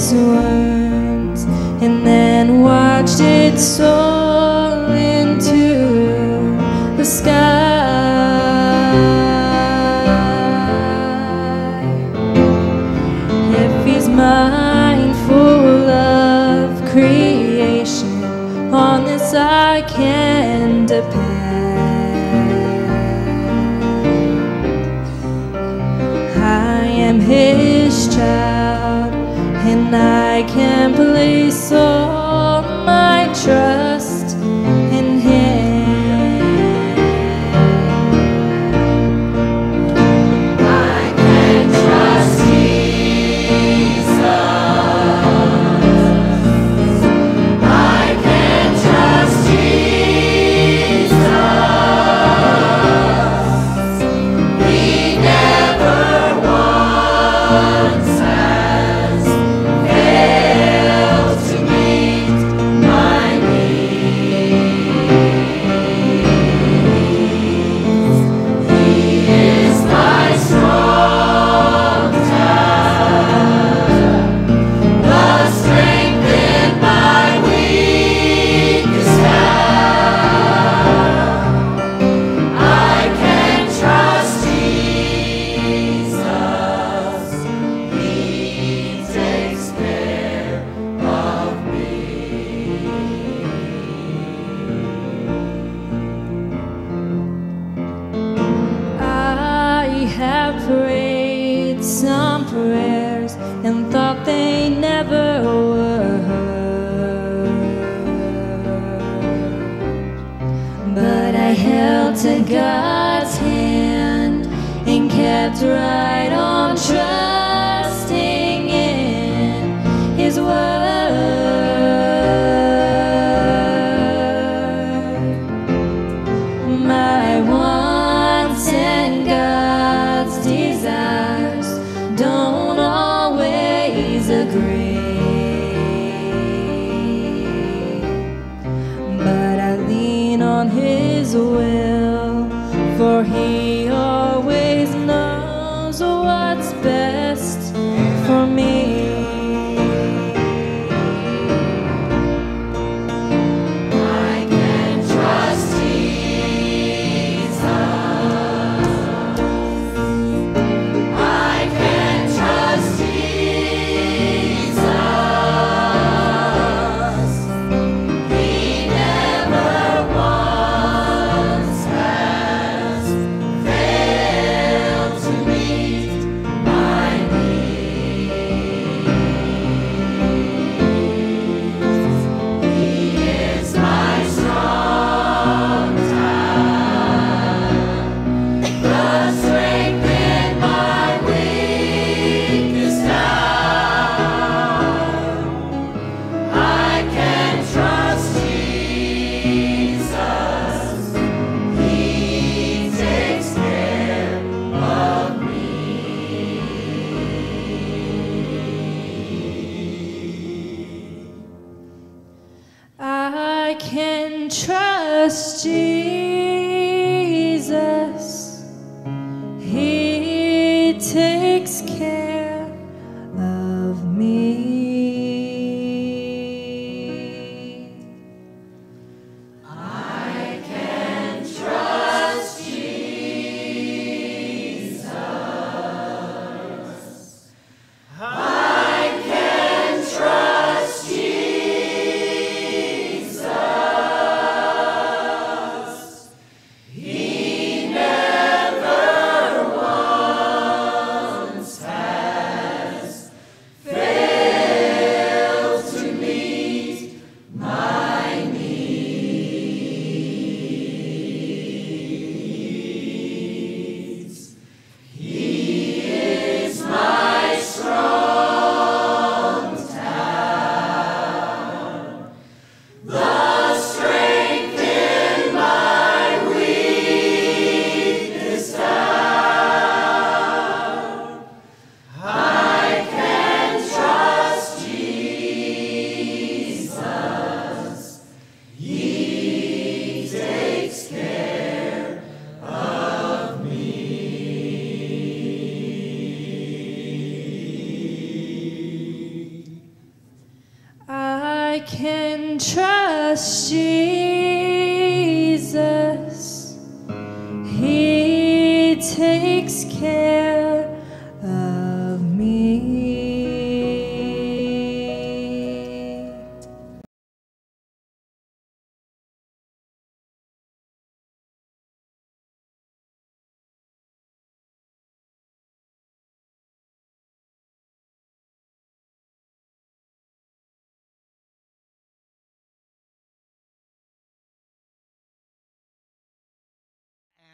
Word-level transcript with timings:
off 0.00 0.14
its 0.14 0.49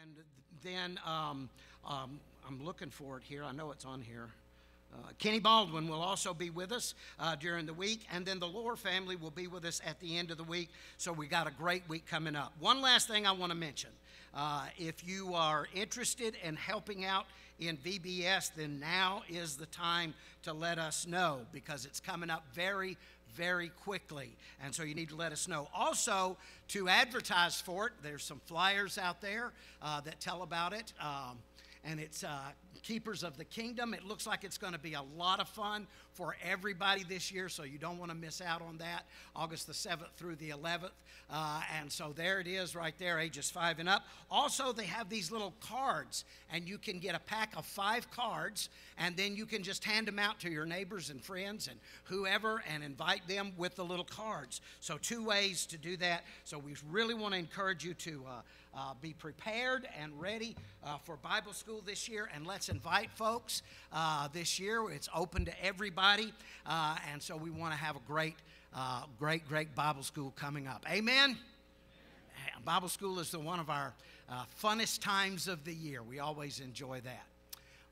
And 0.07 0.15
then 0.63 0.99
um, 1.05 1.49
um, 1.85 2.19
I'm 2.47 2.63
looking 2.63 2.89
for 2.89 3.17
it 3.17 3.23
here. 3.23 3.43
I 3.43 3.51
know 3.51 3.71
it's 3.71 3.83
on 3.83 4.01
here. 4.01 4.29
Uh, 4.93 5.09
Kenny 5.19 5.39
Baldwin 5.39 5.89
will 5.89 6.01
also 6.01 6.33
be 6.33 6.49
with 6.49 6.71
us 6.71 6.95
uh, 7.19 7.35
during 7.35 7.65
the 7.65 7.73
week, 7.73 8.05
and 8.13 8.25
then 8.25 8.39
the 8.39 8.47
Lohr 8.47 8.77
family 8.77 9.17
will 9.17 9.31
be 9.31 9.47
with 9.47 9.65
us 9.65 9.81
at 9.85 9.99
the 9.99 10.17
end 10.17 10.31
of 10.31 10.37
the 10.37 10.45
week. 10.45 10.69
So 10.97 11.11
we 11.11 11.27
got 11.27 11.45
a 11.45 11.51
great 11.51 11.83
week 11.89 12.05
coming 12.05 12.37
up. 12.37 12.53
One 12.59 12.81
last 12.81 13.09
thing 13.09 13.27
I 13.27 13.33
want 13.33 13.51
to 13.51 13.57
mention: 13.57 13.89
uh, 14.33 14.67
if 14.77 15.05
you 15.05 15.33
are 15.33 15.67
interested 15.73 16.35
in 16.41 16.55
helping 16.55 17.03
out 17.03 17.25
in 17.59 17.75
VBS, 17.77 18.51
then 18.55 18.79
now 18.79 19.23
is 19.27 19.57
the 19.57 19.65
time 19.65 20.13
to 20.43 20.53
let 20.53 20.79
us 20.79 21.05
know 21.05 21.39
because 21.51 21.85
it's 21.85 21.99
coming 21.99 22.29
up 22.29 22.45
very, 22.53 22.97
very 23.37 23.69
quickly. 23.69 24.35
And 24.63 24.73
so 24.73 24.83
you 24.83 24.95
need 24.95 25.09
to 25.09 25.15
let 25.15 25.31
us 25.31 25.47
know. 25.47 25.69
Also, 25.73 26.35
to 26.69 26.89
advertise 26.89 27.61
for 27.61 27.87
it, 27.87 27.93
there's 28.01 28.23
some 28.23 28.41
flyers 28.45 28.97
out 28.97 29.21
there 29.21 29.53
uh, 29.81 30.01
that 30.01 30.19
tell 30.19 30.41
about 30.41 30.73
it. 30.73 30.91
Um, 30.99 31.37
and 31.83 31.99
it's 31.99 32.23
uh, 32.23 32.39
Keepers 32.83 33.23
of 33.23 33.37
the 33.37 33.45
Kingdom. 33.45 33.93
It 33.93 34.05
looks 34.05 34.25
like 34.25 34.43
it's 34.43 34.57
going 34.57 34.73
to 34.73 34.79
be 34.79 34.93
a 34.93 35.03
lot 35.17 35.39
of 35.39 35.47
fun 35.49 35.87
for 36.13 36.35
everybody 36.43 37.03
this 37.03 37.31
year, 37.31 37.49
so 37.49 37.63
you 37.63 37.77
don't 37.77 37.97
want 37.97 38.11
to 38.11 38.17
miss 38.17 38.41
out 38.41 38.61
on 38.61 38.77
that. 38.77 39.05
August 39.35 39.67
the 39.67 39.73
7th 39.73 40.11
through 40.15 40.35
the 40.35 40.49
11th. 40.49 40.91
Uh, 41.29 41.61
and 41.79 41.91
so 41.91 42.13
there 42.15 42.39
it 42.39 42.47
is 42.47 42.75
right 42.75 42.93
there, 42.97 43.19
ages 43.19 43.51
five 43.51 43.79
and 43.79 43.89
up. 43.89 44.03
Also, 44.31 44.71
they 44.71 44.85
have 44.85 45.09
these 45.09 45.31
little 45.31 45.53
cards, 45.59 46.23
and 46.51 46.67
you 46.67 46.77
can 46.77 46.99
get 46.99 47.13
a 47.15 47.19
pack 47.19 47.55
of 47.55 47.65
five 47.65 48.09
cards, 48.11 48.69
and 48.97 49.15
then 49.17 49.35
you 49.35 49.45
can 49.45 49.61
just 49.61 49.83
hand 49.83 50.07
them 50.07 50.19
out 50.19 50.39
to 50.39 50.49
your 50.49 50.65
neighbors 50.65 51.09
and 51.09 51.21
friends 51.21 51.67
and 51.67 51.77
whoever 52.05 52.63
and 52.73 52.83
invite 52.83 53.27
them 53.27 53.51
with 53.57 53.75
the 53.75 53.83
little 53.83 54.05
cards. 54.05 54.61
So, 54.79 54.97
two 54.97 55.23
ways 55.23 55.65
to 55.67 55.77
do 55.77 55.97
that. 55.97 56.23
So, 56.45 56.57
we 56.57 56.75
really 56.89 57.13
want 57.13 57.33
to 57.33 57.39
encourage 57.39 57.83
you 57.83 57.93
to. 57.95 58.23
Uh, 58.27 58.41
uh, 58.77 58.93
be 59.01 59.11
prepared 59.11 59.87
and 59.99 60.11
ready 60.21 60.55
uh, 60.83 60.97
for 60.99 61.17
Bible 61.17 61.53
school 61.53 61.81
this 61.83 62.07
year. 62.07 62.29
And 62.33 62.45
let's 62.45 62.66
invite 62.69 63.09
folks 63.11 63.61
uh, 63.93 64.27
this 64.33 64.59
year. 64.59 64.89
It's 64.91 65.09
open 65.15 65.45
to 65.45 65.63
everybody. 65.63 66.33
Uh, 66.65 66.95
and 67.11 67.21
so 67.21 67.37
we 67.37 67.49
want 67.49 67.73
to 67.73 67.77
have 67.77 67.95
a 67.95 68.01
great, 68.07 68.35
uh, 68.73 69.03
great, 69.19 69.47
great 69.47 69.75
Bible 69.75 70.03
school 70.03 70.33
coming 70.35 70.67
up. 70.67 70.85
Amen? 70.89 71.37
Bible 72.65 72.89
school 72.89 73.19
is 73.19 73.31
the, 73.31 73.39
one 73.39 73.59
of 73.59 73.69
our 73.69 73.93
uh, 74.29 74.43
funnest 74.61 75.01
times 75.01 75.47
of 75.47 75.63
the 75.63 75.73
year. 75.73 76.03
We 76.03 76.19
always 76.19 76.59
enjoy 76.59 77.01
that. 77.01 77.23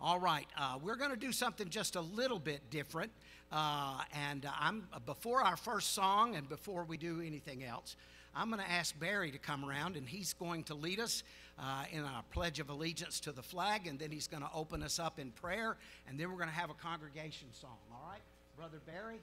All 0.01 0.19
right, 0.19 0.45
we're 0.83 0.97
going 0.97 1.11
to 1.11 1.17
do 1.17 1.31
something 1.31 1.69
just 1.69 1.95
a 1.95 2.01
little 2.01 2.39
bit 2.39 2.69
different. 2.69 3.11
and 3.51 4.45
I'm 4.59 4.87
before 5.05 5.41
our 5.41 5.55
first 5.55 5.93
song 5.93 6.35
and 6.35 6.49
before 6.49 6.83
we 6.83 6.97
do 6.97 7.21
anything 7.21 7.63
else. 7.63 7.95
I'm 8.35 8.49
going 8.49 8.61
to 8.61 8.69
ask 8.69 8.97
Barry 8.99 9.31
to 9.31 9.37
come 9.37 9.63
around, 9.63 9.95
and 9.95 10.07
he's 10.07 10.33
going 10.33 10.63
to 10.65 10.75
lead 10.75 10.99
us 10.99 11.23
uh, 11.59 11.85
in 11.91 12.01
our 12.01 12.23
Pledge 12.31 12.59
of 12.59 12.69
Allegiance 12.69 13.19
to 13.21 13.31
the 13.31 13.41
flag, 13.41 13.87
and 13.87 13.97
then 13.97 14.11
he's 14.11 14.27
going 14.27 14.43
to 14.43 14.49
open 14.53 14.83
us 14.83 14.99
up 14.99 15.19
in 15.19 15.31
prayer, 15.31 15.77
and 16.07 16.19
then 16.19 16.29
we're 16.29 16.37
going 16.37 16.49
to 16.49 16.55
have 16.55 16.69
a 16.69 16.75
congregation 16.75 17.47
song. 17.53 17.77
All 17.91 18.09
right, 18.09 18.21
Brother 18.57 18.79
Barry? 18.85 19.19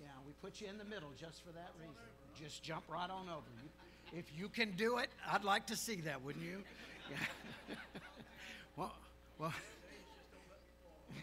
Yeah, 0.00 0.08
we 0.26 0.32
put 0.42 0.60
you 0.60 0.68
in 0.68 0.78
the 0.78 0.84
middle 0.84 1.10
just 1.18 1.44
for 1.44 1.52
that 1.52 1.70
reason. 1.80 1.94
Just 2.38 2.62
jump 2.62 2.84
right 2.88 3.08
on 3.08 3.28
over. 3.28 3.46
You, 3.62 3.70
if 4.18 4.26
you 4.36 4.48
can 4.48 4.72
do 4.72 4.98
it, 4.98 5.08
I'd 5.30 5.44
like 5.44 5.66
to 5.68 5.76
see 5.76 6.02
that, 6.02 6.22
wouldn't 6.22 6.44
you? 6.44 6.62
Yeah. 7.10 7.76
well, 8.76 8.92
well. 9.38 9.54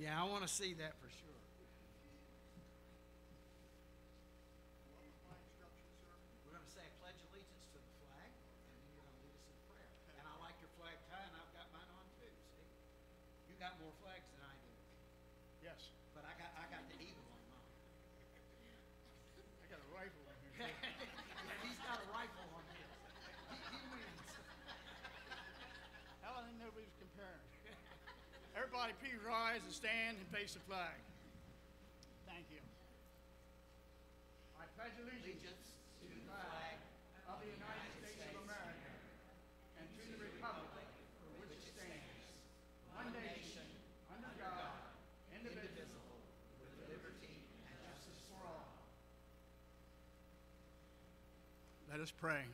yeah, 0.00 0.20
I 0.20 0.24
want 0.24 0.42
to 0.42 0.48
see 0.48 0.74
that 0.74 0.94
for 0.98 1.08
sure. 1.08 1.28
We're 6.46 6.54
going 6.54 6.64
to 6.64 6.74
say 6.74 6.82
a 6.82 6.94
pledge 6.98 7.20
allegiance 7.30 7.66
to 7.74 7.78
the 7.78 7.92
flag, 8.02 8.30
and 8.30 8.72
then 8.74 8.82
you're 8.88 8.98
going 8.98 9.10
to 9.10 9.18
lead 9.22 9.34
us 9.36 9.46
in 9.46 9.58
prayer. 9.70 9.90
And 10.18 10.24
I 10.26 10.34
like 10.42 10.56
your 10.58 10.72
flag 10.80 10.96
tie, 11.06 11.22
and 11.22 11.34
I've 11.38 11.52
got 11.54 11.68
mine 11.70 11.90
on 11.92 12.06
too. 12.18 12.32
See, 12.56 12.66
you 13.50 13.54
got 13.60 13.78
more 13.78 13.94
flags 14.02 14.26
than 14.34 14.42
I 14.46 14.54
do, 14.58 14.72
Yes, 15.62 15.90
but 16.14 16.24
I 16.24 16.32
got 16.38 16.50
I 16.54 16.64
got 16.70 16.82
the 16.88 16.98
eagle 17.02 17.26
on 17.30 17.42
mine. 17.50 17.74
I 19.62 19.66
got 19.70 19.82
a 19.82 19.90
rifle 19.92 20.24
on 20.30 20.38
here. 20.56 20.70
yeah, 20.70 21.66
he's 21.66 21.80
got 21.82 21.98
a 21.98 22.06
rifle 22.14 22.48
on 22.54 22.64
his. 22.72 22.88
He, 23.52 23.58
he 23.74 23.80
wins. 23.92 24.30
Hell, 26.22 26.38
I 26.38 26.46
didn't 26.46 26.62
know 26.62 26.70
we 26.72 26.86
was 26.86 26.96
comparing. 26.96 27.46
Everybody, 28.56 28.92
please 29.02 29.18
rise 29.22 29.57
and 29.68 29.76
stand 29.76 30.16
and 30.16 30.24
face 30.32 30.56
the 30.56 30.64
flag. 30.64 30.96
Thank 32.24 32.48
you. 32.48 32.56
I 34.56 34.64
pledge 34.80 34.96
allegiance 34.96 35.76
to 36.00 36.08
the 36.08 36.24
flag 36.24 36.80
of 37.28 37.36
the 37.44 37.52
United 37.52 37.92
States 38.00 38.16
of 38.32 38.48
America 38.48 38.92
and 39.76 39.84
to 39.92 40.04
the 40.08 40.24
republic 40.24 40.88
for 41.20 41.28
which 41.44 41.52
it 41.52 41.60
stands, 41.68 42.32
one 42.96 43.12
nation, 43.12 43.68
under 44.08 44.32
God, 44.40 44.72
indivisible, 45.36 46.16
with 46.64 46.72
liberty 46.88 47.36
and 47.68 47.76
justice 47.84 48.24
for 48.24 48.40
all. 48.40 48.72
Let 51.92 52.00
us 52.00 52.08
pray. 52.08 52.48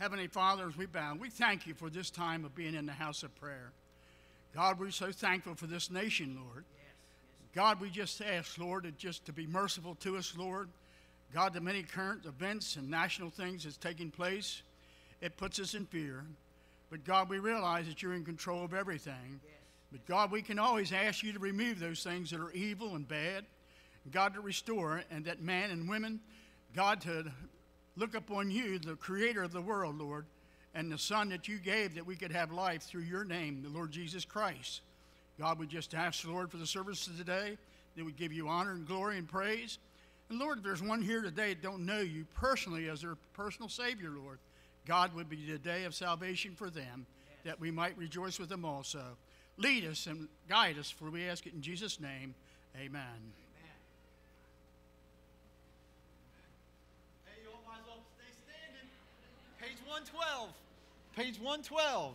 Heavenly 0.00 0.32
Father, 0.32 0.64
as 0.72 0.76
we 0.80 0.88
bow, 0.88 1.20
we 1.20 1.28
thank 1.28 1.68
you 1.68 1.76
for 1.76 1.92
this 1.92 2.08
time 2.08 2.48
of 2.48 2.56
being 2.56 2.72
in 2.72 2.88
the 2.88 2.96
house 2.96 3.20
of 3.20 3.36
prayer. 3.36 3.76
God, 4.54 4.78
we're 4.78 4.90
so 4.90 5.12
thankful 5.12 5.54
for 5.54 5.66
this 5.66 5.90
nation, 5.90 6.38
Lord. 6.42 6.64
God, 7.54 7.80
we 7.80 7.88
just 7.90 8.20
ask, 8.20 8.58
Lord, 8.58 8.92
just 8.98 9.24
to 9.26 9.32
be 9.32 9.46
merciful 9.46 9.94
to 9.96 10.16
us, 10.16 10.34
Lord. 10.36 10.68
God, 11.32 11.52
the 11.54 11.60
many 11.60 11.82
current 11.82 12.24
events 12.24 12.76
and 12.76 12.90
national 12.90 13.30
things 13.30 13.64
that's 13.64 13.76
taking 13.76 14.10
place, 14.10 14.62
it 15.20 15.36
puts 15.36 15.58
us 15.58 15.74
in 15.74 15.86
fear. 15.86 16.24
But 16.90 17.04
God, 17.04 17.28
we 17.28 17.38
realize 17.38 17.86
that 17.86 18.02
you're 18.02 18.14
in 18.14 18.24
control 18.24 18.64
of 18.64 18.74
everything. 18.74 19.40
But 19.90 20.06
God, 20.06 20.30
we 20.30 20.42
can 20.42 20.58
always 20.58 20.92
ask 20.92 21.22
you 21.22 21.32
to 21.32 21.38
remove 21.38 21.78
those 21.80 22.02
things 22.02 22.30
that 22.30 22.40
are 22.40 22.52
evil 22.52 22.94
and 22.94 23.06
bad. 23.08 23.44
God, 24.12 24.34
to 24.34 24.40
restore, 24.40 25.02
and 25.10 25.24
that 25.24 25.40
man 25.40 25.70
and 25.70 25.88
women, 25.88 26.20
God, 26.74 27.00
to 27.02 27.24
look 27.96 28.14
upon 28.14 28.50
you, 28.50 28.78
the 28.78 28.94
creator 28.94 29.42
of 29.42 29.52
the 29.52 29.60
world, 29.60 29.98
Lord, 29.98 30.26
and 30.76 30.92
the 30.92 30.98
Son 30.98 31.30
that 31.30 31.48
you 31.48 31.56
gave 31.56 31.94
that 31.94 32.06
we 32.06 32.16
could 32.16 32.30
have 32.30 32.52
life 32.52 32.82
through 32.82 33.00
your 33.00 33.24
name, 33.24 33.62
the 33.62 33.70
Lord 33.70 33.90
Jesus 33.90 34.26
Christ. 34.26 34.82
God, 35.40 35.58
we 35.58 35.66
just 35.66 35.94
ask, 35.94 36.22
the 36.22 36.30
Lord, 36.30 36.50
for 36.50 36.58
the 36.58 36.66
service 36.66 37.06
of 37.06 37.16
today, 37.16 37.56
that 37.96 38.04
we 38.04 38.12
give 38.12 38.30
you 38.30 38.46
honor 38.48 38.72
and 38.72 38.86
glory 38.86 39.16
and 39.16 39.26
praise. 39.26 39.78
And 40.28 40.38
Lord, 40.38 40.58
if 40.58 40.64
there's 40.64 40.82
one 40.82 41.00
here 41.00 41.22
today 41.22 41.54
that 41.54 41.62
don't 41.62 41.86
know 41.86 42.00
you 42.00 42.26
personally 42.34 42.90
as 42.90 43.00
their 43.00 43.16
personal 43.32 43.70
Savior, 43.70 44.10
Lord, 44.10 44.38
God 44.86 45.14
would 45.14 45.30
be 45.30 45.50
the 45.50 45.56
day 45.56 45.84
of 45.84 45.94
salvation 45.94 46.54
for 46.54 46.68
them, 46.68 47.06
that 47.44 47.58
we 47.58 47.70
might 47.70 47.96
rejoice 47.96 48.38
with 48.38 48.50
them 48.50 48.66
also. 48.66 49.02
Lead 49.56 49.86
us 49.86 50.06
and 50.06 50.28
guide 50.46 50.78
us, 50.78 50.90
for 50.90 51.08
we 51.08 51.26
ask 51.26 51.46
it 51.46 51.54
in 51.54 51.62
Jesus' 51.62 51.98
name. 52.00 52.34
Amen. 52.78 53.32
Hey, 57.24 57.40
you 57.42 57.48
all 57.48 57.62
might 57.66 57.80
as 57.80 57.86
well 57.86 58.02
stay 58.14 58.30
standing. 58.44 58.90
Page 59.58 59.78
112. 59.86 60.50
Page 61.16 61.40
112. 61.40 62.14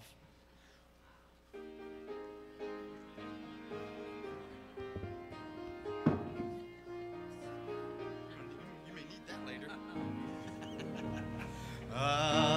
You 8.86 8.94
may 8.94 9.02
need 9.02 9.26
that 9.28 9.44
later. 9.48 9.66
Alas, 11.92 11.96
uh, 11.96 12.51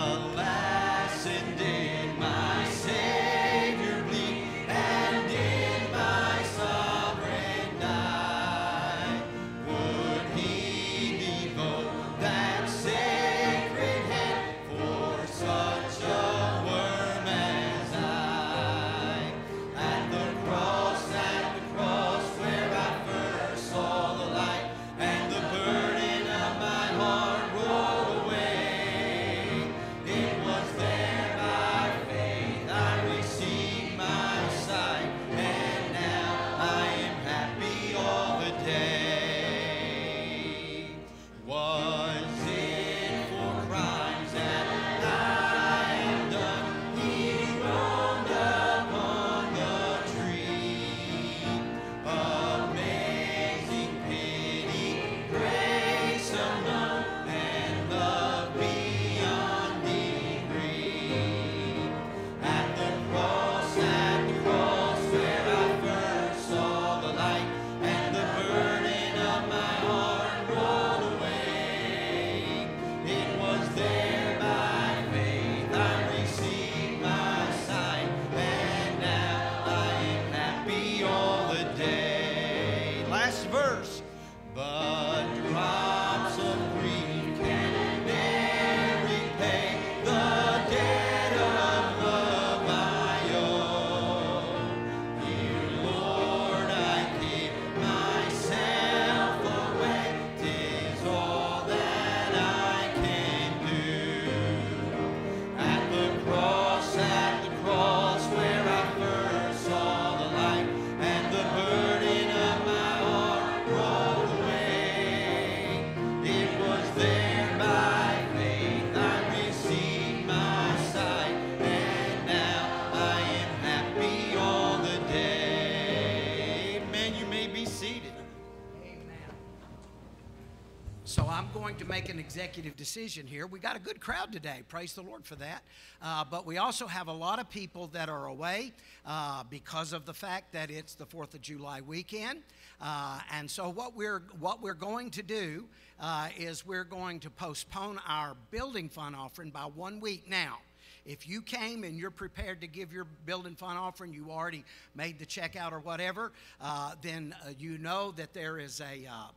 going 131.65 131.77
to 131.77 131.87
make 131.87 132.11
an 132.11 132.19
executive 132.19 132.77
decision 132.77 133.27
here. 133.27 133.47
We 133.47 133.59
got 133.59 133.75
a 133.75 133.79
good 133.79 133.99
crowd 133.99 134.31
today. 134.31 134.61
Praise 134.69 134.93
the 134.93 135.01
Lord 135.01 135.25
for 135.25 135.35
that. 135.37 135.63
Uh, 136.03 136.23
but 136.23 136.45
we 136.45 136.59
also 136.59 136.87
have 136.87 137.09
a 137.09 137.13
lot 137.13 137.39
of 137.39 137.49
people 137.49 137.87
that 137.95 138.11
are 138.11 138.27
away 138.27 138.75
uh, 139.07 139.45
because 139.49 139.95
of 139.95 140.05
the 140.05 140.13
fact 140.13 140.53
that 140.53 140.71
it's 140.71 140.95
the 140.95 141.07
Fourth 141.07 141.33
of 141.33 141.41
July 141.41 141.81
weekend. 141.81 142.41
Uh, 142.83 143.19
and 143.33 143.51
so 143.51 143.71
what 143.71 143.97
we're 143.97 144.25
what 144.41 144.61
we're 144.61 144.75
going 144.75 145.09
to 145.13 145.23
do 145.23 145.65
uh, 146.01 146.29
is 146.39 146.67
we're 146.67 146.85
going 146.85 147.19
to 147.21 147.31
postpone 147.31 147.99
our 148.07 148.37
building 148.51 148.91
fund 148.91 149.17
offering 149.17 149.49
by 149.49 149.63
one 149.63 150.01
week 150.01 150.29
now. 150.29 150.59
If 151.07 151.27
you 151.27 151.41
came 151.41 151.83
and 151.83 151.97
you're 151.97 152.11
prepared 152.11 152.61
to 152.61 152.67
give 152.67 152.93
your 152.93 153.07
building 153.25 153.55
fund 153.55 153.79
offering, 153.79 154.13
you 154.13 154.31
already 154.31 154.65
made 154.95 155.19
the 155.19 155.25
check 155.25 155.57
out 155.57 155.73
or 155.73 155.81
whatever, 155.81 156.33
uh, 156.61 156.93
then 157.01 157.35
uh, 157.43 157.53
you 157.59 157.79
know 157.79 158.11
that 158.19 158.35
there 158.35 158.59
is 158.59 158.83
a 158.83 159.07
uh, 159.11 159.29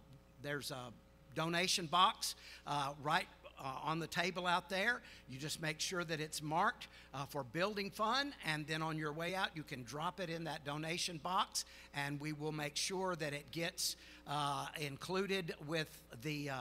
there's 0.41 0.71
a 0.71 0.91
donation 1.37 1.85
box 1.85 2.33
uh, 2.65 2.93
right 3.03 3.27
uh, 3.59 3.63
on 3.83 3.99
the 3.99 4.07
table 4.07 4.47
out 4.47 4.69
there. 4.69 5.01
You 5.29 5.37
just 5.37 5.61
make 5.61 5.79
sure 5.79 6.03
that 6.03 6.19
it's 6.19 6.41
marked 6.41 6.87
uh, 7.13 7.25
for 7.25 7.43
building 7.43 7.91
fund, 7.91 8.33
and 8.45 8.65
then 8.67 8.81
on 8.81 8.97
your 8.97 9.11
way 9.11 9.35
out, 9.35 9.49
you 9.55 9.63
can 9.63 9.83
drop 9.83 10.19
it 10.19 10.29
in 10.29 10.43
that 10.45 10.65
donation 10.65 11.17
box, 11.17 11.65
and 11.93 12.19
we 12.19 12.33
will 12.33 12.51
make 12.51 12.75
sure 12.75 13.15
that 13.15 13.33
it 13.33 13.51
gets 13.51 13.95
uh, 14.27 14.65
included 14.81 15.55
with 15.67 16.01
the 16.23 16.49
uh, 16.49 16.55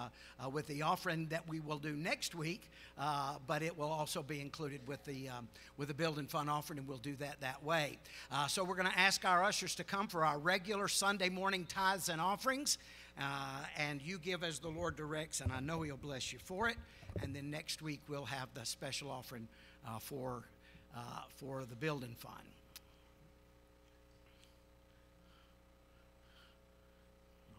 uh, 0.44 0.48
with 0.48 0.66
the 0.68 0.82
offering 0.82 1.26
that 1.28 1.48
we 1.48 1.58
will 1.60 1.78
do 1.78 1.94
next 1.94 2.34
week. 2.34 2.70
Uh, 2.98 3.34
but 3.46 3.62
it 3.62 3.76
will 3.76 3.90
also 3.90 4.22
be 4.22 4.40
included 4.40 4.80
with 4.86 5.04
the 5.04 5.28
um, 5.28 5.48
with 5.76 5.88
the 5.88 5.94
building 5.94 6.26
fund 6.26 6.48
offering, 6.48 6.78
and 6.78 6.88
we'll 6.88 6.98
do 6.98 7.14
that 7.16 7.40
that 7.40 7.62
way. 7.64 7.98
So 8.48 8.62
we're 8.62 8.76
going 8.76 8.90
to 8.90 8.98
ask 8.98 9.24
our 9.24 9.42
ushers 9.42 9.74
to 9.76 9.84
come 9.84 10.06
for 10.06 10.24
our 10.24 10.38
regular 10.38 10.88
Sunday 10.88 11.28
morning 11.28 11.66
tithes 11.66 12.08
and 12.08 12.20
offerings. 12.20 12.78
Uh, 13.18 13.62
and 13.78 14.02
you 14.02 14.18
give 14.18 14.44
as 14.44 14.58
the 14.58 14.68
Lord 14.68 14.96
directs, 14.96 15.40
and 15.40 15.52
I 15.52 15.60
know 15.60 15.82
He'll 15.82 15.96
bless 15.96 16.32
you 16.32 16.38
for 16.38 16.68
it. 16.68 16.76
And 17.22 17.34
then 17.34 17.50
next 17.50 17.80
week 17.80 18.00
we'll 18.08 18.26
have 18.26 18.48
the 18.54 18.66
special 18.66 19.10
offering 19.10 19.48
uh, 19.86 19.98
for 19.98 20.44
uh, 20.94 21.22
for 21.36 21.64
the 21.64 21.76
building 21.76 22.14
fund. 22.18 22.34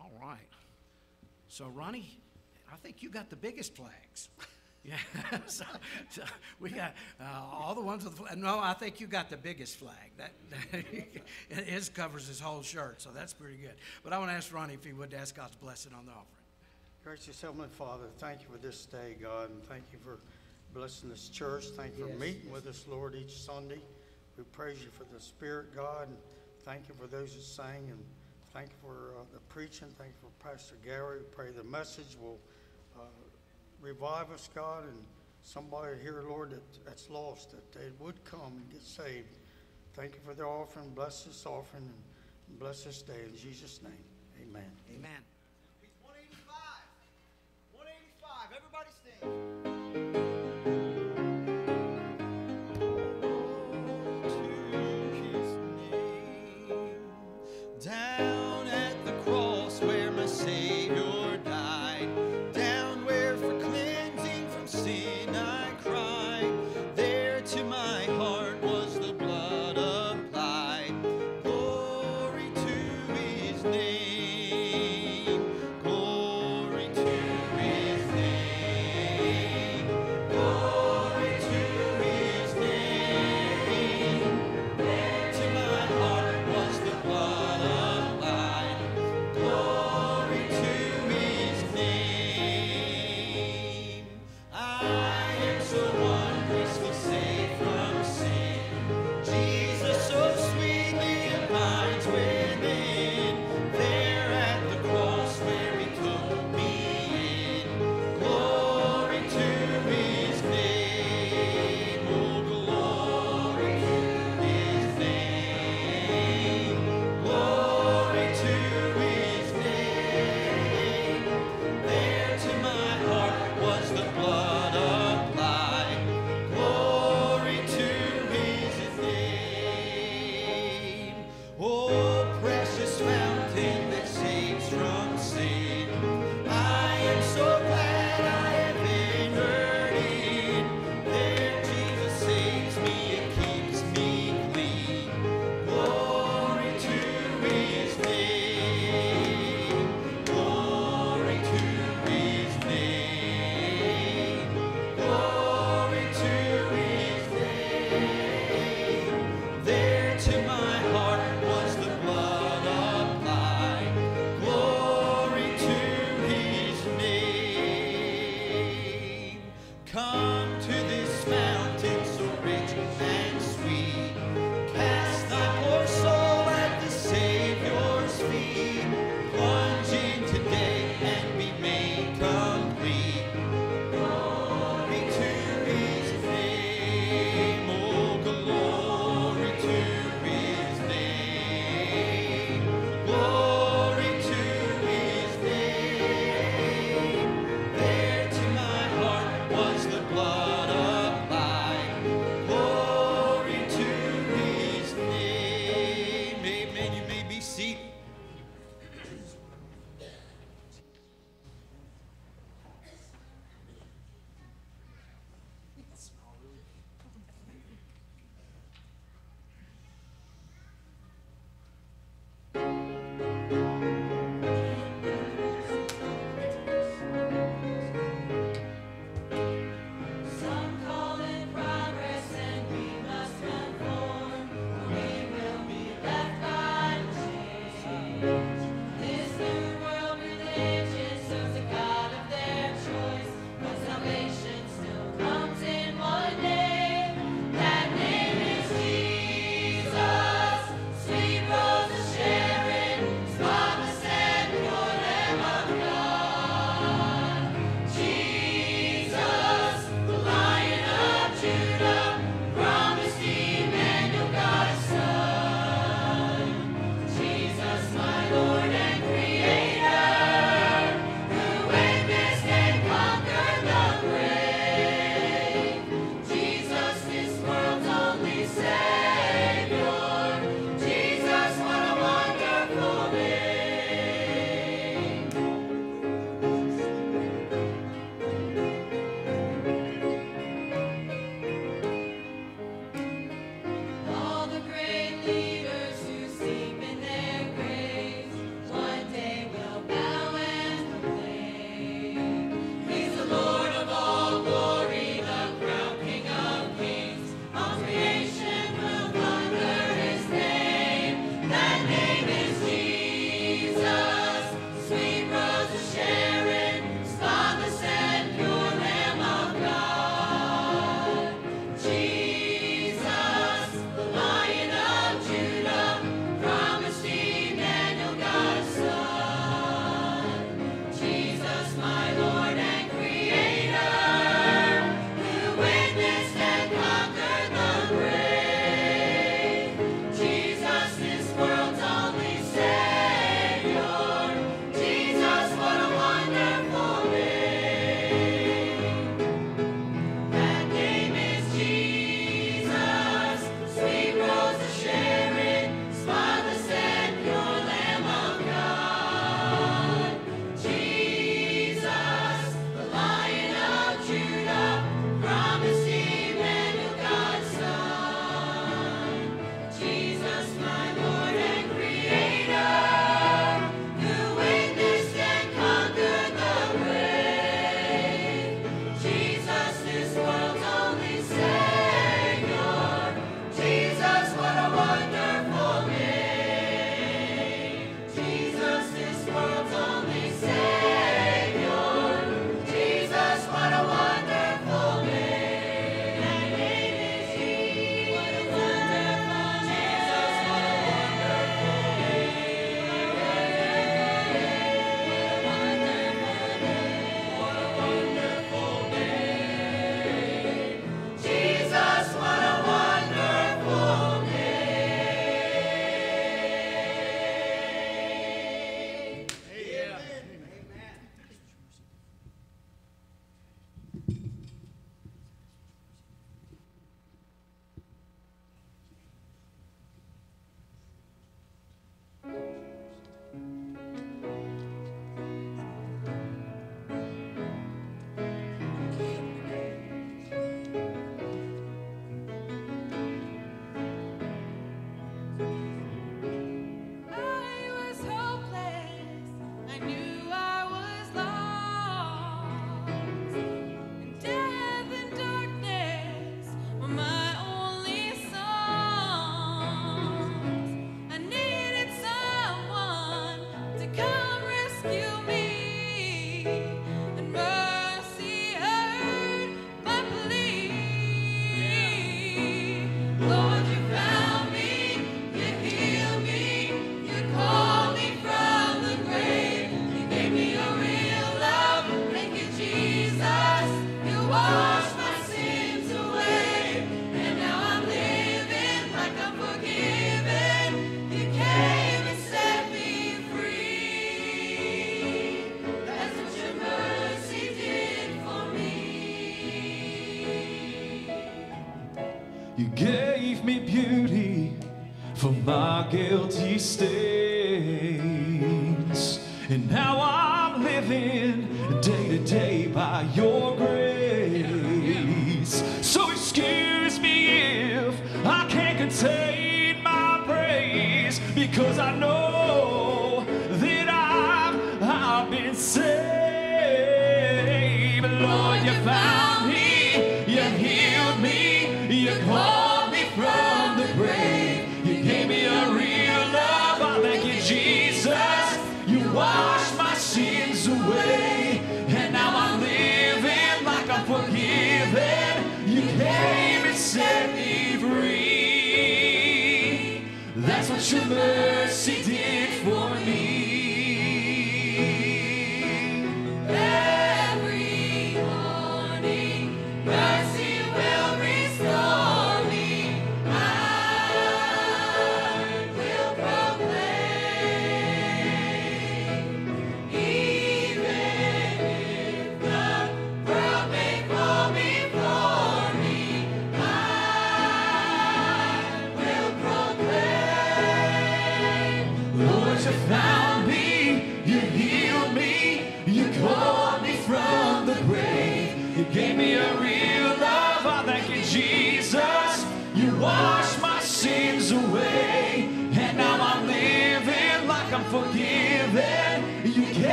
All 0.00 0.12
right. 0.20 0.38
So 1.48 1.66
Ronnie, 1.66 2.18
I 2.72 2.76
think 2.76 3.02
you 3.02 3.10
got 3.10 3.30
the 3.30 3.36
biggest 3.36 3.76
flags. 3.76 4.28
Yeah, 4.84 4.96
so, 5.46 5.64
so 6.10 6.22
we 6.60 6.70
got 6.70 6.94
uh, 7.18 7.24
all 7.50 7.74
the 7.74 7.80
ones 7.80 8.04
with 8.04 8.16
the 8.16 8.22
flag. 8.22 8.36
No, 8.36 8.58
I 8.58 8.74
think 8.74 9.00
you 9.00 9.06
got 9.06 9.30
the 9.30 9.36
biggest 9.36 9.76
flag. 9.76 10.10
That, 10.18 10.32
that 11.48 11.64
his 11.64 11.88
covers 11.88 12.28
his 12.28 12.38
whole 12.38 12.60
shirt, 12.60 13.00
so 13.00 13.08
that's 13.14 13.32
pretty 13.32 13.56
good. 13.56 13.74
But 14.02 14.12
I 14.12 14.18
want 14.18 14.30
to 14.30 14.34
ask 14.34 14.52
Ronnie 14.52 14.74
if 14.74 14.84
he 14.84 14.92
would 14.92 15.14
ask 15.14 15.34
God's 15.34 15.56
blessing 15.56 15.92
on 15.94 16.04
the 16.04 16.12
offering. 16.12 16.28
Gracious 17.02 17.40
Heavenly 17.40 17.68
Father, 17.68 18.04
thank 18.18 18.40
you 18.42 18.46
for 18.50 18.58
this 18.58 18.84
day, 18.84 19.16
God, 19.20 19.50
and 19.50 19.62
thank 19.64 19.84
you 19.92 19.98
for 20.04 20.18
blessing 20.74 21.08
this 21.08 21.28
church. 21.28 21.66
Thank 21.76 21.96
you 21.96 22.04
for 22.04 22.10
Yes, 22.10 22.20
meeting 22.20 22.52
with 22.52 22.66
us, 22.66 22.84
Lord, 22.88 23.14
each 23.14 23.38
Sunday. 23.38 23.80
We 24.36 24.44
praise 24.52 24.82
you 24.82 24.90
for 24.90 25.04
the 25.14 25.20
Spirit, 25.20 25.74
God, 25.74 26.08
and 26.08 26.16
thank 26.62 26.88
you 26.88 26.94
for 27.00 27.06
those 27.06 27.34
that 27.34 27.42
sang, 27.42 27.88
and 27.90 28.04
thank 28.52 28.68
you 28.68 28.76
for 28.82 29.14
uh, 29.18 29.24
the 29.32 29.40
preaching. 29.48 29.88
Thank 29.98 30.10
you 30.10 30.28
for 30.28 30.48
Pastor 30.48 30.74
Gary. 30.84 31.20
We 31.20 31.24
pray 31.24 31.50
the 31.56 31.64
message 31.64 32.16
will 32.20 32.38
revive 33.84 34.30
us, 34.30 34.48
God, 34.54 34.84
and 34.84 34.98
somebody 35.42 35.96
here, 36.02 36.24
Lord, 36.26 36.50
that, 36.50 36.84
that's 36.86 37.10
lost, 37.10 37.50
that 37.50 37.70
they 37.72 37.90
would 37.98 38.24
come 38.24 38.56
and 38.56 38.70
get 38.70 38.82
saved. 38.82 39.36
Thank 39.92 40.14
you 40.14 40.20
for 40.24 40.34
the 40.34 40.44
offering. 40.44 40.90
Bless 40.94 41.24
this 41.24 41.44
offering 41.44 41.84
and 42.48 42.58
bless 42.58 42.84
this 42.84 43.02
day. 43.02 43.20
In 43.28 43.36
Jesus' 43.36 43.80
name, 43.82 43.92
amen. 44.40 44.70
Amen. 44.90 45.20
185. 46.02 46.56
185. 47.72 48.56
Everybody 48.56 48.90
stand. 48.90 49.73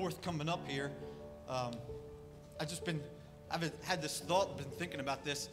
4th 0.00 0.22
coming 0.22 0.48
up 0.48 0.66
here, 0.66 0.90
um, 1.48 1.72
I've 2.58 2.68
just 2.68 2.84
been, 2.84 3.02
I've 3.50 3.70
had 3.82 4.00
this 4.00 4.20
thought, 4.20 4.56
been 4.56 4.66
thinking 4.78 5.00
about 5.00 5.24
this. 5.24 5.50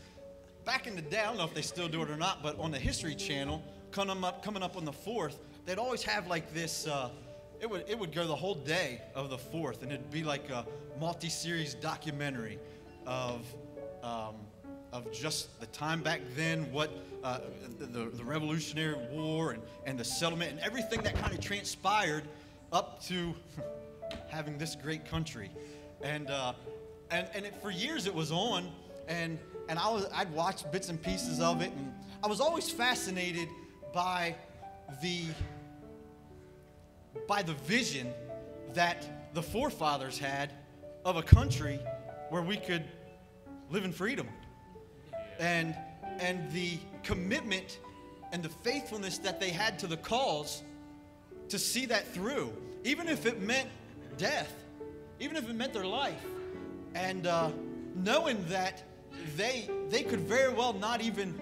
Back 0.64 0.88
in 0.88 0.96
the 0.96 1.02
day, 1.02 1.20
I 1.20 1.26
don't 1.26 1.38
know 1.38 1.44
if 1.44 1.54
they 1.54 1.62
still 1.62 1.88
do 1.88 2.02
it 2.02 2.10
or 2.10 2.18
not, 2.18 2.42
but 2.42 2.58
on 2.60 2.72
the 2.72 2.80
History 2.80 3.16
Channel, 3.16 3.62
coming 3.92 4.24
up, 4.24 4.44
coming 4.44 4.64
up 4.64 4.78
on 4.78 4.86
the 4.86 4.92
4th, 4.92 5.36
they'd 5.66 5.78
always 5.78 6.04
have 6.04 6.28
like 6.28 6.54
this. 6.54 6.88
Uh, 6.88 7.10
it 7.60 7.70
would 7.70 7.86
it 7.90 7.98
would 7.98 8.14
go 8.14 8.28
the 8.28 8.36
whole 8.36 8.54
day 8.54 9.02
of 9.16 9.32
the 9.32 9.38
fourth, 9.38 9.82
and 9.82 9.92
it'd 9.92 10.12
be 10.12 10.24
like 10.24 10.52
a 10.52 10.64
multi-series 11.00 11.74
documentary 11.74 12.60
of 13.08 13.42
um, 14.04 14.36
of 14.94 15.12
just 15.12 15.60
the 15.60 15.66
time 15.68 16.04
back 16.04 16.22
then, 16.36 16.72
what 16.72 16.92
uh, 17.24 17.40
the, 17.80 18.12
the 18.14 18.24
Revolutionary 18.24 18.96
War 19.12 19.52
and 19.52 19.64
and 19.88 19.98
the 19.98 20.04
settlement 20.04 20.52
and 20.52 20.60
everything 20.60 21.02
that 21.02 21.16
kind 21.16 21.34
of 21.34 21.42
transpired 21.42 22.26
up 22.72 23.04
to 23.06 23.34
having 24.30 24.58
this 24.58 24.76
great 24.76 25.06
country. 25.06 25.52
And, 26.02 26.30
uh, 26.30 26.54
and, 27.12 27.28
and 27.34 27.46
it, 27.46 27.62
for 27.62 27.72
years 27.72 28.08
it 28.08 28.14
was 28.14 28.32
on, 28.32 28.72
and, 29.08 29.40
and 29.70 29.80
I 29.80 29.90
was, 29.90 30.08
I'd 30.14 30.32
watch 30.34 30.70
bits 30.72 30.90
and 30.90 31.02
pieces 31.02 31.40
of 31.40 31.62
it, 31.62 31.72
and 31.72 31.94
I 32.24 32.28
was 32.28 32.40
always 32.40 32.70
fascinated 32.70 33.48
by 33.94 34.36
the, 35.02 35.26
by 37.28 37.42
the 37.42 37.54
vision 37.54 38.14
that 38.74 39.34
the 39.34 39.42
forefathers 39.42 40.18
had 40.18 40.52
of 41.06 41.16
a 41.16 41.24
country 41.24 41.80
where 42.30 42.42
we 42.42 42.58
could 42.58 42.84
live 43.70 43.86
in 43.86 43.92
freedom 43.92 44.28
and 45.40 45.76
and 46.20 46.52
the 46.52 46.78
commitment 47.04 47.80
and 48.32 48.42
the 48.42 48.50
faithfulness 48.50 49.18
that 49.20 49.40
they 49.40 49.50
had 49.50 49.78
to 49.80 49.88
the 49.88 49.98
cause 49.98 50.64
to 51.50 51.60
see 51.60 51.86
that 51.86 52.08
through 52.14 52.52
even 52.84 53.08
if 53.08 53.26
it 53.26 53.42
meant 53.42 53.70
death 54.18 54.54
even 55.20 55.36
if 55.38 55.50
it 55.50 55.54
meant 55.54 55.74
their 55.74 55.86
life. 55.86 56.24
And 56.96 57.28
uh, 57.28 57.52
knowing 57.96 58.44
that 58.50 58.84
they 59.36 59.70
they 59.90 60.04
could 60.04 60.22
very 60.22 60.54
well 60.54 60.74
not 60.74 61.02
even 61.02 61.40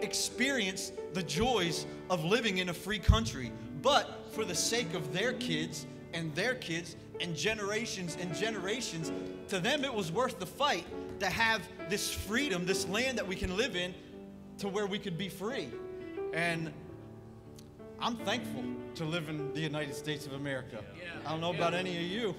experience 0.00 0.92
the 1.12 1.22
joys 1.22 1.86
of 2.10 2.24
living 2.24 2.58
in 2.58 2.68
a 2.68 2.74
free 2.74 2.98
country. 2.98 3.52
But 3.82 4.28
for 4.32 4.44
the 4.44 4.54
sake 4.54 4.94
of 4.94 5.12
their 5.12 5.32
kids 5.34 5.86
and 6.12 6.34
their 6.34 6.54
kids 6.54 6.96
and 7.20 7.36
generations 7.36 8.16
and 8.20 8.34
generations 8.34 9.12
to 9.48 9.60
them 9.60 9.84
it 9.84 9.94
was 9.94 10.10
worth 10.10 10.38
the 10.40 10.46
fight 10.46 10.84
to 11.20 11.26
have 11.26 11.62
this 11.88 12.12
freedom 12.12 12.66
this 12.66 12.88
land 12.88 13.16
that 13.18 13.26
we 13.26 13.36
can 13.36 13.56
live 13.56 13.76
in 13.76 13.94
to 14.58 14.68
where 14.68 14.86
we 14.86 14.98
could 14.98 15.18
be 15.18 15.28
free. 15.28 15.68
And 16.32 16.72
i'm 18.04 18.16
thankful 18.16 18.62
to 18.94 19.02
live 19.02 19.30
in 19.30 19.52
the 19.54 19.60
united 19.60 19.94
states 19.94 20.26
of 20.26 20.34
america. 20.34 20.84
I 21.24 21.30
don't 21.30 21.40
know 21.40 21.54
about 21.54 21.72
any 21.72 21.96
of 21.96 22.02
you. 22.02 22.34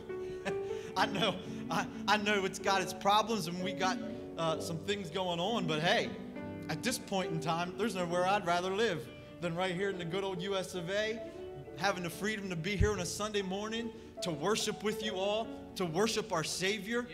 I 0.98 1.08
know 1.08 1.36
I, 1.72 1.88
I 2.08 2.18
know 2.18 2.46
it's 2.46 2.60
got 2.60 2.82
its 2.84 2.94
problems 2.94 3.48
and 3.48 3.64
we 3.64 3.74
got 3.74 3.98
uh, 4.38 4.60
some 4.60 4.78
things 4.78 5.10
going 5.10 5.40
on 5.40 5.66
but 5.66 5.82
hey 5.82 6.12
at 6.70 6.84
this 6.84 7.00
point 7.00 7.32
in 7.32 7.40
time 7.40 7.74
there's 7.78 7.96
nowhere 7.96 8.28
i'd 8.28 8.46
rather 8.46 8.70
live 8.70 9.08
than 9.42 9.56
right 9.56 9.74
here 9.74 9.90
in 9.90 9.98
the 9.98 10.06
good 10.06 10.24
old 10.24 10.40
us 10.42 10.76
of 10.76 10.88
a 10.92 11.20
having 11.78 12.04
the 12.04 12.10
freedom 12.10 12.48
to 12.50 12.56
be 12.56 12.76
here 12.76 12.92
on 12.92 13.00
a 13.00 13.06
sunday 13.06 13.42
morning 13.42 13.90
to 14.22 14.32
worship 14.32 14.84
with 14.84 15.04
you 15.04 15.14
all 15.16 15.48
to 15.76 15.86
worship 15.86 16.32
our 16.32 16.44
savior. 16.44 17.06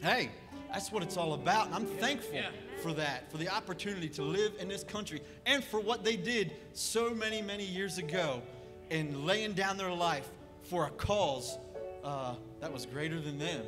Hey 0.00 0.30
that's 0.72 0.92
what 0.92 1.02
it's 1.02 1.16
all 1.16 1.34
about 1.34 1.66
and 1.66 1.74
i'm 1.74 1.86
thankful 1.86 2.38
for 2.82 2.92
that 2.92 3.30
for 3.30 3.38
the 3.38 3.48
opportunity 3.48 4.08
to 4.08 4.22
live 4.22 4.52
in 4.58 4.68
this 4.68 4.84
country 4.84 5.20
and 5.46 5.62
for 5.64 5.80
what 5.80 6.04
they 6.04 6.16
did 6.16 6.52
so 6.72 7.10
many 7.10 7.42
many 7.42 7.64
years 7.64 7.98
ago 7.98 8.42
in 8.90 9.24
laying 9.26 9.52
down 9.52 9.76
their 9.76 9.92
life 9.92 10.28
for 10.62 10.86
a 10.86 10.90
cause 10.90 11.58
uh, 12.04 12.34
that 12.60 12.72
was 12.72 12.86
greater 12.86 13.20
than 13.20 13.38
them. 13.38 13.64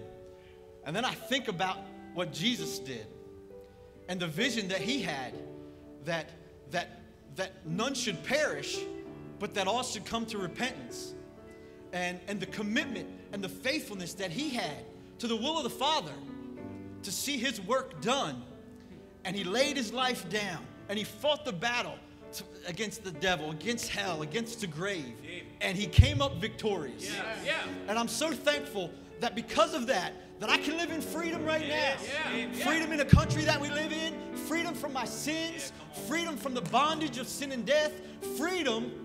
And 0.84 0.94
then 0.94 1.04
i 1.04 1.12
think 1.12 1.48
about 1.48 1.78
what 2.14 2.32
jesus 2.32 2.78
did 2.78 3.06
and 4.08 4.18
the 4.20 4.26
vision 4.26 4.68
that 4.68 4.80
he 4.80 5.00
had 5.00 5.34
that 6.04 6.30
that 6.70 7.00
that 7.36 7.52
none 7.66 7.94
should 7.94 8.22
perish 8.24 8.78
but 9.42 9.54
that 9.54 9.66
all 9.66 9.82
should 9.82 10.04
come 10.04 10.24
to 10.26 10.38
repentance. 10.38 11.14
And 11.92 12.20
and 12.28 12.38
the 12.38 12.46
commitment 12.46 13.08
and 13.32 13.42
the 13.42 13.48
faithfulness 13.48 14.14
that 14.14 14.30
he 14.30 14.50
had 14.50 14.84
to 15.18 15.26
the 15.26 15.36
will 15.36 15.58
of 15.58 15.64
the 15.64 15.70
father 15.70 16.12
to 17.02 17.12
see 17.12 17.36
his 17.38 17.60
work 17.60 18.00
done. 18.00 18.42
And 19.24 19.36
he 19.36 19.44
laid 19.44 19.76
his 19.76 19.92
life 19.92 20.28
down. 20.28 20.64
And 20.88 20.98
he 20.98 21.04
fought 21.04 21.44
the 21.44 21.52
battle 21.52 21.94
to- 22.34 22.44
against 22.66 23.04
the 23.04 23.10
devil 23.12 23.50
against 23.50 23.88
hell 23.88 24.22
against 24.22 24.60
the 24.60 24.66
grave. 24.66 25.14
And 25.60 25.76
he 25.76 25.86
came 25.86 26.20
up 26.22 26.36
victorious. 26.36 27.10
And 27.88 27.98
i'm 27.98 28.08
so 28.08 28.32
thankful 28.32 28.90
that 29.20 29.34
because 29.34 29.74
of 29.74 29.86
that 29.88 30.12
that 30.40 30.48
i 30.50 30.56
can 30.56 30.76
live 30.76 30.90
in 30.90 31.00
freedom 31.00 31.44
right 31.44 31.68
now. 31.68 31.94
freedom 32.64 32.90
in 32.92 33.00
a 33.00 33.04
country 33.04 33.44
that 33.44 33.60
we 33.60 33.68
live 33.70 33.92
in. 33.92 34.14
Freedom 34.34 34.74
from 34.74 34.92
my 34.92 35.04
sins. 35.04 35.72
Freedom 36.08 36.36
from 36.36 36.54
the 36.54 36.62
bondage 36.62 37.18
of 37.18 37.28
sin 37.28 37.52
and 37.52 37.64
death. 37.66 37.92
Freedom 38.38 39.01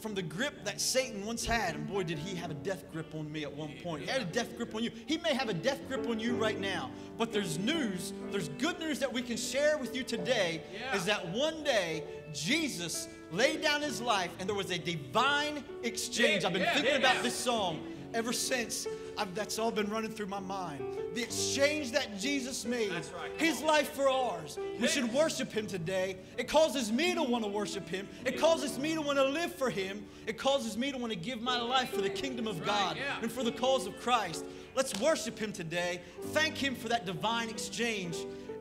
from 0.00 0.14
the 0.14 0.22
grip 0.22 0.64
that 0.64 0.80
Satan 0.80 1.24
once 1.24 1.44
had. 1.44 1.74
And 1.74 1.86
boy, 1.86 2.02
did 2.04 2.18
he 2.18 2.34
have 2.36 2.50
a 2.50 2.54
death 2.54 2.84
grip 2.92 3.14
on 3.14 3.30
me 3.30 3.42
at 3.42 3.52
one 3.52 3.72
point. 3.82 4.02
He 4.02 4.08
had 4.08 4.22
a 4.22 4.26
death 4.26 4.56
grip 4.56 4.74
on 4.74 4.82
you. 4.82 4.90
He 5.06 5.18
may 5.18 5.34
have 5.34 5.48
a 5.48 5.54
death 5.54 5.80
grip 5.88 6.08
on 6.08 6.18
you 6.18 6.34
right 6.34 6.58
now. 6.58 6.90
But 7.18 7.32
there's 7.32 7.58
news, 7.58 8.12
there's 8.30 8.48
good 8.50 8.78
news 8.78 8.98
that 8.98 9.12
we 9.12 9.22
can 9.22 9.36
share 9.36 9.78
with 9.78 9.94
you 9.94 10.02
today 10.02 10.62
is 10.94 11.04
that 11.04 11.28
one 11.28 11.62
day 11.62 12.04
Jesus 12.32 13.08
laid 13.32 13.62
down 13.62 13.82
his 13.82 14.00
life 14.00 14.30
and 14.38 14.48
there 14.48 14.56
was 14.56 14.70
a 14.70 14.78
divine 14.78 15.64
exchange. 15.82 16.44
I've 16.44 16.52
been 16.52 16.66
thinking 16.74 16.96
about 16.96 17.22
this 17.22 17.34
song 17.34 17.80
ever 18.14 18.32
since. 18.32 18.86
I've, 19.16 19.34
that's 19.34 19.58
all 19.58 19.70
been 19.70 19.90
running 19.90 20.10
through 20.10 20.26
my 20.26 20.40
mind. 20.40 20.84
The 21.14 21.22
exchange 21.22 21.92
that 21.92 22.18
Jesus 22.18 22.64
made, 22.64 22.92
his 23.36 23.62
life 23.62 23.92
for 23.92 24.08
ours. 24.08 24.58
We 24.80 24.88
should 24.88 25.12
worship 25.12 25.52
him 25.52 25.66
today. 25.66 26.16
It 26.38 26.48
causes 26.48 26.92
me 26.92 27.14
to 27.14 27.22
want 27.22 27.44
to 27.44 27.50
worship 27.50 27.88
him. 27.88 28.08
It 28.24 28.38
causes 28.38 28.78
me 28.78 28.94
to 28.94 29.00
want 29.00 29.18
to 29.18 29.24
live 29.24 29.54
for 29.54 29.70
him. 29.70 30.04
It 30.26 30.38
causes 30.38 30.76
me 30.76 30.92
to 30.92 30.98
want 30.98 31.12
to 31.12 31.18
give 31.18 31.40
my 31.40 31.60
life 31.60 31.90
for 31.90 32.00
the 32.00 32.10
kingdom 32.10 32.46
of 32.46 32.64
God 32.64 32.96
and 33.22 33.30
for 33.30 33.42
the 33.42 33.52
cause 33.52 33.86
of 33.86 33.98
Christ. 34.00 34.44
Let's 34.74 34.98
worship 35.00 35.38
him 35.38 35.52
today. 35.52 36.00
Thank 36.26 36.56
him 36.56 36.74
for 36.74 36.88
that 36.88 37.06
divine 37.06 37.48
exchange 37.48 38.16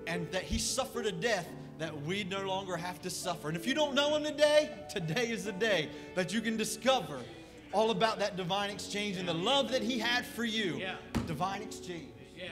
and 0.08 0.30
that 0.32 0.44
he 0.44 0.58
suffered 0.58 1.06
a 1.06 1.12
death 1.12 1.48
that 1.78 2.02
we 2.02 2.26
no 2.26 2.42
longer 2.42 2.76
have 2.76 3.02
to 3.02 3.10
suffer. 3.10 3.48
And 3.48 3.56
if 3.56 3.66
you 3.66 3.74
don't 3.74 3.94
know 3.94 4.16
him 4.16 4.24
today, 4.24 4.70
today 4.90 5.30
is 5.30 5.46
the 5.46 5.54
day 5.54 5.90
that 6.16 6.34
you 6.34 6.42
can 6.42 6.58
discover 6.58 7.20
all 7.74 7.92
about 7.92 8.20
that 8.20 8.36
divine 8.36 8.70
exchange 8.70 9.18
and 9.18 9.28
the 9.28 9.34
love 9.34 9.72
that 9.72 9.82
he 9.82 10.00
had 10.00 10.26
for 10.26 10.44
you. 10.44 10.78
Yeah. 10.78 10.96
Divine 11.28 11.62
exchange. 11.62 12.12
Yeah. 12.36 12.50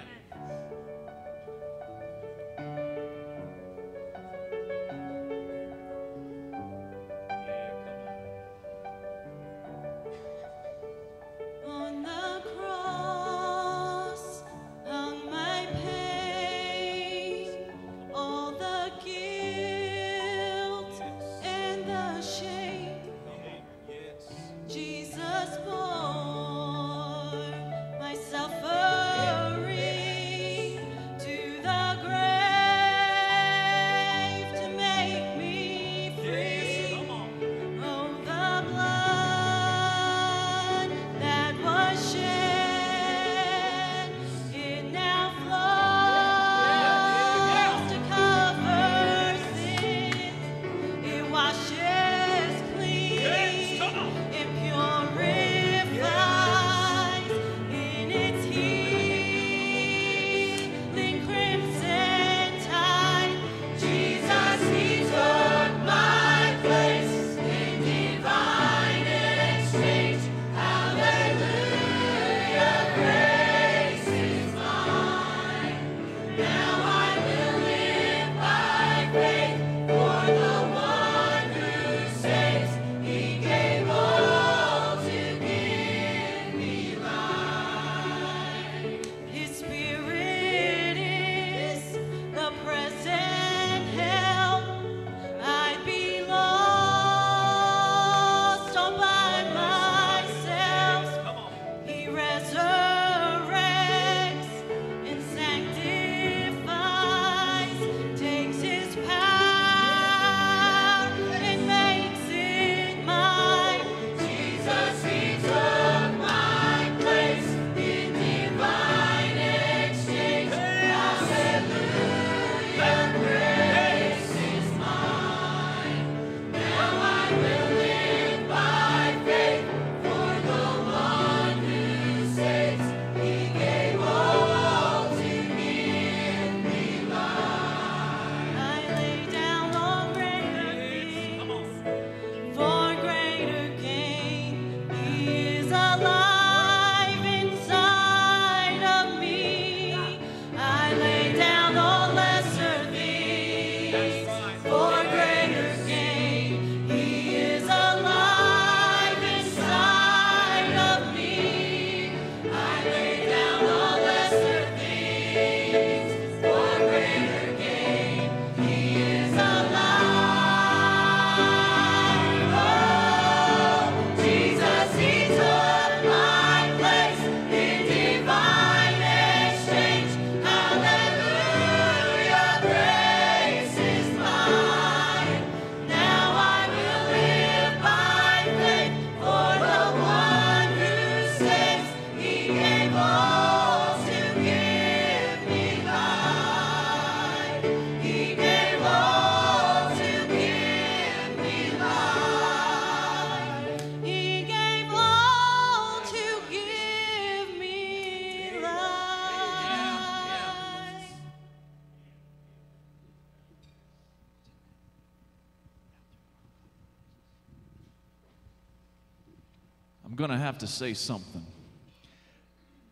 Have 220.57 220.67
to 220.67 220.75
say 220.75 220.95
something. 220.95 221.45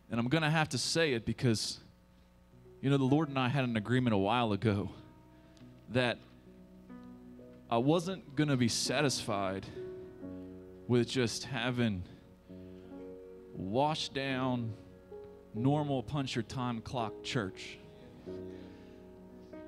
And 0.08 0.20
I'm 0.20 0.28
going 0.28 0.44
to 0.44 0.50
have 0.50 0.68
to 0.68 0.78
say 0.78 1.14
it 1.14 1.26
because, 1.26 1.80
you 2.80 2.90
know, 2.90 2.96
the 2.96 3.02
Lord 3.02 3.28
and 3.28 3.36
I 3.36 3.48
had 3.48 3.64
an 3.64 3.76
agreement 3.76 4.14
a 4.14 4.18
while 4.18 4.52
ago 4.52 4.88
that 5.88 6.18
I 7.68 7.78
wasn't 7.78 8.36
going 8.36 8.50
to 8.50 8.56
be 8.56 8.68
satisfied 8.68 9.66
with 10.86 11.08
just 11.08 11.42
having 11.42 12.04
washed 13.52 14.14
down, 14.14 14.72
normal 15.52 16.04
punch 16.04 16.36
your 16.36 16.44
time 16.44 16.80
clock 16.80 17.24
church. 17.24 17.78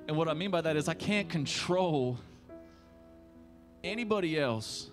And 0.07 0.15
what 0.15 0.29
I 0.29 0.33
mean 0.33 0.51
by 0.51 0.61
that 0.61 0.77
is 0.77 0.87
I 0.87 0.93
can't 0.93 1.27
control 1.27 2.17
anybody 3.83 4.39
else 4.39 4.89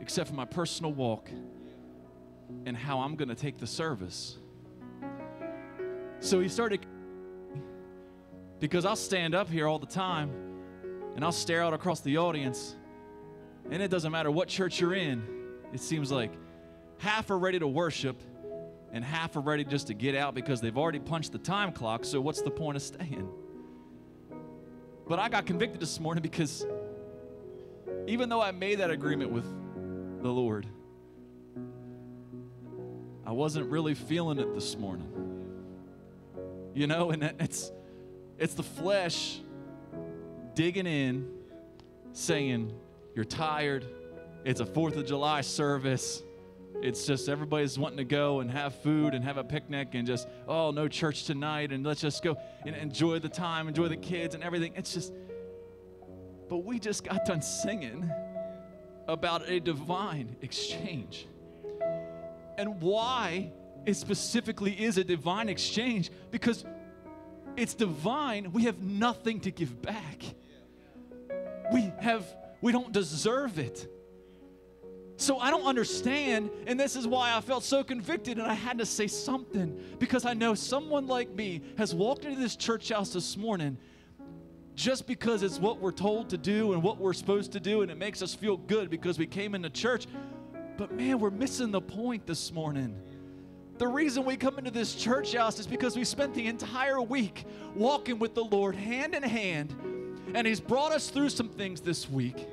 except 0.00 0.28
for 0.28 0.36
my 0.36 0.44
personal 0.44 0.92
walk 0.92 1.28
and 2.64 2.76
how 2.76 3.00
I'm 3.00 3.16
going 3.16 3.28
to 3.28 3.34
take 3.34 3.58
the 3.58 3.66
service. 3.66 4.38
So 6.20 6.40
he 6.40 6.48
started 6.48 6.84
because 8.58 8.84
I'll 8.84 8.96
stand 8.96 9.34
up 9.34 9.48
here 9.48 9.66
all 9.66 9.78
the 9.78 9.86
time 9.86 10.30
and 11.14 11.24
I'll 11.24 11.32
stare 11.32 11.62
out 11.62 11.74
across 11.74 12.00
the 12.00 12.18
audience, 12.18 12.76
and 13.70 13.82
it 13.82 13.90
doesn't 13.90 14.12
matter 14.12 14.30
what 14.30 14.48
church 14.48 14.80
you're 14.80 14.94
in, 14.94 15.22
it 15.72 15.80
seems 15.80 16.12
like 16.12 16.32
half 16.98 17.30
are 17.30 17.38
ready 17.38 17.58
to 17.58 17.66
worship 17.66 18.20
and 18.92 19.04
half 19.04 19.36
are 19.36 19.40
ready 19.40 19.64
just 19.64 19.86
to 19.88 19.94
get 19.94 20.14
out 20.14 20.34
because 20.34 20.60
they've 20.60 20.76
already 20.76 20.98
punched 20.98 21.32
the 21.32 21.38
time 21.38 21.72
clock, 21.72 22.04
so 22.04 22.20
what's 22.20 22.42
the 22.42 22.50
point 22.50 22.76
of 22.76 22.82
staying? 22.82 23.28
But 25.08 25.18
I 25.18 25.28
got 25.28 25.46
convicted 25.46 25.80
this 25.80 26.00
morning 26.00 26.22
because 26.22 26.66
even 28.06 28.28
though 28.28 28.40
I 28.40 28.50
made 28.52 28.80
that 28.80 28.90
agreement 28.90 29.30
with 29.30 29.44
the 30.22 30.30
Lord, 30.30 30.66
I 33.26 33.32
wasn't 33.32 33.70
really 33.70 33.94
feeling 33.94 34.38
it 34.38 34.54
this 34.54 34.76
morning. 34.76 35.12
You 36.74 36.86
know, 36.86 37.10
and 37.10 37.22
it's 37.40 37.72
it's 38.38 38.54
the 38.54 38.62
flesh 38.62 39.40
digging 40.54 40.86
in, 40.86 41.28
saying, 42.12 42.72
You're 43.14 43.24
tired. 43.24 43.84
It's 44.44 44.60
a 44.60 44.64
4th 44.64 44.96
of 44.96 45.06
July 45.06 45.40
service. 45.40 46.22
It's 46.82 47.06
just 47.06 47.28
everybody's 47.28 47.78
wanting 47.78 47.96
to 47.96 48.04
go 48.04 48.40
and 48.40 48.50
have 48.50 48.74
food 48.76 49.14
and 49.14 49.24
have 49.24 49.38
a 49.38 49.44
picnic 49.44 49.94
and 49.94 50.06
just, 50.06 50.28
oh, 50.46 50.70
no 50.70 50.88
church 50.88 51.24
tonight 51.24 51.72
and 51.72 51.84
let's 51.84 52.02
just 52.02 52.22
go 52.22 52.36
and 52.66 52.76
enjoy 52.76 53.18
the 53.18 53.30
time, 53.30 53.66
enjoy 53.66 53.88
the 53.88 53.96
kids 53.96 54.34
and 54.34 54.44
everything. 54.44 54.72
It's 54.76 54.92
just, 54.92 55.12
but 56.48 56.58
we 56.58 56.78
just 56.78 57.02
got 57.02 57.24
done 57.24 57.40
singing 57.40 58.08
about 59.08 59.48
a 59.48 59.58
divine 59.58 60.36
exchange. 60.42 61.26
And 62.58 62.80
why 62.80 63.52
it 63.84 63.94
specifically 63.94 64.72
is 64.72 64.98
a 64.98 65.04
divine 65.04 65.48
exchange? 65.48 66.10
Because 66.30 66.64
it's 67.56 67.74
divine, 67.74 68.52
we 68.52 68.64
have 68.64 68.80
nothing 68.82 69.40
to 69.40 69.50
give 69.50 69.80
back. 69.80 70.22
We 71.72 71.92
have 72.00 72.24
we 72.60 72.72
don't 72.72 72.92
deserve 72.92 73.58
it. 73.58 73.88
So 75.18 75.38
I 75.38 75.50
don't 75.50 75.64
understand, 75.64 76.50
and 76.66 76.78
this 76.78 76.94
is 76.94 77.06
why 77.06 77.34
I 77.34 77.40
felt 77.40 77.64
so 77.64 77.82
convicted 77.82 78.38
and 78.38 78.46
I 78.46 78.52
had 78.54 78.78
to 78.78 78.86
say 78.86 79.06
something 79.06 79.80
because 79.98 80.26
I 80.26 80.34
know 80.34 80.54
someone 80.54 81.06
like 81.06 81.30
me 81.30 81.62
has 81.78 81.94
walked 81.94 82.26
into 82.26 82.38
this 82.38 82.54
church 82.54 82.90
house 82.90 83.14
this 83.14 83.36
morning 83.36 83.78
just 84.74 85.06
because 85.06 85.42
it's 85.42 85.58
what 85.58 85.80
we're 85.80 85.90
told 85.90 86.28
to 86.30 86.36
do 86.36 86.74
and 86.74 86.82
what 86.82 86.98
we're 86.98 87.14
supposed 87.14 87.52
to 87.52 87.60
do 87.60 87.80
and 87.80 87.90
it 87.90 87.96
makes 87.96 88.20
us 88.20 88.34
feel 88.34 88.58
good 88.58 88.90
because 88.90 89.18
we 89.18 89.26
came 89.26 89.54
into 89.54 89.70
church. 89.70 90.06
But 90.76 90.92
man, 90.92 91.18
we're 91.18 91.30
missing 91.30 91.70
the 91.70 91.80
point 91.80 92.26
this 92.26 92.52
morning. 92.52 93.00
The 93.78 93.86
reason 93.86 94.24
we 94.24 94.36
come 94.36 94.58
into 94.58 94.70
this 94.70 94.94
church 94.94 95.34
house 95.34 95.58
is 95.58 95.66
because 95.66 95.96
we 95.96 96.04
spent 96.04 96.34
the 96.34 96.46
entire 96.46 97.00
week 97.00 97.44
walking 97.74 98.18
with 98.18 98.34
the 98.34 98.44
Lord 98.44 98.74
hand 98.74 99.14
in 99.14 99.22
hand, 99.22 99.74
and 100.34 100.46
He's 100.46 100.60
brought 100.60 100.92
us 100.92 101.08
through 101.08 101.30
some 101.30 101.48
things 101.48 101.80
this 101.80 102.08
week. 102.08 102.46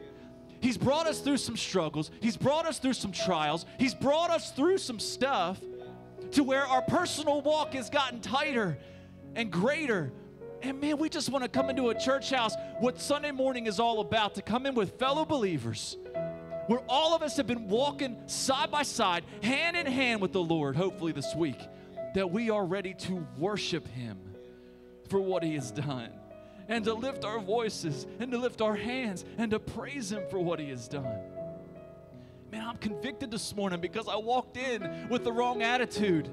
He's 0.62 0.78
brought 0.78 1.08
us 1.08 1.20
through 1.20 1.38
some 1.38 1.58
struggles. 1.58 2.12
He's 2.22 2.38
brought 2.38 2.66
us 2.66 2.80
through 2.80 2.94
some 2.94 3.12
trials. 3.12 3.66
He's 3.78 3.94
brought 3.94 4.30
us 4.30 4.52
through 4.52 4.78
some 4.78 5.00
stuff 5.00 5.60
to 6.32 6.44
where 6.44 6.66
our 6.66 6.82
personal 6.82 7.42
walk 7.42 7.74
has 7.74 7.90
gotten 7.90 8.22
tighter 8.22 8.78
and 9.36 9.52
greater. 9.52 10.14
And 10.62 10.80
man, 10.80 10.98
we 10.98 11.10
just 11.10 11.30
want 11.30 11.44
to 11.44 11.50
come 11.50 11.70
into 11.70 11.90
a 11.90 12.00
church 12.00 12.30
house, 12.30 12.56
what 12.80 13.02
Sunday 13.02 13.32
morning 13.32 13.68
is 13.68 13.82
all 13.82 14.00
about, 14.00 14.36
to 14.36 14.42
come 14.42 14.66
in 14.66 14.74
with 14.74 14.98
fellow 14.98 15.26
believers 15.26 15.98
where 16.68 16.82
all 16.88 17.16
of 17.16 17.22
us 17.22 17.38
have 17.38 17.48
been 17.48 17.68
walking 17.68 18.18
side 18.28 18.72
by 18.72 18.84
side, 18.84 19.24
hand 19.42 19.76
in 19.76 19.86
hand 19.86 20.22
with 20.22 20.32
the 20.32 20.42
Lord, 20.42 20.76
hopefully 20.76 21.12
this 21.12 21.36
week, 21.36 21.60
that 22.16 22.32
we 22.32 22.50
are 22.50 22.66
ready 22.66 22.94
to 22.94 23.28
worship 23.38 23.88
Him 23.88 24.20
for 25.10 25.20
what 25.20 25.44
He 25.44 25.56
has 25.56 25.72
done, 25.72 26.12
and 26.68 26.84
to 26.86 26.94
lift 26.94 27.26
our 27.26 27.40
voices, 27.40 28.08
and 28.20 28.32
to 28.32 28.38
lift 28.38 28.62
our 28.62 28.76
hands, 28.76 29.26
and 29.38 29.52
to 29.52 29.60
praise 29.60 30.12
Him 30.12 30.24
for 30.30 30.40
what 30.40 30.60
He 30.60 30.70
has 30.70 30.88
done. 30.88 31.20
Man, 32.52 32.68
I'm 32.68 32.78
convicted 32.78 33.32
this 33.32 33.56
morning 33.56 33.82
because 33.82 34.08
I 34.08 34.16
walked 34.16 34.58
in 34.58 35.08
with 35.10 35.24
the 35.24 35.32
wrong 35.32 35.64
attitude. 35.64 36.30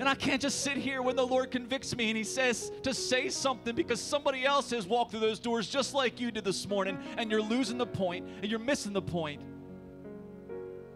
And 0.00 0.08
I 0.08 0.14
can't 0.14 0.40
just 0.40 0.62
sit 0.62 0.78
here 0.78 1.02
when 1.02 1.14
the 1.14 1.26
Lord 1.26 1.50
convicts 1.50 1.94
me 1.94 2.08
and 2.08 2.16
He 2.16 2.24
says 2.24 2.72
to 2.84 2.94
say 2.94 3.28
something 3.28 3.74
because 3.74 4.00
somebody 4.00 4.46
else 4.46 4.70
has 4.70 4.86
walked 4.86 5.10
through 5.10 5.20
those 5.20 5.38
doors 5.38 5.68
just 5.68 5.92
like 5.92 6.18
you 6.18 6.30
did 6.30 6.42
this 6.42 6.66
morning, 6.66 6.98
and 7.18 7.30
you're 7.30 7.42
losing 7.42 7.76
the 7.76 7.86
point 7.86 8.26
and 8.40 8.50
you're 8.50 8.58
missing 8.58 8.94
the 8.94 9.02
point. 9.02 9.42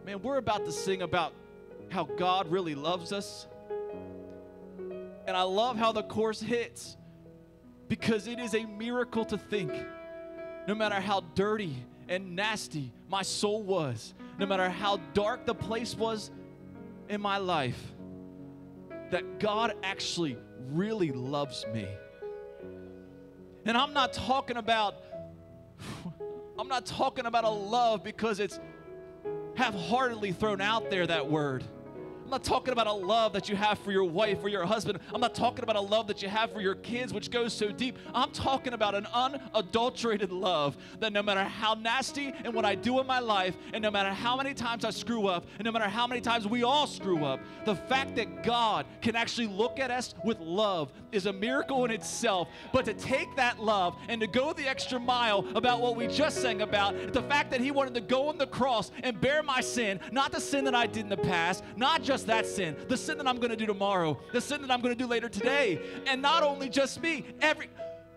Man, 0.07 0.23
we're 0.23 0.39
about 0.39 0.65
to 0.65 0.73
sing 0.73 1.03
about 1.03 1.35
how 1.91 2.05
God 2.05 2.51
really 2.51 2.75
loves 2.75 3.13
us. 3.13 3.47
And 5.27 5.37
I 5.37 5.43
love 5.43 5.77
how 5.77 5.93
the 5.93 6.03
chorus 6.03 6.41
hits 6.41 6.97
because 7.89 8.27
it 8.27 8.39
is 8.39 8.55
a 8.55 8.65
miracle 8.65 9.27
to 9.27 9.37
think 9.37 9.71
no 10.67 10.75
matter 10.75 10.99
how 10.99 11.21
dirty 11.35 11.77
and 12.09 12.35
nasty 12.35 12.91
my 13.11 13.21
soul 13.21 13.63
was, 13.63 14.15
no 14.39 14.47
matter 14.47 14.71
how 14.71 14.97
dark 15.13 15.45
the 15.45 15.55
place 15.55 15.95
was 15.95 16.31
in 17.11 17.21
my 17.21 17.37
life, 17.37 17.94
that 19.15 19.39
God 19.39 19.75
actually 19.85 20.37
really 20.73 21.13
loves 21.13 21.65
me. 21.73 21.87
And 23.65 23.77
I'm 23.77 23.93
not 23.93 24.13
talking 24.13 24.57
about 24.57 25.05
I'm 26.59 26.67
not 26.67 26.85
talking 26.85 27.25
about 27.25 27.45
a 27.45 27.49
love 27.49 28.03
because 28.03 28.41
it's 28.41 28.59
half-heartedly 29.55 30.33
thrown 30.33 30.61
out 30.61 30.91
there 30.91 31.07
that 31.07 31.31
word. 31.31 31.63
I'm 32.25 32.31
not 32.31 32.43
talking 32.43 32.73
about 32.73 32.87
a 32.87 32.93
love 32.93 33.35
that 33.35 33.51
you 33.51 33.57
have 33.57 33.79
for 33.81 33.93
your 33.93 34.05
wife 34.05 34.43
or 34.43 34.49
your 34.49 34.65
husband. 34.65 34.99
I'm 35.13 35.21
not 35.21 35.35
talking 35.35 35.63
about 35.63 35.77
a 35.77 35.81
love 35.81 36.07
that 36.07 36.23
you 36.23 36.29
have 36.31 36.53
for 36.53 36.63
your 36.63 36.75
kids, 36.77 37.13
which 37.13 37.31
goes 37.31 37.53
so 37.53 37.71
deep. 37.71 37.99
I'm 38.15 38.31
talking 38.31 38.73
about 38.73 38.95
an 38.95 39.07
unadulterated 39.13 40.33
love 40.33 40.75
that 41.01 41.13
no 41.13 41.23
matter 41.23 41.45
how 41.45 41.75
nasty 41.75 42.33
and 42.45 42.55
what 42.55 42.65
I 42.65 42.77
do 42.77 42.99
in 42.99 43.07
my 43.07 43.19
life, 43.19 43.55
and 43.75 43.83
no 43.83 43.91
matter 43.91 44.09
how 44.09 44.39
many 44.39 44.55
times 44.55 44.87
I 44.87 44.91
screw 44.91 45.27
up, 45.27 45.45
and 45.59 45.67
no 45.67 45.73
matter 45.73 45.85
how 45.85 46.07
many 46.07 46.23
times 46.23 46.49
we 46.49 46.63
all 46.63 46.87
screw 46.87 47.27
up, 47.27 47.41
the 47.67 47.77
fact 47.77 48.17
that 48.17 48.43
God 48.43 48.87
can 49.03 49.17
actually 49.17 49.49
look 49.49 49.79
at 49.79 49.91
us 49.91 50.15
with 50.25 50.41
love 50.41 50.93
is 51.13 51.27
a 51.27 51.33
miracle 51.33 51.85
in 51.85 51.91
itself. 51.91 52.49
But 52.73 52.87
to 52.87 52.95
take 52.95 53.37
that 53.37 53.63
love 53.63 53.97
and 54.09 54.19
to 54.23 54.27
go 54.27 54.55
the 54.55 54.67
extra 54.67 54.99
mile 54.99 55.47
about 55.55 55.83
what 55.83 55.95
we 55.95 56.07
just 56.07 56.41
sang 56.41 56.63
about, 56.63 57.13
the 57.13 57.23
fact 57.23 57.51
that 57.51 57.61
He 57.61 57.71
wanted 57.71 57.93
to 57.95 58.01
go 58.01 58.29
on 58.29 58.39
the 58.39 58.47
cross 58.47 58.91
and 59.03 59.21
bear 59.21 59.43
my 59.43 59.61
sin, 59.61 60.01
not 60.11 60.33
the 60.33 60.41
sin 60.41 60.65
that 60.65 60.75
I 60.75 60.87
did 60.87 61.05
in 61.05 61.11
the 61.11 61.19
past, 61.19 61.63
not 61.77 62.03
just 62.03 62.14
that 62.23 62.47
sin, 62.47 62.77
the 62.89 62.97
sin 62.97 63.19
that 63.19 63.27
I'm 63.27 63.37
going 63.39 63.51
to 63.51 63.57
do 63.57 63.67
tomorrow, 63.67 64.19
the 64.33 64.41
sin 64.41 64.63
that 64.63 64.71
I'm 64.71 64.81
going 64.81 64.95
to 64.95 65.03
do 65.03 65.09
later 65.09 65.29
today, 65.29 65.81
and 66.07 66.23
not 66.23 66.43
only 66.43 66.69
just 66.69 67.03
me, 67.03 67.25
every 67.41 67.69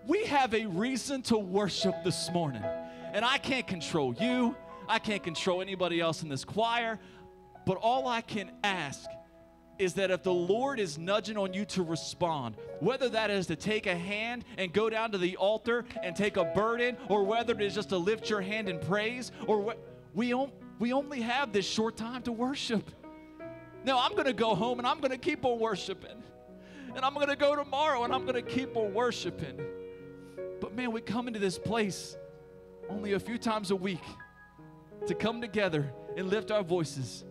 we 0.07 0.23
have 0.25 0.53
a 0.53 0.65
reason 0.67 1.21
to 1.23 1.37
worship 1.37 1.93
this 2.05 2.31
morning. 2.31 2.63
And 3.11 3.25
I 3.25 3.37
can't 3.37 3.67
control 3.67 4.15
you. 4.15 4.55
I 4.87 4.99
can't 4.99 5.21
control 5.21 5.61
anybody 5.61 5.99
else 5.99 6.23
in 6.23 6.29
this 6.29 6.45
choir. 6.45 6.97
But 7.65 7.77
all 7.77 8.07
I 8.07 8.21
can 8.21 8.51
ask 8.63 9.09
is 9.79 9.95
that 9.95 10.09
if 10.09 10.23
the 10.23 10.33
Lord 10.33 10.79
is 10.79 10.97
nudging 10.97 11.37
on 11.37 11.53
you 11.53 11.65
to 11.65 11.83
respond, 11.83 12.55
whether 12.79 13.09
that 13.09 13.29
is 13.29 13.47
to 13.47 13.57
take 13.57 13.85
a 13.85 13.95
hand 13.95 14.45
and 14.57 14.71
go 14.71 14.89
down 14.89 15.11
to 15.11 15.17
the 15.17 15.35
altar 15.35 15.83
and 16.01 16.15
take 16.15 16.37
a 16.37 16.45
burden, 16.45 16.95
or 17.09 17.23
whether 17.23 17.53
it 17.53 17.61
is 17.61 17.75
just 17.75 17.89
to 17.89 17.97
lift 17.97 18.29
your 18.29 18.41
hand 18.41 18.69
in 18.69 18.79
praise, 18.79 19.31
or 19.45 19.59
what, 19.59 19.77
we, 20.13 20.33
on- 20.33 20.51
we 20.79 20.93
only 20.93 21.21
have 21.21 21.51
this 21.51 21.67
short 21.67 21.97
time 21.97 22.21
to 22.23 22.31
worship. 22.31 22.89
Now 23.88 23.99
I'm 24.01 24.11
going 24.11 24.25
to 24.25 24.33
go 24.33 24.53
home 24.53 24.79
and 24.79 24.88
I'm 24.88 24.99
going 24.99 25.11
to 25.11 25.17
keep 25.17 25.45
on 25.45 25.59
worshiping. 25.59 26.21
And 26.93 27.05
I'm 27.05 27.13
going 27.13 27.29
to 27.29 27.38
go 27.38 27.55
tomorrow 27.55 28.03
and 28.03 28.13
I'm 28.13 28.23
going 28.23 28.35
to 28.35 28.41
keep 28.41 28.75
on 28.75 28.93
worshiping. 28.93 29.61
But 30.59 30.75
man, 30.75 30.91
we 30.91 30.99
come 30.99 31.29
into 31.29 31.39
this 31.39 31.57
place 31.57 32.17
only 32.89 33.13
a 33.13 33.19
few 33.19 33.38
times 33.38 33.71
a 33.71 33.77
week 33.77 34.03
to 35.07 35.15
come 35.15 35.39
together 35.39 35.89
and 36.17 36.27
lift 36.27 36.51
our 36.51 36.63
voices 36.63 37.23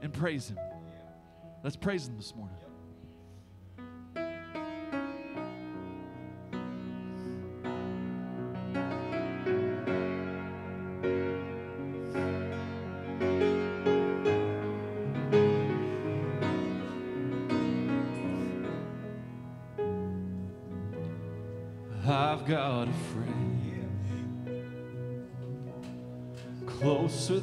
and 0.00 0.10
praise 0.10 0.48
Him. 0.48 0.58
Let's 1.62 1.76
praise 1.76 2.08
Him 2.08 2.16
this 2.16 2.34
morning. 2.34 2.63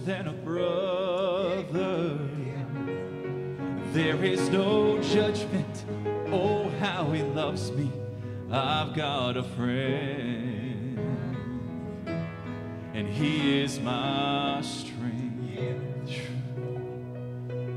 Than 0.05 0.27
a 0.27 0.33
brother. 0.33 2.17
There 3.93 4.23
is 4.23 4.49
no 4.49 4.99
judgment. 5.01 5.85
Oh, 6.31 6.69
how 6.79 7.11
he 7.11 7.21
loves 7.21 7.71
me. 7.71 7.91
I've 8.49 8.93
got 8.95 9.37
a 9.37 9.43
friend, 9.43 10.97
and 12.93 13.07
he 13.07 13.61
is 13.61 13.79
my 13.79 14.61
strength. 14.61 14.99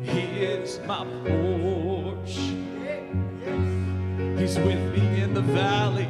He 0.02 0.20
is 0.20 0.80
my 0.86 1.04
porch. 1.24 2.38
He's 4.38 4.58
with 4.58 4.94
me 4.94 5.22
in 5.22 5.34
the 5.34 5.42
valley. 5.42 6.08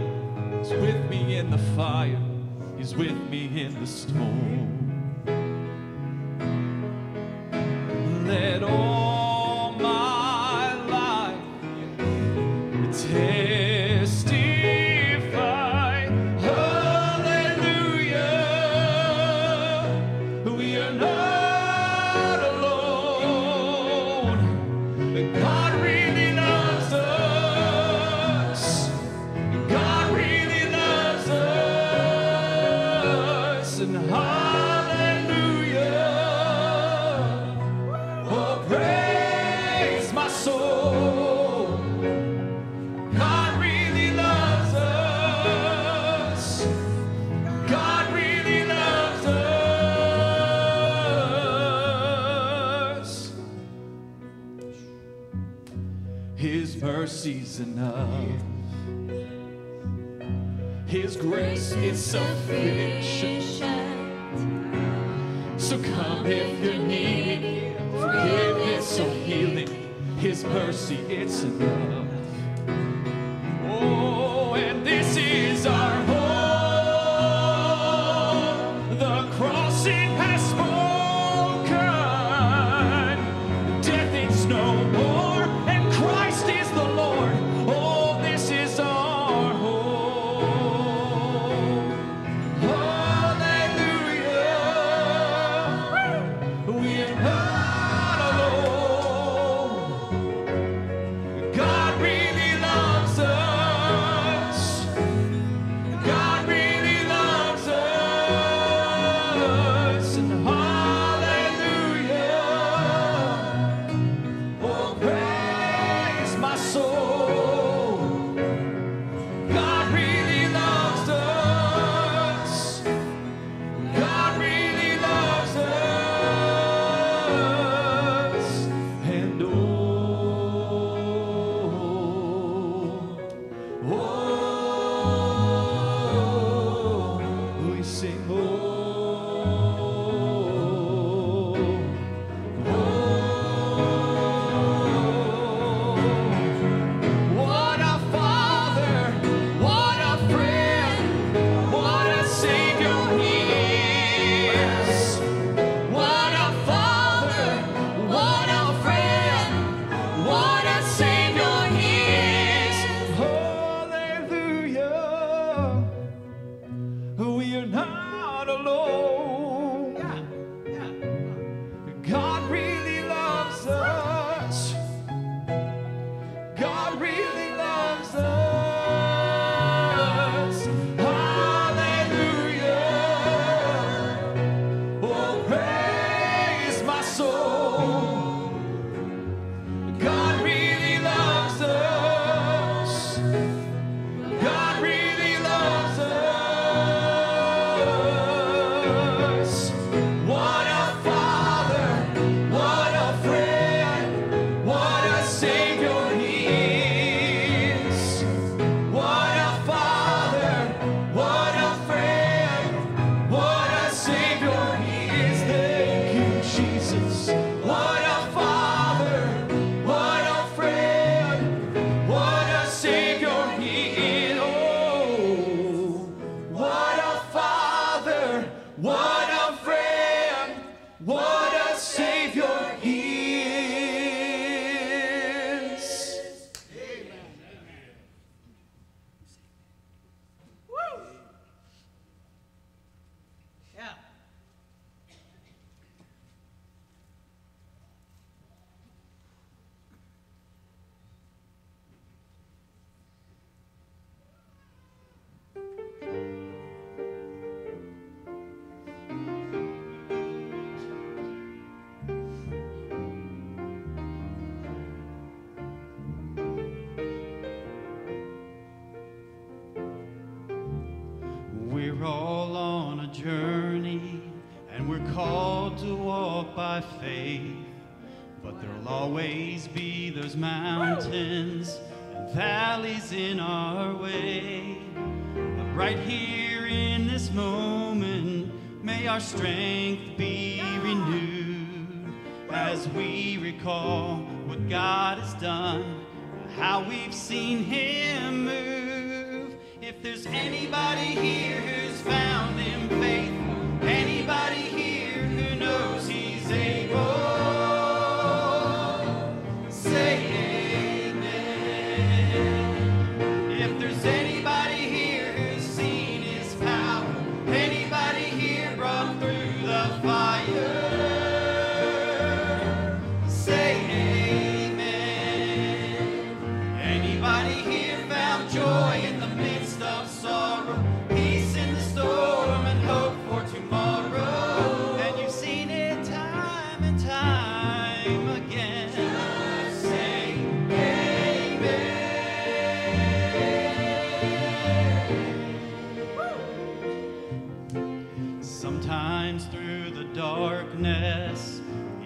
He's 0.58 0.70
with 0.70 1.10
me 1.10 1.36
in 1.36 1.50
the 1.50 1.58
fire. 1.76 2.20
He's 2.76 2.94
with 2.94 3.16
me 3.30 3.62
in 3.62 3.78
the 3.80 3.86
storm. 3.86 4.93
Enough. 57.60 58.43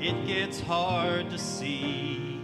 it 0.08 0.26
gets 0.26 0.58
hard 0.58 1.28
to 1.28 1.36
see. 1.36 2.40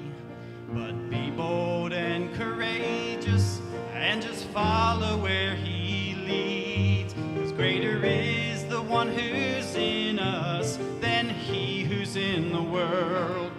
But 0.68 1.08
be 1.08 1.30
bold 1.30 1.94
and 1.94 2.34
courageous 2.34 3.62
and 3.94 4.20
just 4.20 4.44
follow 4.48 5.16
where 5.16 5.54
he 5.54 6.14
leads. 6.26 7.14
Because 7.14 7.52
greater 7.52 8.04
is 8.04 8.66
the 8.66 8.82
one 8.82 9.08
who's 9.08 9.74
in 9.76 10.18
us 10.18 10.78
than 11.00 11.30
he 11.30 11.84
who's 11.84 12.16
in 12.16 12.52
the 12.52 12.62
world. 12.62 13.50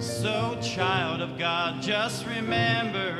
So, 0.00 0.58
child 0.60 1.22
of 1.22 1.38
God, 1.38 1.80
just 1.80 2.26
remember 2.26 3.15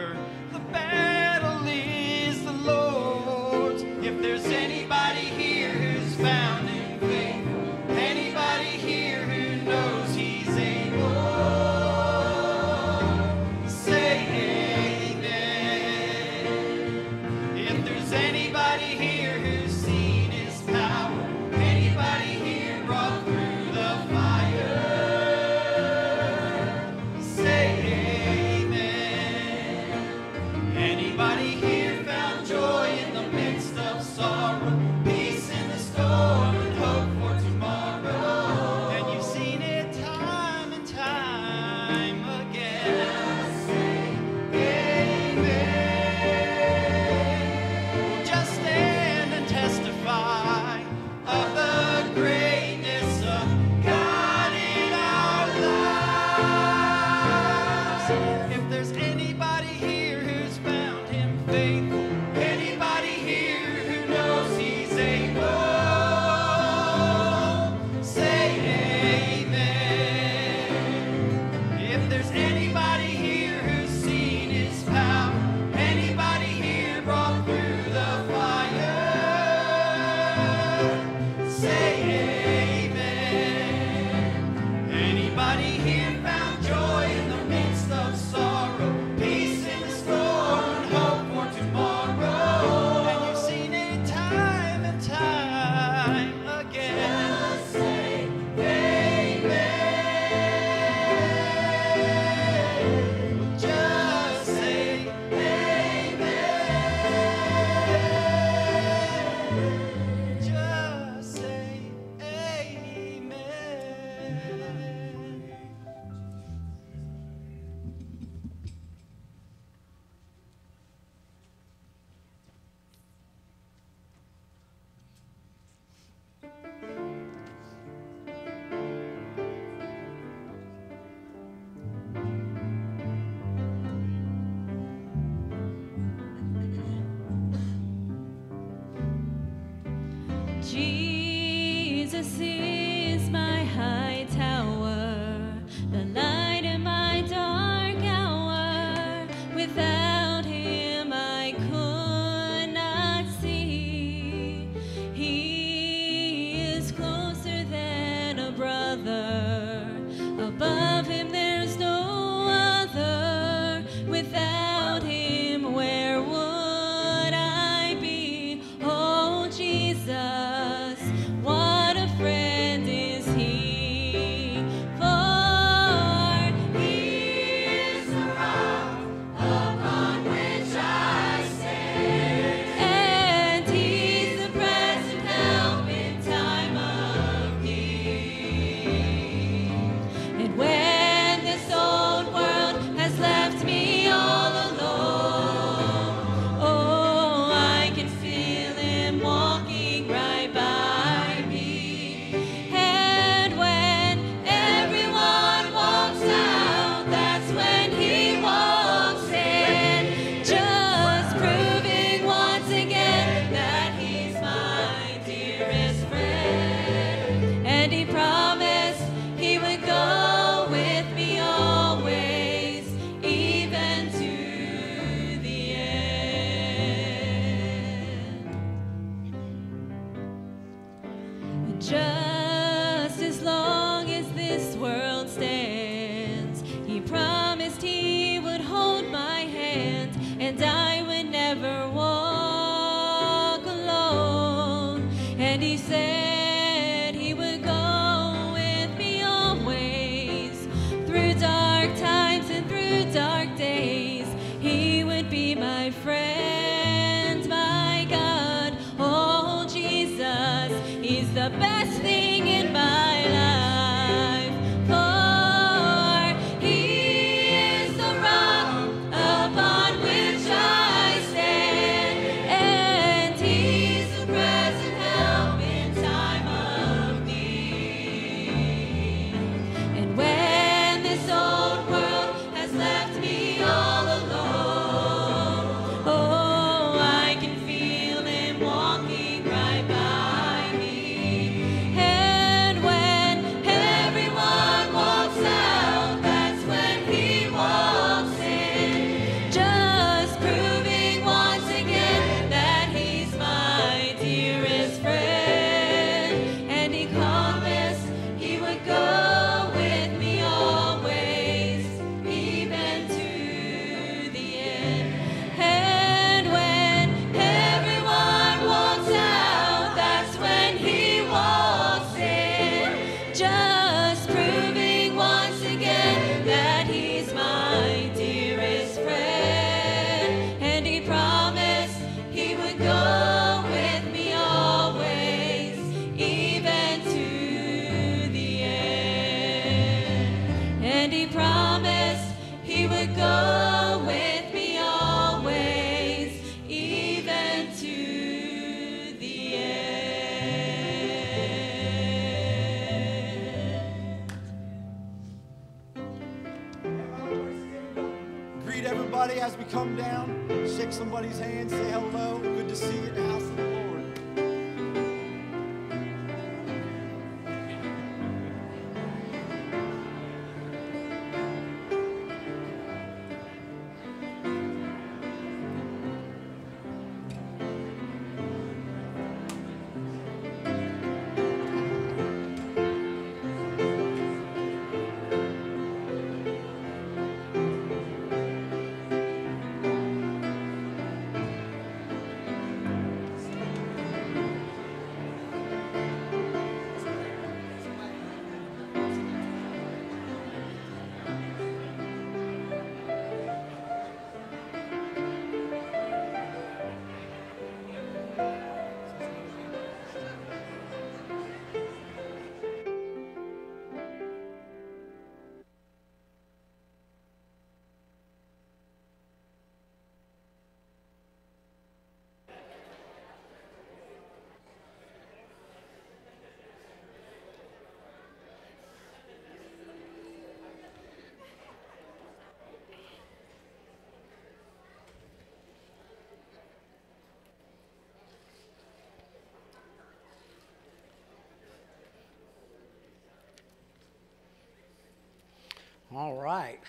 All 446.16 446.32
right. 446.32 446.80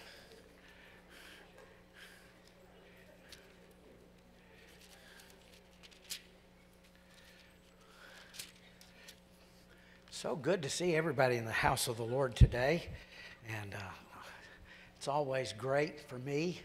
So 10.12 10.38
good 10.38 10.62
to 10.62 10.70
see 10.70 10.96
everybody 10.96 11.36
in 11.36 11.44
the 11.44 11.52
house 11.52 11.90
of 11.90 11.98
the 11.98 12.04
Lord 12.04 12.38
today. 12.38 12.86
And 13.62 13.74
uh, 13.74 13.80
it's 14.98 15.10
always 15.10 15.52
great 15.52 16.00
for 16.08 16.20
me 16.20 16.62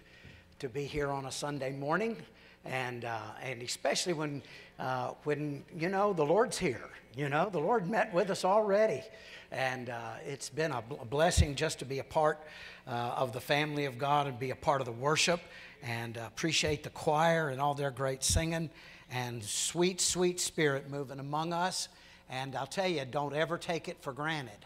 to 0.60 0.68
be 0.68 0.84
here 0.84 1.10
on 1.10 1.26
a 1.26 1.32
Sunday 1.32 1.72
morning. 1.72 2.16
And, 2.64 3.04
uh, 3.04 3.18
and 3.42 3.62
especially 3.62 4.12
when, 4.12 4.42
uh, 4.78 5.12
when, 5.24 5.64
you 5.76 5.88
know, 5.88 6.12
the 6.12 6.24
Lord's 6.24 6.58
here. 6.58 6.88
You 7.16 7.28
know, 7.28 7.50
the 7.50 7.58
Lord 7.58 7.88
met 7.90 8.12
with 8.14 8.30
us 8.30 8.44
already. 8.44 9.02
And 9.50 9.90
uh, 9.90 10.14
it's 10.24 10.48
been 10.48 10.72
a, 10.72 10.82
blessing 11.10 11.54
just 11.54 11.78
to 11.80 11.84
be 11.84 11.98
a 11.98 12.04
part 12.04 12.40
uh, 12.86 12.90
of 12.90 13.32
the 13.32 13.40
family 13.40 13.84
of 13.84 13.98
God 13.98 14.26
and 14.26 14.38
be 14.38 14.50
a 14.50 14.56
part 14.56 14.80
of 14.80 14.86
the 14.86 14.92
worship. 14.92 15.40
And 15.82 16.16
uh, 16.16 16.22
appreciate 16.26 16.82
the 16.82 16.90
choir 16.90 17.50
and 17.50 17.60
all 17.60 17.74
their 17.74 17.90
great 17.90 18.24
singing 18.24 18.70
and 19.10 19.42
sweet, 19.42 20.00
sweet 20.00 20.40
spirit 20.40 20.90
moving 20.90 21.18
among 21.18 21.52
us. 21.52 21.88
And 22.30 22.56
I'll 22.56 22.66
tell 22.66 22.88
you, 22.88 23.04
don't 23.04 23.34
ever 23.34 23.58
take 23.58 23.88
it 23.88 23.98
for 24.00 24.12
granted. 24.12 24.64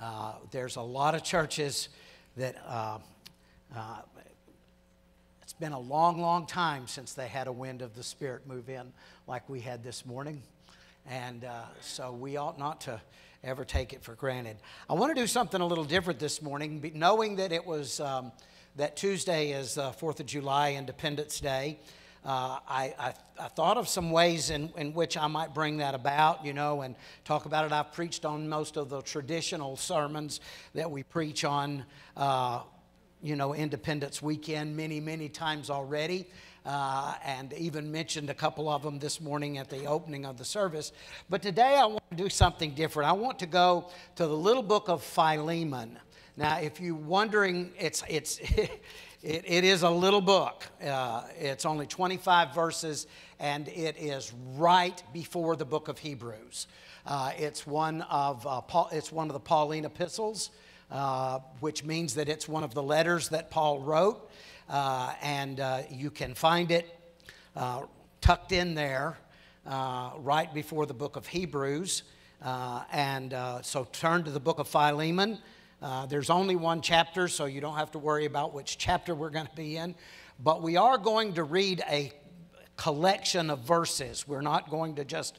Uh, 0.00 0.32
there's 0.50 0.76
a 0.76 0.82
lot 0.82 1.14
of 1.14 1.22
churches 1.22 1.90
that 2.36 2.56
uh, 2.66 2.98
been 5.62 5.70
a 5.70 5.78
long, 5.78 6.20
long 6.20 6.44
time 6.44 6.88
since 6.88 7.12
they 7.12 7.28
had 7.28 7.46
a 7.46 7.52
wind 7.52 7.82
of 7.82 7.94
the 7.94 8.02
Spirit 8.02 8.48
move 8.48 8.68
in 8.68 8.92
like 9.28 9.48
we 9.48 9.60
had 9.60 9.84
this 9.84 10.04
morning. 10.04 10.42
And 11.06 11.44
uh, 11.44 11.66
so 11.80 12.10
we 12.10 12.36
ought 12.36 12.58
not 12.58 12.80
to 12.80 13.00
ever 13.44 13.64
take 13.64 13.92
it 13.92 14.02
for 14.02 14.16
granted. 14.16 14.56
I 14.90 14.94
want 14.94 15.14
to 15.14 15.22
do 15.22 15.28
something 15.28 15.60
a 15.60 15.64
little 15.64 15.84
different 15.84 16.18
this 16.18 16.42
morning, 16.42 16.90
knowing 16.96 17.36
that 17.36 17.52
it 17.52 17.64
was 17.64 18.00
um, 18.00 18.32
that 18.74 18.96
Tuesday 18.96 19.52
is 19.52 19.78
uh, 19.78 19.92
4th 19.92 20.18
of 20.18 20.26
July, 20.26 20.72
Independence 20.72 21.38
Day. 21.38 21.78
Uh, 22.24 22.58
I, 22.68 22.94
I, 22.98 23.14
I 23.38 23.46
thought 23.46 23.76
of 23.76 23.86
some 23.86 24.10
ways 24.10 24.50
in, 24.50 24.68
in 24.76 24.92
which 24.94 25.16
I 25.16 25.28
might 25.28 25.54
bring 25.54 25.76
that 25.76 25.94
about, 25.94 26.44
you 26.44 26.54
know, 26.54 26.80
and 26.82 26.96
talk 27.24 27.46
about 27.46 27.66
it. 27.66 27.70
I've 27.70 27.92
preached 27.92 28.24
on 28.24 28.48
most 28.48 28.76
of 28.76 28.88
the 28.88 29.00
traditional 29.02 29.76
sermons 29.76 30.40
that 30.74 30.90
we 30.90 31.04
preach 31.04 31.44
on 31.44 31.84
uh, 32.16 32.62
you 33.22 33.36
know, 33.36 33.54
Independence 33.54 34.20
Weekend 34.20 34.76
many, 34.76 35.00
many 35.00 35.28
times 35.28 35.70
already, 35.70 36.26
uh, 36.66 37.14
and 37.24 37.52
even 37.52 37.90
mentioned 37.90 38.28
a 38.30 38.34
couple 38.34 38.68
of 38.68 38.82
them 38.82 38.98
this 38.98 39.20
morning 39.20 39.58
at 39.58 39.70
the 39.70 39.84
opening 39.86 40.26
of 40.26 40.36
the 40.36 40.44
service. 40.44 40.92
But 41.30 41.40
today 41.40 41.76
I 41.76 41.86
want 41.86 42.02
to 42.10 42.16
do 42.16 42.28
something 42.28 42.72
different. 42.72 43.08
I 43.08 43.12
want 43.12 43.38
to 43.38 43.46
go 43.46 43.90
to 44.16 44.26
the 44.26 44.36
little 44.36 44.62
book 44.62 44.88
of 44.88 45.02
Philemon. 45.02 45.98
Now, 46.36 46.58
if 46.58 46.80
you're 46.80 46.94
wondering, 46.94 47.72
it's, 47.78 48.02
it's, 48.08 48.38
it, 48.40 48.80
it 49.22 49.64
is 49.64 49.82
a 49.82 49.90
little 49.90 50.20
book. 50.20 50.66
Uh, 50.84 51.22
it's 51.38 51.64
only 51.64 51.86
25 51.86 52.54
verses, 52.54 53.06
and 53.38 53.68
it 53.68 53.96
is 53.98 54.32
right 54.56 55.00
before 55.12 55.54
the 55.54 55.64
book 55.64 55.86
of 55.88 55.98
Hebrews. 55.98 56.66
Uh, 57.06 57.32
it's, 57.36 57.66
one 57.66 58.02
of, 58.02 58.46
uh, 58.46 58.60
Paul, 58.62 58.88
it's 58.92 59.12
one 59.12 59.28
of 59.28 59.34
the 59.34 59.40
Pauline 59.40 59.84
epistles 59.84 60.50
uh, 60.92 61.38
which 61.60 61.84
means 61.84 62.14
that 62.16 62.28
it's 62.28 62.46
one 62.46 62.62
of 62.62 62.74
the 62.74 62.82
letters 62.82 63.30
that 63.30 63.50
Paul 63.50 63.80
wrote. 63.80 64.30
Uh, 64.68 65.14
and 65.22 65.58
uh, 65.58 65.82
you 65.90 66.10
can 66.10 66.34
find 66.34 66.70
it 66.70 66.86
uh, 67.56 67.82
tucked 68.20 68.52
in 68.52 68.74
there 68.74 69.16
right 69.64 70.52
before 70.52 70.84
the 70.84 70.92
book 70.92 71.16
of 71.16 71.26
Hebrews. 71.26 72.02
And 72.42 73.34
so 73.62 73.88
turn 73.90 74.24
to 74.24 74.30
the 74.30 74.40
book 74.40 74.58
of 74.58 74.68
Philemon. 74.68 75.38
There's 76.10 76.28
only 76.28 76.56
one 76.56 76.82
chapter, 76.82 77.26
so 77.26 77.46
you 77.46 77.62
don't 77.62 77.76
have 77.76 77.92
to 77.92 77.98
worry 77.98 78.26
about 78.26 78.52
which 78.52 78.76
chapter 78.76 79.14
we're 79.14 79.30
going 79.30 79.46
to 79.46 79.56
be 79.56 79.78
in. 79.78 79.94
But 80.38 80.60
we 80.60 80.76
are 80.76 80.98
going 80.98 81.32
to 81.34 81.44
read 81.44 81.82
a 81.88 82.12
collection 82.76 83.48
of 83.48 83.60
verses. 83.60 84.28
We're 84.28 84.42
not 84.42 84.68
going 84.68 84.96
to 84.96 85.06
just 85.06 85.38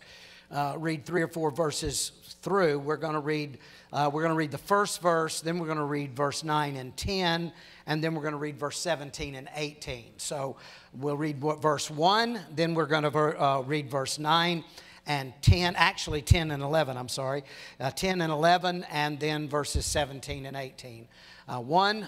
uh, 0.49 0.75
read 0.77 1.05
three 1.05 1.21
or 1.21 1.27
four 1.27 1.51
verses 1.51 2.11
through. 2.43 2.77
We're 2.79 2.97
going 2.97 3.13
to 3.13 3.19
read. 3.19 3.57
Uh, 3.91 4.09
we're 4.11 4.21
going 4.21 4.33
to 4.33 4.37
read 4.37 4.51
the 4.51 4.57
first 4.57 5.01
verse, 5.01 5.41
then 5.41 5.59
we're 5.59 5.67
going 5.67 5.77
to 5.77 5.83
read 5.83 6.15
verse 6.15 6.43
9 6.43 6.75
and 6.77 6.97
10, 6.97 7.53
and 7.85 8.03
then 8.03 8.15
we're 8.15 8.23
going 8.23 8.33
to 8.33 8.39
read 8.39 8.57
verse 8.57 8.79
17 8.79 9.35
and 9.35 9.47
18. 9.55 10.05
So 10.17 10.55
we'll 10.95 11.15
read 11.15 11.37
verse 11.37 11.91
1, 11.91 12.39
then 12.55 12.73
we're 12.73 12.87
going 12.87 13.03
to 13.03 13.11
ver- 13.11 13.37
uh, 13.37 13.61
read 13.61 13.91
verse 13.91 14.17
9 14.17 14.63
and 15.05 15.33
10, 15.43 15.75
actually 15.75 16.23
10 16.23 16.49
and 16.49 16.63
11, 16.63 16.97
I'm 16.97 17.07
sorry, 17.07 17.43
uh, 17.79 17.91
10 17.91 18.21
and 18.21 18.31
11, 18.31 18.85
and 18.89 19.19
then 19.19 19.47
verses 19.47 19.85
17 19.85 20.47
and 20.47 20.57
18. 20.57 21.07
Uh, 21.47 21.59
1, 21.59 22.07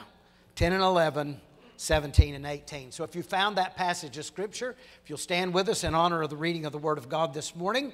10 0.56 0.74
and 0.74 0.82
11, 0.82 1.40
17 1.78 2.34
and 2.34 2.46
18. 2.48 2.92
So 2.92 3.04
if 3.04 3.16
you 3.16 3.22
found 3.22 3.58
that 3.58 3.76
passage 3.76 4.18
of 4.18 4.26
Scripture, 4.26 4.76
if 5.04 5.10
you'll 5.10 5.20
stand 5.20 5.54
with 5.54 5.70
us 5.70 5.84
in 5.84 5.94
honor 5.94 6.24
of 6.24 6.32
the 6.32 6.38
reading 6.38 6.66
of 6.66 6.72
the 6.72 6.80
Word 6.80 6.98
of 6.98 7.10
God 7.10 7.32
this 7.32 7.56
morning. 7.56 7.94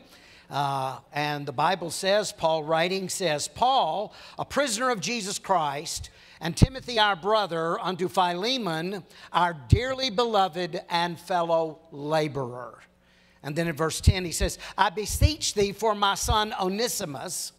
Uh, 0.52 1.00
and 1.14 1.46
the 1.46 1.54
Bible 1.54 1.90
says, 1.90 2.34
Paul 2.34 2.64
writing 2.64 3.08
says, 3.08 3.48
Paul, 3.48 4.14
a 4.38 4.44
prisoner 4.44 4.90
of 4.90 5.00
Jesus 5.00 5.40
Christ, 5.40 6.10
and 6.42 6.58
Timothy, 6.58 7.00
our 7.00 7.16
brother, 7.16 7.80
unto 7.80 8.10
Philemon, 8.10 9.04
our 9.32 9.56
dearly 9.70 10.10
beloved 10.10 10.82
and 10.90 11.18
fellow 11.18 11.80
laborer. 11.92 12.80
And 13.44 13.56
then 13.56 13.70
in 13.70 13.76
verse 13.76 14.02
10, 14.02 14.26
he 14.26 14.34
says, 14.34 14.60
I 14.78 14.90
beseech 14.90 15.54
thee 15.54 15.72
for 15.72 15.96
my 15.96 16.16
son 16.16 16.54
Onesimus, 16.60 17.54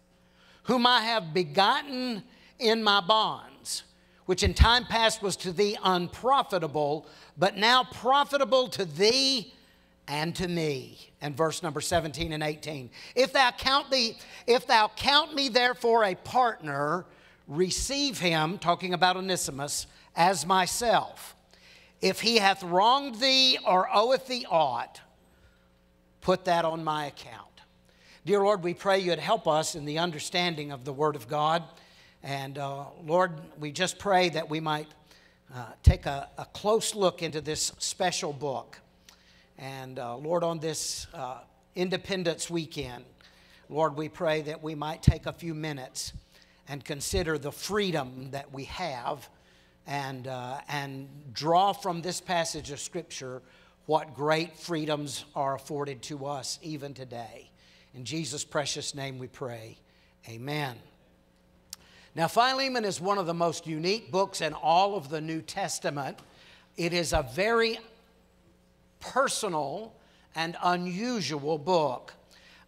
whom 0.65 0.87
I 0.87 1.01
have 1.01 1.33
begotten 1.33 2.23
in 2.59 2.83
my 2.83 3.01
bonds, 3.01 3.85
which 4.27 4.43
in 4.43 4.53
time 4.53 4.85
past 4.85 5.23
was 5.23 5.37
to 5.37 5.53
thee 5.53 5.79
unprofitable, 5.83 7.07
but 7.39 7.57
now 7.57 7.85
profitable 7.85 8.69
to 8.69 8.85
thee 8.85 9.55
and 10.09 10.35
to 10.37 10.49
me. 10.49 11.13
And 11.21 11.37
verse 11.37 11.63
number 11.63 11.81
17 11.81 12.33
and 12.33 12.43
18. 12.43 12.91
If 13.15 13.33
thou 13.33 13.51
count 13.53 13.91
thee, 13.91 14.17
if 14.47 14.67
thou 14.67 14.91
count 14.97 15.35
me 15.35 15.49
therefore 15.49 16.05
a 16.05 16.15
partner, 16.15 17.07
receive 17.47 18.19
him, 18.19 18.59
talking 18.59 18.95
about 18.95 19.17
Onesimus, 19.17 19.87
as 20.17 20.45
myself. 20.45 21.37
If 22.01 22.21
he 22.21 22.39
hath 22.39 22.63
wronged 22.63 23.21
thee 23.21 23.59
or 23.67 23.89
oweth 23.95 24.27
thee 24.27 24.47
aught, 24.51 25.01
put 26.21 26.45
that 26.47 26.65
on 26.65 26.83
my 26.83 27.07
account. 27.07 27.49
Dear 28.25 28.41
Lord, 28.41 28.63
we 28.63 28.75
pray 28.75 29.01
you'd 29.01 29.19
help 29.19 29.49
us 29.49 29.75
in 29.75 29.85
the 29.85 29.99
understanding 29.99 30.73
of 30.73 30.85
the 30.85 30.93
Word 30.93 31.17
of 31.17 31.29
God. 31.29 31.65
And 32.23 32.59
uh, 32.59 32.85
Lord, 33.05 33.33
we 33.59 33.73
just 33.73 33.99
pray 33.99 34.29
that 34.31 34.49
we 34.49 34.61
might 34.61 34.89
uh, 35.55 35.67
take 35.83 36.07
a, 36.07 36.29
a 36.39 36.45
close 36.47 36.95
look 36.95 37.23
into 37.23 37.41
this 37.41 37.73
special 37.79 38.33
book. 38.33 38.79
And 39.63 40.01
uh, 40.01 40.17
Lord, 40.17 40.43
on 40.43 40.59
this 40.59 41.07
uh, 41.15 41.39
Independence 41.77 42.51
weekend, 42.51 43.05
Lord, 43.69 43.97
we 43.97 44.09
pray 44.09 44.43
that 44.43 44.61
we 44.61 44.75
might 44.75 45.05
take 45.05 45.27
a 45.27 45.33
few 45.33 45.55
minutes 45.55 46.13
and 46.67 46.85
consider 46.85 47.39
the 47.39 47.53
freedom 47.53 48.33
that 48.33 48.53
we 48.53 48.65
have 48.65 49.29
and, 49.87 50.27
uh, 50.27 50.59
and 50.69 51.09
draw 51.33 51.73
from 51.73 52.03
this 52.03 52.21
passage 52.21 52.73
of 52.73 52.81
Scripture 52.81 53.41
what 53.87 54.17
great 54.17 54.59
freedoms 54.59 55.27
are 55.37 55.55
afforded 55.55 56.03
to 56.03 56.27
us 56.27 56.59
even 56.61 56.93
today. 56.93 57.49
In 57.95 58.05
Jesus' 58.05 58.45
precious 58.45 58.97
name 58.97 59.17
we 59.17 59.29
pray. 59.29 59.79
Amen. 60.29 60.75
Now, 62.17 62.27
Philemon 62.27 62.85
is 62.85 63.01
one 63.01 63.17
of 63.17 63.27
the 63.27 63.35
most 63.35 63.69
unique 63.69 64.11
books 64.11 64.41
in 64.41 64.55
all 64.55 64.97
of 64.97 65.09
the 65.09 65.21
New 65.21 65.41
Testament. 65.41 66.19
It 66.77 66.93
is 66.93 67.13
a 67.13 67.25
very 67.33 67.79
personal 69.03 69.93
and 70.35 70.57
unusual 70.63 71.59
book. 71.59 72.15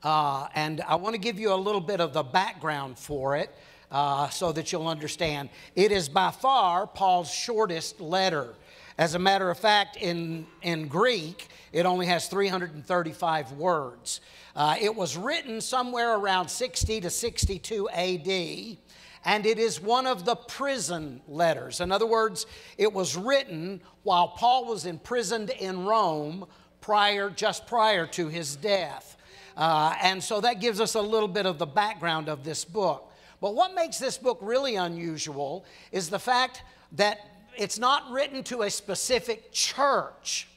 Uh, 0.03 0.49
and 0.55 0.83
I 0.83 0.97
want 0.97 1.15
to 1.15 1.21
give 1.21 1.39
you 1.39 1.55
a 1.55 1.57
little 1.57 1.81
bit 1.81 2.01
of 2.01 2.13
the 2.13 2.23
background 2.23 2.99
for 2.99 3.37
it 3.37 3.51
uh, 3.91 4.29
so 4.29 4.53
that 4.53 4.71
you'll 4.71 4.89
understand. 4.89 5.49
It 5.75 5.93
is 5.93 6.11
by 6.11 6.31
far 6.31 6.87
Paul's 6.87 7.33
shortest 7.33 8.01
letter. 8.01 8.55
As 8.99 9.15
a 9.15 9.19
matter 9.19 9.51
of 9.51 9.59
fact, 9.59 9.97
in, 9.97 10.47
in 10.63 10.89
Greek, 10.89 11.49
it 11.73 11.87
only 11.87 12.07
has 12.07 12.29
335 12.29 13.53
words. 13.53 14.21
Uh, 14.55 14.77
it 14.81 14.95
was 14.95 15.17
written 15.17 15.61
somewhere 15.61 16.17
around 16.17 16.49
60 16.49 17.01
to 17.01 17.11
62 17.11 17.89
AD 17.89 18.77
and 19.25 19.47
it 19.47 19.59
is 19.59 19.81
one 19.81 20.07
of 20.07 20.25
the 20.25 20.37
prison 20.37 21.21
letters. 21.27 21.81
In 21.81 21.91
other 21.91 22.07
words, 22.07 22.47
it 22.77 22.93
was 22.93 23.17
written 23.17 23.81
while 24.03 24.29
Paul 24.29 24.67
was 24.67 24.85
imprisoned 24.87 25.51
in 25.51 25.85
Rome 25.85 26.47
prior, 26.81 27.31
just 27.31 27.67
prior 27.67 28.07
to 28.09 28.29
his 28.29 28.57
death. 28.57 29.17
Uh, 29.57 29.95
and 30.03 30.23
so 30.23 30.41
that 30.41 30.61
gives 30.61 30.81
us 30.81 30.95
a 30.95 31.01
little 31.01 31.29
bit 31.29 31.47
of 31.47 31.59
the 31.59 31.67
background 31.67 32.29
of 32.29 32.45
this 32.45 32.65
book. 32.65 33.13
But 33.41 33.55
what 33.55 33.75
makes 33.75 33.99
this 33.99 34.19
book 34.19 34.39
really 34.41 34.77
unusual 34.77 35.65
is 35.93 36.11
the 36.11 36.19
fact 36.19 36.63
that 36.93 37.21
it's 37.57 37.79
not 37.79 38.11
written 38.11 38.43
to 38.45 38.63
a 38.63 38.71
specific 38.71 39.53
church 39.53 40.49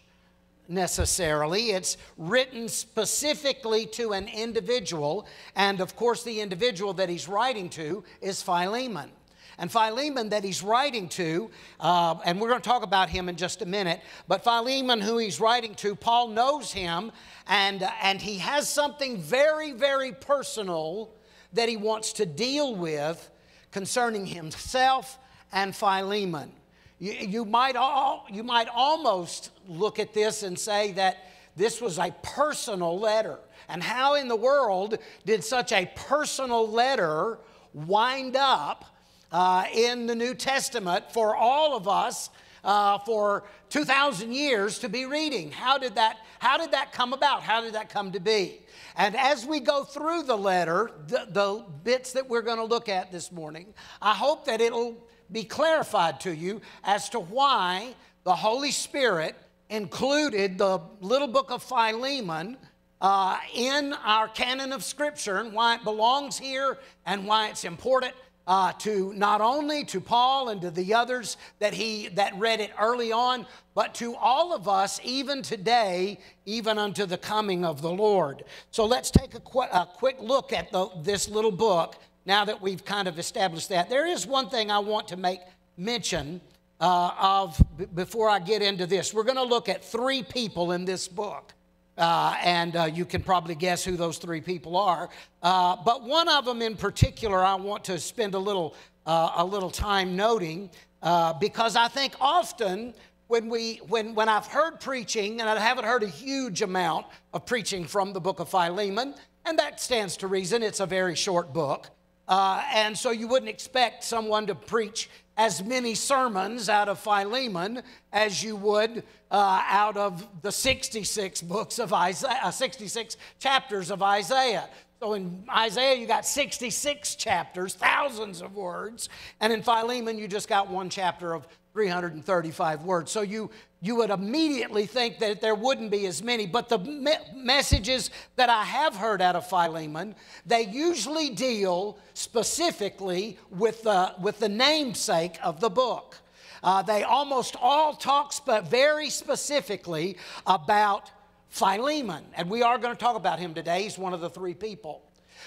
necessarily. 0.67 1.71
It's 1.71 1.97
written 2.17 2.69
specifically 2.69 3.85
to 3.87 4.13
an 4.13 4.27
individual. 4.27 5.27
And 5.55 5.81
of 5.81 5.95
course, 5.95 6.23
the 6.23 6.41
individual 6.41 6.93
that 6.93 7.09
he's 7.09 7.27
writing 7.27 7.69
to 7.69 8.03
is 8.21 8.41
Philemon. 8.41 9.11
And 9.59 9.71
Philemon, 9.71 10.29
that 10.29 10.43
he's 10.43 10.61
writing 10.61 11.09
to, 11.09 11.49
uh, 11.79 12.15
and 12.25 12.39
we're 12.39 12.49
going 12.49 12.61
to 12.61 12.69
talk 12.69 12.83
about 12.83 13.09
him 13.09 13.27
in 13.27 13.35
just 13.35 13.63
a 13.63 13.65
minute, 13.65 14.01
but 14.27 14.43
Philemon, 14.43 15.01
who 15.01 15.17
he's 15.17 15.39
writing 15.39 15.73
to, 15.75 15.95
Paul 15.95 16.27
knows 16.27 16.71
him, 16.71 17.11
and, 17.47 17.87
and 18.03 18.21
he 18.21 18.37
has 18.37 18.69
something 18.69 19.17
very, 19.17 19.71
very 19.71 20.11
personal 20.11 21.09
that 21.53 21.69
he 21.69 21.75
wants 21.75 22.13
to 22.13 22.25
deal 22.27 22.75
with 22.75 23.31
concerning 23.71 24.27
himself 24.27 25.17
and 25.51 25.75
Philemon. 25.75 26.51
You, 26.99 27.13
you, 27.13 27.45
might 27.45 27.75
all, 27.75 28.25
you 28.31 28.43
might 28.43 28.67
almost 28.73 29.51
look 29.67 29.99
at 29.99 30.13
this 30.13 30.43
and 30.43 30.57
say 30.57 30.93
that 30.93 31.17
this 31.55 31.81
was 31.81 31.99
a 31.99 32.13
personal 32.23 32.99
letter. 32.99 33.39
And 33.69 33.83
how 33.83 34.15
in 34.15 34.27
the 34.27 34.35
world 34.35 34.97
did 35.25 35.43
such 35.43 35.71
a 35.71 35.91
personal 35.95 36.69
letter 36.69 37.39
wind 37.73 38.35
up 38.35 38.85
uh, 39.31 39.65
in 39.73 40.07
the 40.07 40.15
New 40.15 40.33
Testament 40.33 41.11
for 41.11 41.35
all 41.35 41.75
of 41.75 41.87
us 41.87 42.29
uh, 42.63 42.97
for 42.99 43.43
2,000 43.69 44.33
years 44.33 44.79
to 44.79 44.89
be 44.89 45.05
reading? 45.05 45.51
How 45.51 45.77
did, 45.77 45.95
that, 45.95 46.17
how 46.39 46.57
did 46.57 46.71
that 46.71 46.93
come 46.93 47.13
about? 47.13 47.43
How 47.43 47.61
did 47.61 47.73
that 47.73 47.89
come 47.89 48.11
to 48.13 48.19
be? 48.19 48.61
And 48.95 49.15
as 49.15 49.45
we 49.45 49.59
go 49.59 49.83
through 49.83 50.23
the 50.23 50.37
letter, 50.37 50.91
the, 51.07 51.27
the 51.29 51.63
bits 51.83 52.13
that 52.13 52.27
we're 52.27 52.41
going 52.41 52.57
to 52.57 52.65
look 52.65 52.89
at 52.89 53.11
this 53.11 53.31
morning, 53.31 53.67
I 54.01 54.13
hope 54.13 54.45
that 54.45 54.61
it'll 54.61 54.97
be 55.31 55.43
clarified 55.43 56.19
to 56.21 56.33
you 56.33 56.61
as 56.83 57.09
to 57.09 57.19
why 57.19 57.95
the 58.23 58.35
Holy 58.35 58.71
Spirit 58.71 59.35
included 59.69 60.57
the 60.57 60.79
little 61.01 61.27
book 61.27 61.51
of 61.51 61.63
Philemon 61.63 62.57
uh, 63.01 63.37
in 63.53 63.93
our 63.93 64.27
canon 64.27 64.73
of 64.73 64.83
Scripture 64.83 65.37
and 65.37 65.53
why 65.53 65.75
it 65.75 65.83
belongs 65.83 66.37
here 66.37 66.77
and 67.05 67.27
why 67.27 67.49
it's 67.49 67.63
important 67.63 68.13
uh, 68.47 68.71
to 68.73 69.13
not 69.13 69.41
only 69.41 69.83
to 69.83 69.99
Paul 69.99 70.49
and 70.49 70.61
to 70.61 70.71
the 70.71 70.93
others 70.93 71.35
that 71.59 71.73
he 71.73 72.07
that 72.09 72.33
read 72.39 72.61
it 72.61 72.71
early 72.79 73.11
on, 73.11 73.45
but 73.75 73.93
to 73.95 74.15
all 74.15 74.53
of 74.53 74.67
us 74.67 74.99
even 75.03 75.41
today, 75.41 76.17
even 76.45 76.77
unto 76.77 77.05
the 77.05 77.17
coming 77.17 77.65
of 77.65 77.81
the 77.81 77.91
Lord. 77.91 78.45
So 78.71 78.85
let's 78.85 79.11
take 79.11 79.35
a, 79.35 79.41
qu- 79.41 79.59
a 79.61 79.87
quick 79.93 80.17
look 80.21 80.53
at 80.53 80.71
the, 80.71 80.87
this 81.01 81.27
little 81.27 81.51
book 81.51 81.97
now 82.27 82.43
that 82.43 82.61
we've 82.61 82.83
kind 82.83 83.07
of 83.07 83.17
established 83.17 83.69
that. 83.69 83.89
There 83.89 84.05
is 84.05 84.27
one 84.27 84.49
thing 84.49 84.69
I 84.69 84.79
want 84.79 85.07
to 85.07 85.17
make 85.17 85.39
mention 85.77 86.41
uh, 86.81 87.11
of 87.17 87.59
b- 87.77 87.85
before 87.95 88.29
I 88.29 88.39
get 88.39 88.61
into 88.61 88.85
this. 88.85 89.13
We're 89.13 89.23
going 89.23 89.37
to 89.37 89.43
look 89.43 89.69
at 89.69 89.83
three 89.83 90.23
people 90.23 90.73
in 90.73 90.83
this 90.83 91.07
book. 91.07 91.53
Uh, 91.97 92.35
and 92.43 92.75
uh, 92.75 92.83
you 92.83 93.05
can 93.05 93.23
probably 93.23 93.55
guess 93.55 93.83
who 93.83 93.95
those 93.95 94.19
three 94.19 94.41
people 94.41 94.75
are. 94.75 95.09
Uh, 95.41 95.77
but 95.83 96.03
one 96.03 96.27
of 96.27 96.45
them 96.45 96.61
in 96.61 96.75
particular, 96.75 97.43
I 97.43 97.55
want 97.55 97.85
to 97.85 97.97
spend 97.97 98.35
a 98.35 98.39
little, 98.39 98.75
uh, 99.07 99.31
a 99.37 99.45
little 99.45 99.71
time 99.71 100.15
noting 100.15 100.69
uh, 101.01 101.33
because 101.33 101.75
I 101.75 101.87
think 101.87 102.13
often 102.21 102.93
when, 103.27 103.49
we, 103.49 103.77
when, 103.87 104.13
when 104.13 104.29
I've 104.29 104.45
heard 104.45 104.79
preaching, 104.79 105.39
and 105.41 105.49
I 105.49 105.57
haven't 105.57 105.85
heard 105.85 106.03
a 106.03 106.07
huge 106.07 106.61
amount 106.61 107.07
of 107.33 107.45
preaching 107.45 107.85
from 107.85 108.13
the 108.13 108.21
book 108.21 108.39
of 108.39 108.49
Philemon, 108.49 109.15
and 109.45 109.57
that 109.57 109.79
stands 109.79 110.17
to 110.17 110.27
reason, 110.27 110.61
it's 110.61 110.81
a 110.81 110.85
very 110.85 111.15
short 111.15 111.51
book. 111.51 111.89
Uh, 112.27 112.63
and 112.73 112.97
so 112.97 113.11
you 113.11 113.27
wouldn't 113.27 113.49
expect 113.49 114.03
someone 114.03 114.47
to 114.47 114.55
preach 114.55 115.09
as 115.37 115.63
many 115.63 115.93
sermons 115.93 116.67
out 116.67 116.89
of 116.89 116.99
Philemon 116.99 117.83
as 118.11 118.43
you 118.43 118.55
would 118.55 119.03
uh, 119.29 119.63
out 119.67 119.95
of 119.95 120.25
the 120.41 120.51
66 120.51 121.41
books 121.43 121.79
of 121.79 121.93
Isaiah, 121.93 122.39
uh, 122.43 122.51
66 122.51 123.17
chapters 123.39 123.91
of 123.91 124.01
Isaiah. 124.01 124.67
So 124.99 125.13
in 125.13 125.43
Isaiah, 125.55 125.95
you 125.95 126.07
got 126.07 126.25
66 126.25 127.15
chapters, 127.15 127.75
thousands 127.75 128.41
of 128.41 128.55
words. 128.55 129.09
And 129.39 129.53
in 129.53 129.61
Philemon, 129.61 130.17
you 130.17 130.27
just 130.27 130.49
got 130.49 130.69
one 130.69 130.89
chapter 130.89 131.33
of 131.33 131.47
335 131.73 132.83
words. 132.83 133.11
So 133.11 133.21
you, 133.21 133.51
you 133.79 133.95
would 133.95 134.09
immediately 134.09 134.85
think 134.85 135.19
that 135.19 135.39
there 135.39 135.53
wouldn't 135.53 135.91
be 135.91 136.07
as 136.07 136.23
many. 136.23 136.47
But 136.47 136.69
the 136.69 136.79
me- 136.79 137.13
messages 137.35 138.09
that 138.35 138.49
I 138.49 138.63
have 138.63 138.95
heard 138.95 139.21
out 139.21 139.35
of 139.35 139.47
Philemon, 139.47 140.15
they 140.45 140.63
usually 140.65 141.29
deal 141.29 141.99
specifically 142.13 143.37
with 143.51 143.83
the, 143.83 144.13
with 144.19 144.39
the 144.39 144.49
namesake 144.49 145.37
of 145.43 145.59
the 145.59 145.69
book. 145.69 146.17
Uh, 146.63 146.81
they 146.81 147.03
almost 147.03 147.55
all 147.61 147.93
talk 147.93 148.33
spe- 148.33 148.65
very 148.65 149.09
specifically 149.09 150.17
about 150.47 151.11
Philemon. 151.49 152.23
And 152.33 152.49
we 152.49 152.63
are 152.63 152.77
going 152.79 152.95
to 152.95 152.99
talk 152.99 153.15
about 153.15 153.39
him 153.39 153.53
today. 153.53 153.83
He's 153.83 153.97
one 153.97 154.13
of 154.13 154.21
the 154.21 154.29
three 154.29 154.55
people. 154.55 155.03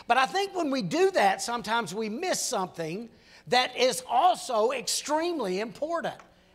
But 0.06 0.18
I 0.18 0.26
think 0.26 0.54
when 0.54 0.70
we 0.70 0.82
do 0.82 1.10
that, 1.10 1.42
sometimes 1.42 1.94
we 1.94 2.08
miss 2.08 2.40
something 2.40 3.08
that 3.48 3.76
is 3.76 4.04
also 4.08 4.70
extremely 4.70 5.60
important, 5.60 6.14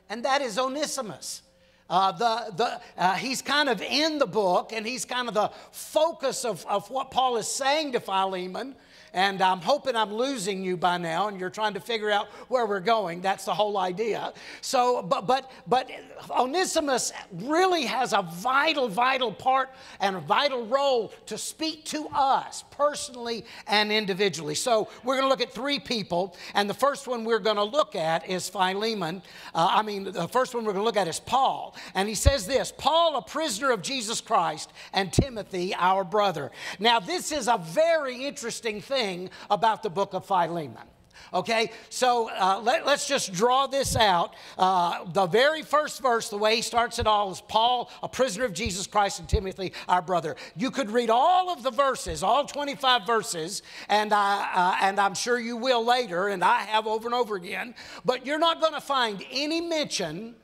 and 0.09 0.23
that 0.23 0.41
is 0.41 0.57
Onesimus. 0.57 1.41
Uh, 1.89 2.11
the, 2.11 2.53
the, 2.55 2.81
uh, 2.97 3.13
he's 3.15 3.41
kind 3.41 3.69
of 3.69 3.81
in 3.81 4.17
the 4.17 4.25
book, 4.25 4.73
and 4.73 4.85
he's 4.85 5.05
kind 5.05 5.27
of 5.27 5.33
the 5.33 5.51
focus 5.71 6.43
of, 6.43 6.65
of 6.65 6.89
what 6.89 7.11
Paul 7.11 7.37
is 7.37 7.47
saying 7.47 7.91
to 7.91 7.99
Philemon. 7.99 8.75
And 9.15 9.41
I'm 9.41 9.61
hoping 9.61 9.95
I'm 9.95 10.13
losing 10.13 10.61
you 10.61 10.75
by 10.75 10.97
now, 10.97 11.29
and 11.29 11.39
you're 11.39 11.49
trying 11.49 11.73
to 11.75 11.79
figure 11.79 12.11
out 12.11 12.27
where 12.49 12.65
we're 12.65 12.81
going. 12.81 13.21
That's 13.21 13.45
the 13.45 13.53
whole 13.53 13.77
idea. 13.77 14.33
So, 14.59 15.01
but 15.01 15.25
but 15.25 15.49
but 15.67 15.89
Onesimus 16.29 17.13
really 17.31 17.85
has 17.85 18.11
a 18.11 18.23
vital, 18.23 18.89
vital 18.89 19.31
part 19.31 19.69
and 20.01 20.17
a 20.17 20.19
vital 20.19 20.65
role 20.67 21.13
to 21.27 21.37
speak 21.37 21.85
to 21.85 22.09
us 22.09 22.65
personally 22.71 23.45
and 23.67 23.89
individually. 23.89 24.53
So 24.53 24.89
we're 25.05 25.15
going 25.15 25.23
to 25.23 25.29
look 25.29 25.39
at 25.39 25.53
three 25.53 25.79
people, 25.79 26.35
and 26.53 26.69
the 26.69 26.73
first 26.73 27.07
one 27.07 27.23
we're 27.23 27.39
going 27.39 27.55
to 27.55 27.63
look 27.63 27.95
at 27.95 28.29
is 28.29 28.49
Philemon. 28.49 29.21
Uh, 29.53 29.69
I 29.71 29.81
mean, 29.81 30.11
the 30.11 30.27
first 30.27 30.53
one 30.53 30.65
we're 30.65 30.73
going 30.73 30.83
to 30.83 30.85
look 30.85 30.97
at 30.97 31.07
is 31.07 31.21
Paul, 31.21 31.73
and 31.93 32.09
he 32.09 32.15
says 32.15 32.45
this: 32.45 32.73
Paul, 32.77 33.15
a 33.15 33.21
prisoner 33.21 33.71
of 33.71 33.81
Jesus 33.81 34.19
Christ, 34.19 34.73
and 34.91 35.13
Timothy, 35.13 35.73
our 35.73 36.03
brother. 36.03 36.51
Now, 36.79 36.99
this 36.99 37.31
is 37.31 37.47
a 37.47 37.57
very 37.57 38.25
interesting 38.25 38.81
thing 38.81 39.04
about 39.49 39.83
the 39.83 39.89
book 39.89 40.13
of 40.13 40.25
Philemon. 40.25 40.87
Okay, 41.33 41.71
so 41.89 42.29
uh, 42.29 42.61
let, 42.63 42.85
us 42.85 43.07
just 43.07 43.33
draw 43.33 43.67
this 43.67 43.95
out. 43.95 44.35
Uh, 44.57 45.05
the 45.11 45.25
very 45.25 45.63
first 45.63 46.01
verse, 46.01 46.29
the 46.29 46.37
way 46.37 46.57
he 46.57 46.61
starts 46.61 46.99
it 46.99 47.07
all, 47.07 47.31
is 47.31 47.41
Paul, 47.41 47.89
a 48.03 48.09
prisoner 48.09 48.45
of 48.45 48.53
Jesus 48.53 48.87
Christ, 48.87 49.19
and 49.19 49.27
Timothy, 49.27 49.73
our 49.87 50.01
brother. 50.01 50.35
You 50.55 50.71
could 50.71 50.91
read 50.91 51.09
all 51.09 51.49
of 51.49 51.63
the 51.63 51.71
verses, 51.71 52.23
all 52.23 52.45
25 52.45 53.05
verses, 53.05 53.63
and, 53.89 54.13
I, 54.13 54.49
uh, 54.53 54.85
and 54.85 54.99
I'm 54.99 55.15
sure 55.15 55.39
you 55.39 55.57
will 55.57 55.85
later, 55.85 56.27
and 56.27 56.43
I 56.43 56.59
have 56.59 56.87
over 56.87 57.07
and 57.07 57.15
over 57.15 57.35
again, 57.35 57.75
but 58.03 58.25
you're 58.25 58.39
not 58.39 58.61
going 58.61 58.73
to 58.73 58.81
find 58.81 59.23
any 59.31 59.61
mention 59.61 60.35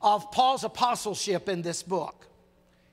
of 0.00 0.30
Paul's 0.32 0.64
apostleship 0.64 1.48
in 1.48 1.62
this 1.62 1.82
book. 1.82 2.26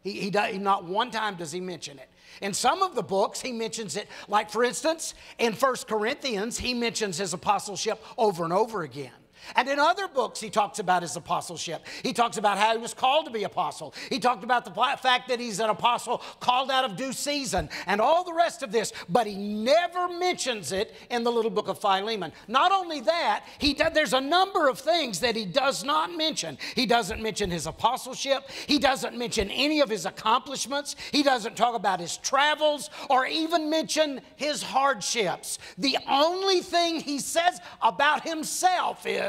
He, 0.04 0.14
he, 0.14 0.30
does, 0.30 0.58
not 0.58 0.86
one 0.86 1.12
time 1.12 1.36
does 1.36 1.52
he 1.52 1.60
mention 1.60 2.00
it. 2.00 2.09
In 2.42 2.54
some 2.54 2.82
of 2.82 2.96
the 2.96 3.04
books, 3.04 3.42
he 3.42 3.52
mentions 3.52 3.96
it, 3.96 4.08
like 4.28 4.50
for 4.50 4.64
instance, 4.64 5.14
in 5.38 5.54
First 5.54 5.88
Corinthians, 5.88 6.58
he 6.58 6.74
mentions 6.74 7.18
his 7.18 7.34
apostleship 7.34 8.04
over 8.18 8.44
and 8.44 8.54
over 8.54 8.84
again. 8.84 9.12
And 9.56 9.68
in 9.68 9.80
other 9.80 10.08
books, 10.08 10.40
he 10.40 10.50
talks 10.50 10.80
about 10.80 11.02
his 11.02 11.16
apostleship. 11.16 11.86
He 12.04 12.14
talks 12.14 12.38
about 12.38 12.58
how 12.58 12.72
he 12.74 12.78
was 12.78 12.94
called 12.94 13.26
to 13.26 13.32
be 13.32 13.44
apostle. 13.44 13.94
He 14.10 14.20
talked 14.20 14.44
about 14.44 14.66
the 14.66 14.72
fact 14.72 15.28
that 15.30 15.40
he's 15.40 15.60
an 15.60 15.70
apostle 15.70 16.22
called 16.40 16.72
out 16.72 16.86
of 16.86 16.96
due 16.96 17.14
season 17.14 17.70
and 17.88 18.02
all 18.02 18.24
the 18.24 18.34
rest 18.34 18.64
of 18.64 18.72
this, 18.72 18.94
but 19.08 19.28
he 19.28 19.36
never 19.36 20.08
mentions 20.10 20.72
it 20.72 20.96
in 21.10 21.24
the 21.24 21.32
little 21.32 21.52
book 21.52 21.68
of 21.68 21.80
Philemon. 21.80 22.32
Not 22.48 22.72
only 22.72 23.02
that, 23.02 23.46
he 23.58 23.74
there's 23.94 24.14
a 24.14 24.22
number 24.22 24.68
of 24.68 24.80
things 24.80 25.20
that 25.22 25.36
he 25.36 25.46
does 25.46 25.84
not 25.84 26.16
mention. 26.16 26.58
He 26.76 26.86
doesn't 26.86 27.22
mention 27.22 27.50
his 27.50 27.66
apostleship, 27.66 28.50
he 28.68 28.78
doesn't 28.80 29.18
mention 29.18 29.50
any 29.52 29.80
of 29.80 29.90
his 29.90 30.06
accomplishments, 30.06 30.96
he 31.12 31.24
doesn't 31.24 31.56
talk 31.56 31.76
about 31.76 32.00
his 32.00 32.18
travels 32.18 32.90
or 33.10 33.26
even 33.26 33.70
mention 33.70 34.22
his 34.36 34.62
hardships. 34.62 35.60
The 35.78 35.98
only 36.08 36.62
thing 36.62 37.00
he 37.00 37.20
says 37.20 37.60
about 37.82 38.28
himself 38.28 39.06
is, 39.06 39.29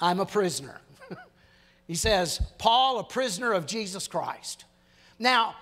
I'm 0.00 0.20
a 0.20 0.26
prisoner. 0.26 0.80
he 1.86 1.94
says, 1.94 2.40
Paul, 2.58 2.98
a 2.98 3.04
prisoner 3.04 3.52
of 3.52 3.66
Jesus 3.66 4.08
Christ. 4.08 4.64
Now, 5.18 5.54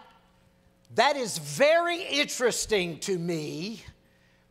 that 0.95 1.17
is 1.17 1.39
very 1.39 2.03
interesting 2.03 2.99
to 3.01 3.19
me 3.19 3.83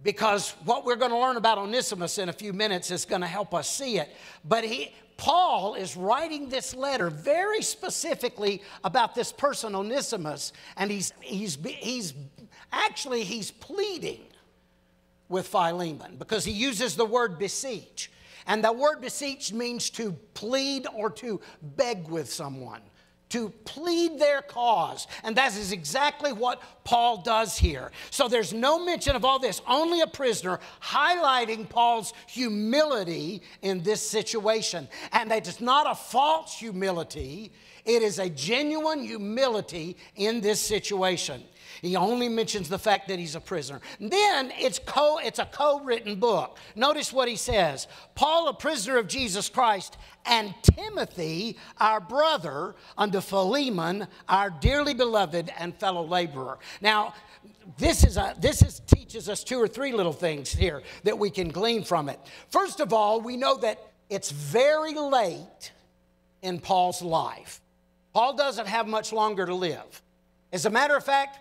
because 0.03 0.51
what 0.65 0.85
we're 0.85 0.95
going 0.95 1.11
to 1.11 1.17
learn 1.17 1.37
about 1.37 1.57
Onesimus 1.57 2.17
in 2.17 2.29
a 2.29 2.33
few 2.33 2.53
minutes 2.53 2.91
is 2.91 3.05
going 3.05 3.21
to 3.21 3.27
help 3.27 3.53
us 3.53 3.69
see 3.69 3.97
it. 3.97 4.15
But 4.45 4.63
he, 4.63 4.93
Paul 5.17 5.73
is 5.73 5.97
writing 5.97 6.49
this 6.49 6.75
letter 6.75 7.09
very 7.09 7.61
specifically 7.61 8.61
about 8.83 9.15
this 9.15 9.31
person, 9.31 9.73
Onesimus, 9.73 10.53
and 10.77 10.91
he's, 10.91 11.13
he's, 11.21 11.57
he's 11.65 12.13
actually 12.71 13.23
he's 13.23 13.49
pleading 13.49 14.21
with 15.29 15.47
Philemon 15.47 16.15
because 16.17 16.45
he 16.45 16.51
uses 16.51 16.95
the 16.95 17.05
word 17.05 17.39
beseech. 17.39 18.11
And 18.47 18.63
the 18.63 18.71
word 18.71 19.01
beseech 19.01 19.51
means 19.53 19.89
to 19.91 20.13
plead 20.33 20.87
or 20.95 21.09
to 21.11 21.41
beg 21.61 22.07
with 22.07 22.31
someone, 22.31 22.81
to 23.29 23.49
plead 23.65 24.17
their 24.17 24.41
cause. 24.41 25.05
And 25.23 25.35
that 25.35 25.55
is 25.57 25.73
exactly 25.73 26.31
what 26.31 26.61
Paul 26.85 27.21
does 27.21 27.57
here. 27.57 27.91
So 28.09 28.29
there's 28.29 28.53
no 28.53 28.83
mention 28.83 29.17
of 29.17 29.25
all 29.25 29.37
this, 29.37 29.61
only 29.67 29.99
a 29.99 30.07
prisoner 30.07 30.61
highlighting 30.81 31.67
Paul's 31.69 32.13
humility 32.25 33.41
in 33.61 33.83
this 33.83 34.01
situation. 34.01 34.87
And 35.11 35.29
it 35.31 35.45
is 35.45 35.59
not 35.59 35.91
a 35.91 35.95
false 35.95 36.57
humility, 36.57 37.51
it 37.83 38.01
is 38.01 38.17
a 38.17 38.29
genuine 38.29 39.03
humility 39.03 39.97
in 40.15 40.39
this 40.39 40.61
situation. 40.61 41.43
He 41.81 41.95
only 41.95 42.29
mentions 42.29 42.69
the 42.69 42.79
fact 42.79 43.07
that 43.07 43.19
he's 43.19 43.35
a 43.35 43.39
prisoner. 43.39 43.81
Then 43.99 44.51
it's, 44.57 44.79
co, 44.79 45.19
it's 45.19 45.39
a 45.39 45.45
co 45.45 45.79
written 45.81 46.15
book. 46.15 46.57
Notice 46.75 47.11
what 47.13 47.27
he 47.27 47.35
says 47.35 47.87
Paul, 48.15 48.47
a 48.47 48.53
prisoner 48.53 48.97
of 48.97 49.07
Jesus 49.07 49.49
Christ, 49.49 49.97
and 50.25 50.53
Timothy, 50.61 51.57
our 51.79 51.99
brother, 51.99 52.75
unto 52.97 53.21
Philemon, 53.21 54.07
our 54.27 54.49
dearly 54.49 54.93
beloved 54.93 55.51
and 55.57 55.75
fellow 55.75 56.05
laborer. 56.05 56.59
Now, 56.81 57.13
this 57.77 58.03
is 58.03 58.17
a, 58.17 58.35
this 58.39 58.61
is, 58.61 58.81
teaches 58.87 59.29
us 59.29 59.43
two 59.43 59.57
or 59.57 59.67
three 59.67 59.91
little 59.91 60.13
things 60.13 60.51
here 60.51 60.83
that 61.03 61.17
we 61.17 61.29
can 61.29 61.49
glean 61.49 61.83
from 61.83 62.09
it. 62.09 62.19
First 62.49 62.79
of 62.79 62.93
all, 62.93 63.21
we 63.21 63.37
know 63.37 63.57
that 63.57 63.79
it's 64.09 64.31
very 64.31 64.93
late 64.93 65.71
in 66.41 66.59
Paul's 66.59 67.01
life. 67.01 67.61
Paul 68.13 68.35
doesn't 68.35 68.67
have 68.67 68.87
much 68.87 69.11
longer 69.11 69.45
to 69.45 69.53
live. 69.53 70.01
As 70.51 70.65
a 70.65 70.69
matter 70.69 70.95
of 70.95 71.03
fact, 71.03 71.39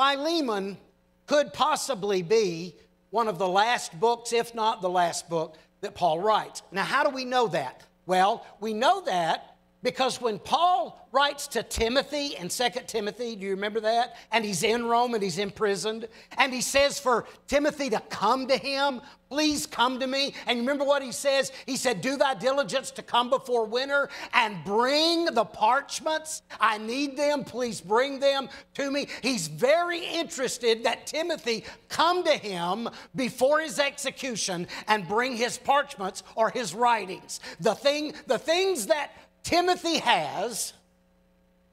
Philemon 0.00 0.78
could 1.26 1.52
possibly 1.52 2.22
be 2.22 2.74
one 3.10 3.28
of 3.28 3.38
the 3.38 3.46
last 3.46 4.00
books, 4.00 4.32
if 4.32 4.54
not 4.54 4.80
the 4.80 4.88
last 4.88 5.28
book, 5.28 5.58
that 5.82 5.94
Paul 5.94 6.20
writes. 6.20 6.62
Now, 6.72 6.84
how 6.84 7.04
do 7.04 7.10
we 7.10 7.26
know 7.26 7.48
that? 7.48 7.82
Well, 8.06 8.46
we 8.60 8.72
know 8.72 9.02
that 9.02 9.49
because 9.82 10.20
when 10.20 10.38
Paul 10.38 11.08
writes 11.12 11.46
to 11.48 11.62
Timothy 11.62 12.36
in 12.38 12.48
2 12.48 12.68
Timothy, 12.86 13.34
do 13.34 13.46
you 13.46 13.52
remember 13.52 13.80
that? 13.80 14.16
And 14.30 14.44
he's 14.44 14.62
in 14.62 14.84
Rome 14.84 15.14
and 15.14 15.22
he's 15.22 15.38
imprisoned. 15.38 16.06
And 16.36 16.52
he 16.52 16.60
says 16.60 17.00
for 17.00 17.26
Timothy 17.46 17.88
to 17.90 18.00
come 18.10 18.46
to 18.48 18.56
him, 18.56 19.00
please 19.30 19.64
come 19.64 19.98
to 20.00 20.06
me. 20.06 20.34
And 20.46 20.58
you 20.58 20.62
remember 20.62 20.84
what 20.84 21.02
he 21.02 21.12
says? 21.12 21.50
He 21.64 21.76
said, 21.76 22.02
Do 22.02 22.16
thy 22.16 22.34
diligence 22.34 22.90
to 22.92 23.02
come 23.02 23.30
before 23.30 23.64
winter 23.64 24.10
and 24.34 24.62
bring 24.64 25.26
the 25.26 25.44
parchments. 25.44 26.42
I 26.60 26.78
need 26.78 27.16
them. 27.16 27.44
Please 27.44 27.80
bring 27.80 28.20
them 28.20 28.48
to 28.74 28.90
me. 28.90 29.06
He's 29.22 29.48
very 29.48 30.04
interested 30.04 30.84
that 30.84 31.06
Timothy 31.06 31.64
come 31.88 32.22
to 32.24 32.32
him 32.32 32.88
before 33.16 33.60
his 33.60 33.78
execution 33.78 34.66
and 34.88 35.08
bring 35.08 35.36
his 35.36 35.56
parchments 35.56 36.22
or 36.34 36.50
his 36.50 36.74
writings. 36.74 37.40
The 37.60 37.74
thing, 37.74 38.12
the 38.26 38.38
things 38.38 38.86
that 38.86 39.12
Timothy 39.42 39.98
has 39.98 40.72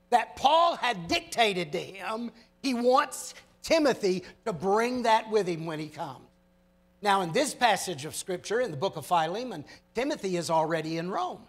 that 0.10 0.36
Paul 0.36 0.76
had 0.76 1.08
dictated 1.08 1.72
to 1.74 1.80
him, 1.80 2.32
he 2.62 2.74
wants 2.74 3.34
Timothy 3.62 4.24
to 4.46 4.54
bring 4.54 5.04
that 5.04 5.30
with 5.30 5.48
him 5.48 5.66
when 5.66 5.80
he 5.80 5.88
comes. 5.88 6.24
Now, 7.02 7.22
in 7.22 7.32
this 7.32 7.54
passage 7.54 8.06
of 8.06 8.16
Scripture, 8.16 8.62
in 8.62 8.72
the 8.72 8.78
book 8.78 8.96
of 8.96 9.06
Philemon, 9.06 9.66
Timothy 9.94 10.38
is 10.38 10.50
already 10.50 10.98
in 10.98 11.12
Rome. 11.12 11.44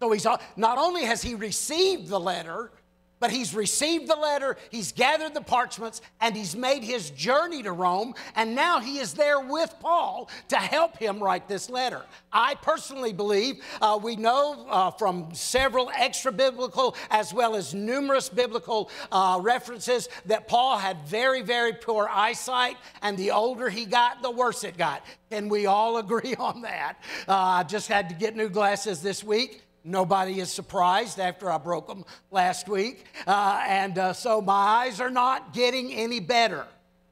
So 0.00 0.10
he's 0.12 0.24
not 0.24 0.78
only 0.78 1.04
has 1.04 1.22
he 1.22 1.34
received 1.34 2.08
the 2.08 2.20
letter, 2.20 2.72
But 3.20 3.30
he's 3.30 3.54
received 3.54 4.08
the 4.08 4.16
letter, 4.16 4.56
he's 4.70 4.92
gathered 4.92 5.34
the 5.34 5.40
parchments, 5.40 6.02
and 6.20 6.36
he's 6.36 6.56
made 6.56 6.82
his 6.82 7.10
journey 7.10 7.62
to 7.62 7.72
Rome, 7.72 8.14
and 8.34 8.54
now 8.54 8.80
he 8.80 8.98
is 8.98 9.14
there 9.14 9.40
with 9.40 9.74
Paul 9.80 10.28
to 10.48 10.56
help 10.56 10.98
him 10.98 11.22
write 11.22 11.48
this 11.48 11.70
letter. 11.70 12.02
I 12.32 12.56
personally 12.56 13.12
believe 13.12 13.62
uh, 13.80 13.98
we 14.02 14.16
know 14.16 14.66
uh, 14.68 14.90
from 14.90 15.28
several 15.32 15.90
extra 15.96 16.32
biblical 16.32 16.96
as 17.10 17.32
well 17.32 17.54
as 17.54 17.72
numerous 17.72 18.28
biblical 18.28 18.90
uh, 19.12 19.38
references 19.42 20.08
that 20.26 20.48
Paul 20.48 20.78
had 20.78 21.06
very, 21.06 21.42
very 21.42 21.72
poor 21.72 22.08
eyesight, 22.10 22.76
and 23.02 23.16
the 23.16 23.30
older 23.30 23.70
he 23.70 23.84
got, 23.84 24.22
the 24.22 24.30
worse 24.30 24.64
it 24.64 24.76
got. 24.76 25.04
Can 25.30 25.48
we 25.48 25.66
all 25.66 25.96
agree 26.04 26.34
on 26.34 26.62
that? 26.62 26.96
Uh, 27.28 27.34
I 27.34 27.62
just 27.62 27.88
had 27.88 28.08
to 28.08 28.14
get 28.14 28.36
new 28.36 28.48
glasses 28.48 29.02
this 29.02 29.22
week. 29.22 29.63
Nobody 29.84 30.40
is 30.40 30.50
surprised 30.50 31.20
after 31.20 31.50
I 31.50 31.58
broke 31.58 31.86
them 31.86 32.04
last 32.30 32.68
week. 32.68 33.04
Uh, 33.26 33.62
and 33.66 33.98
uh, 33.98 34.12
so 34.14 34.40
my 34.40 34.52
eyes 34.52 34.98
are 34.98 35.10
not 35.10 35.52
getting 35.52 35.92
any 35.92 36.20
better. 36.20 36.66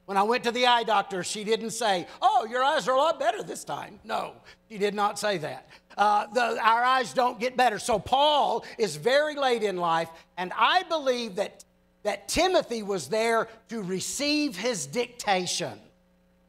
When 0.07 0.17
I 0.17 0.23
went 0.23 0.45
to 0.45 0.51
the 0.51 0.67
eye 0.67 0.83
doctor, 0.83 1.23
she 1.23 1.45
didn't 1.45 1.71
say, 1.71 2.07
Oh, 2.21 2.47
your 2.51 2.65
eyes 2.65 2.89
are 2.89 2.97
a 2.97 2.99
lot 2.99 3.21
better 3.21 3.43
this 3.43 3.63
time. 3.63 4.01
No, 4.05 4.33
she 4.69 4.79
did 4.79 4.95
not 4.95 5.19
say 5.19 5.39
that. 5.39 5.69
Uh, 5.97 6.27
the, 6.29 6.59
our 6.63 6.83
eyes 6.83 7.13
don't 7.13 7.39
get 7.39 7.57
better. 7.57 7.79
So 7.79 7.99
Paul 7.99 8.65
is 8.79 8.97
very 8.97 9.37
late 9.37 9.63
in 9.63 9.77
life, 9.77 10.09
and 10.39 10.53
I 10.57 10.83
believe 10.85 11.37
that, 11.37 11.65
that 12.03 12.29
Timothy 12.29 12.83
was 12.83 13.09
there 13.09 13.49
to 13.69 13.83
receive 13.83 14.57
his 14.57 14.87
dictation. 14.87 15.79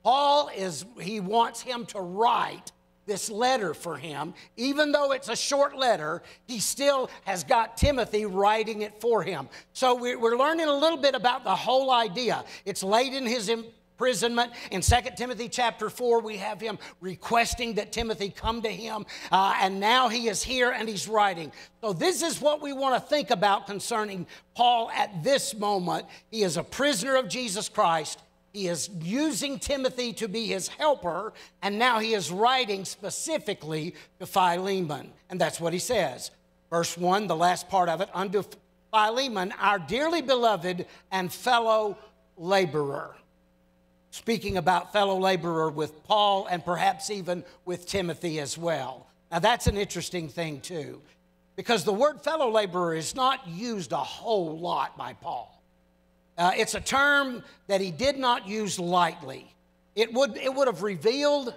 Paul 0.04 0.50
is, 0.56 0.86
he 1.00 1.20
wants 1.20 1.62
him 1.62 1.86
to 1.88 2.00
write 2.00 2.72
this 3.06 3.30
letter 3.30 3.74
for 3.74 3.98
him. 3.98 4.34
Even 4.58 4.92
though 4.92 5.12
it's 5.12 5.30
a 5.30 5.36
short 5.36 5.76
letter, 5.78 6.24
he 6.48 6.60
still 6.60 7.10
has 7.26 7.44
got 7.44 7.78
Timothy 7.78 8.26
writing 8.26 8.82
it 8.82 9.00
for 9.02 9.24
him. 9.24 9.50
So 9.74 9.96
we- 9.96 10.16
we're 10.16 10.38
learning 10.38 10.68
a 10.68 10.74
little 10.74 10.98
bit 10.98 11.16
about 11.16 11.44
the 11.44 11.56
whole 11.56 11.92
idea. 11.92 12.44
It's 12.66 12.84
late 12.84 13.14
in 13.14 13.26
his 13.26 13.50
imprisonment. 13.50 14.52
In 14.72 14.82
2 14.82 15.16
Timothy 15.18 15.48
chapter 15.50 15.90
4, 15.90 16.20
we 16.20 16.38
have 16.38 16.60
him 16.60 16.80
requesting 17.00 17.76
that 17.76 17.92
Timothy 17.92 18.30
come 18.30 18.62
to 18.62 18.70
him. 18.70 19.06
Uh, 19.32 19.56
and 19.62 19.80
now 19.80 20.10
he 20.10 20.28
is 20.28 20.42
here 20.42 20.72
and 20.72 20.90
he's 20.90 21.08
writing. 21.08 21.52
So 21.82 21.94
this 21.94 22.22
is 22.22 22.42
what 22.42 22.62
we 22.62 22.74
want 22.74 22.96
to 22.96 23.10
think 23.10 23.30
about 23.30 23.68
concerning 23.68 24.28
Paul 24.56 24.90
at 24.92 25.24
this 25.24 25.54
moment. 25.54 26.08
He 26.32 26.44
is 26.44 26.58
a 26.58 26.64
prisoner 26.64 27.16
of 27.16 27.28
Jesus 27.28 27.70
Christ. 27.70 28.20
He 28.54 28.68
is 28.68 28.88
using 29.02 29.58
Timothy 29.58 30.14
to 30.14 30.28
be 30.28 30.46
his 30.46 30.68
helper, 30.68 31.34
and 31.64 31.80
now 31.80 31.98
he 31.98 32.14
is 32.14 32.32
writing 32.32 32.86
specifically 32.86 33.96
to 34.20 34.28
Philemon. 34.28 35.12
And 35.32 35.42
that's 35.42 35.60
what 35.60 35.74
he 35.74 35.80
says. 35.80 36.30
Verse 36.70 36.96
1, 36.96 37.26
the 37.26 37.36
last 37.36 37.68
part 37.68 37.90
of 37.90 38.00
it, 38.00 38.10
unto 38.14 38.44
Philemon, 38.92 39.54
our 39.60 39.80
dearly 39.80 40.22
beloved 40.22 40.86
and 41.12 41.34
fellow 41.34 41.98
laborer. 42.38 43.16
Speaking 44.12 44.58
about 44.58 44.94
fellow 44.94 45.18
laborer 45.18 45.72
with 45.72 46.04
Paul 46.04 46.46
and 46.46 46.64
perhaps 46.64 47.10
even 47.10 47.44
with 47.66 47.88
Timothy 47.88 48.40
as 48.40 48.56
well. 48.56 49.08
Now, 49.32 49.40
that's 49.40 49.66
an 49.66 49.78
interesting 49.78 50.30
thing, 50.30 50.62
too, 50.62 51.02
because 51.56 51.84
the 51.84 51.94
word 51.94 52.22
fellow 52.22 52.52
laborer 52.52 52.94
is 52.94 53.16
not 53.16 53.48
used 53.48 53.94
a 53.94 53.98
whole 53.98 54.60
lot 54.60 54.96
by 54.96 55.14
Paul. 55.14 55.63
Uh, 56.38 56.52
it's 56.56 56.76
a 56.76 56.82
term 56.82 57.44
that 57.68 57.82
he 57.82 57.92
did 57.92 58.18
not 58.18 58.48
use 58.48 58.80
lightly. 58.80 59.54
It 59.96 60.14
would, 60.14 60.38
it 60.38 60.54
would 60.54 60.68
have 60.68 60.82
revealed 60.82 61.54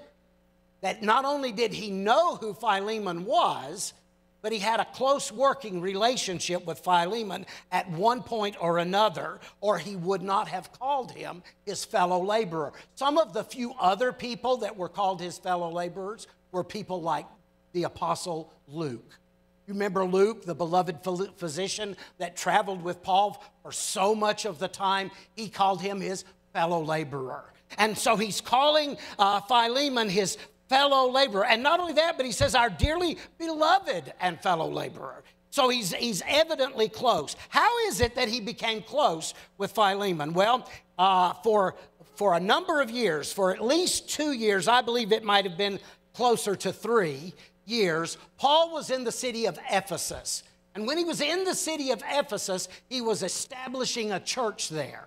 that 0.83 1.03
not 1.03 1.24
only 1.24 1.53
did 1.53 1.72
he 1.72 1.91
know 1.91 2.37
who 2.37 2.53
Philemon 2.53 3.24
was, 3.24 3.95
but 4.43 4.53
he 4.53 4.59
had 4.59 4.79
a 4.79 4.85
close 4.85 5.33
working 5.33 5.81
relationship 5.81 6.64
with 6.66 6.79
Philemon 6.79 7.47
at 7.72 7.91
one 7.91 8.22
point 8.22 8.55
or 8.61 8.79
another, 8.79 9.41
or 9.61 9.79
he 9.79 9.97
would 9.97 10.22
not 10.22 10.47
have 10.47 10.70
called 10.72 11.11
him 11.11 11.43
his 11.64 11.85
fellow 11.85 12.22
laborer. 12.22 12.72
Some 12.95 13.18
of 13.18 13.33
the 13.33 13.43
few 13.43 13.72
other 13.81 14.12
people 14.12 14.59
that 14.59 14.77
were 14.77 14.89
called 14.89 15.20
his 15.20 15.39
fellow 15.39 15.70
laborers 15.70 16.29
were 16.53 16.62
people 16.62 17.01
like 17.01 17.27
the 17.72 17.85
Apostle 17.85 18.53
Luke. 18.68 19.18
You 19.67 19.75
remember 19.75 20.05
Luke, 20.05 20.45
the 20.45 20.55
beloved 20.55 21.01
physician 21.37 21.97
that 22.19 22.37
traveled 22.37 22.83
with 22.83 23.03
Paul 23.03 23.43
for 23.62 23.73
so 23.73 24.14
much 24.14 24.45
of 24.45 24.61
the 24.61 24.69
time? 24.69 25.11
He 25.35 25.49
called 25.49 25.81
him 25.81 26.01
his 26.01 26.25
fellow 26.53 26.83
laborer. 26.83 27.53
And 27.77 27.99
so 27.99 28.17
he's 28.17 28.41
calling 28.41 28.97
uh, 29.19 29.41
Philemon 29.41 30.09
his 30.09 30.39
fellow 30.69 31.11
laborer. 31.11 31.45
And 31.45 31.64
not 31.64 31.81
only 31.81 31.95
that, 31.95 32.17
but 32.17 32.27
he 32.27 32.31
says, 32.33 32.55
our 32.55 32.71
dearly 32.71 33.19
beloved 33.39 34.12
and 34.21 34.41
fellow 34.41 34.71
laborer. 34.71 35.25
So 35.51 35.69
he's, 35.69 35.93
he's 35.95 36.23
evidently 36.29 36.89
close. 36.89 37.35
How 37.49 37.89
is 37.89 38.01
it 38.01 38.14
that 38.14 38.29
he 38.29 38.41
became 38.41 38.83
close 38.83 39.35
with 39.59 39.73
Philemon? 39.73 40.33
Well, 40.33 40.69
uh, 40.97 41.33
for, 41.43 41.75
for 42.14 42.35
a 42.35 42.41
number 42.41 42.81
of 42.81 42.91
years, 42.91 43.33
for 43.33 43.53
at 43.53 43.64
least 43.64 44.09
two 44.09 44.31
years, 44.31 44.69
I 44.69 44.81
believe 44.81 45.11
it 45.11 45.25
might 45.25 45.45
have 45.45 45.59
been 45.59 45.81
closer 46.14 46.55
to 46.57 46.73
three 46.73 47.35
years, 47.67 48.17
Paul 48.39 48.73
was 48.73 48.91
in 48.91 49.05
the 49.05 49.12
city 49.12 49.47
of 49.47 49.59
Ephesus. 49.71 50.43
And 50.75 50.87
when 50.87 50.99
he 50.99 51.05
was 51.05 51.21
in 51.21 51.45
the 51.45 51.55
city 51.55 51.91
of 51.91 52.03
Ephesus, 52.07 52.69
he 52.89 53.01
was 53.01 53.23
establishing 53.23 54.12
a 54.12 54.21
church 54.21 54.69
there. 54.69 55.07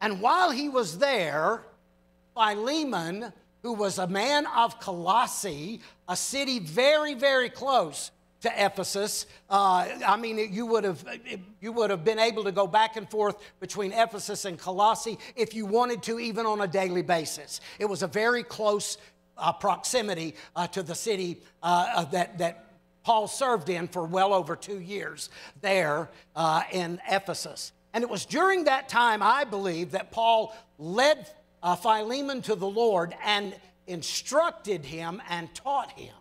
And 0.00 0.20
while 0.20 0.50
he 0.50 0.68
was 0.68 0.98
there, 0.98 1.62
Philemon, 2.34 3.32
who 3.62 3.72
was 3.72 3.98
a 3.98 4.06
man 4.06 4.46
of 4.46 4.78
Colossae, 4.80 5.80
a 6.08 6.16
city 6.16 6.58
very, 6.58 7.14
very 7.14 7.50
close 7.50 8.10
to 8.40 8.64
Ephesus. 8.64 9.26
Uh, 9.50 9.88
I 10.06 10.16
mean, 10.16 10.52
you 10.52 10.66
would 10.66 10.84
have 10.84 11.04
you 11.60 11.72
would 11.72 11.90
have 11.90 12.04
been 12.04 12.20
able 12.20 12.44
to 12.44 12.52
go 12.52 12.66
back 12.66 12.96
and 12.96 13.10
forth 13.10 13.36
between 13.58 13.92
Ephesus 13.92 14.44
and 14.44 14.58
Colossae 14.58 15.18
if 15.34 15.54
you 15.54 15.66
wanted 15.66 16.02
to, 16.04 16.20
even 16.20 16.46
on 16.46 16.60
a 16.60 16.68
daily 16.68 17.02
basis. 17.02 17.60
It 17.78 17.86
was 17.86 18.02
a 18.02 18.06
very 18.06 18.44
close 18.44 18.98
uh, 19.38 19.52
proximity 19.52 20.34
uh, 20.56 20.66
to 20.68 20.82
the 20.82 20.94
city 20.94 21.38
uh, 21.62 22.04
that 22.06 22.38
that 22.38 22.64
Paul 23.08 23.26
served 23.26 23.70
in 23.70 23.88
for 23.88 24.04
well 24.04 24.34
over 24.34 24.54
two 24.54 24.80
years 24.80 25.30
there 25.62 26.10
uh, 26.36 26.62
in 26.70 27.00
Ephesus. 27.10 27.72
And 27.94 28.04
it 28.04 28.10
was 28.10 28.26
during 28.26 28.64
that 28.64 28.90
time, 28.90 29.22
I 29.22 29.44
believe, 29.44 29.92
that 29.92 30.10
Paul 30.10 30.54
led 30.78 31.26
uh, 31.62 31.74
Philemon 31.74 32.42
to 32.42 32.54
the 32.54 32.68
Lord 32.68 33.14
and 33.24 33.56
instructed 33.86 34.84
him 34.84 35.22
and 35.30 35.52
taught 35.54 35.90
him. 35.92 36.12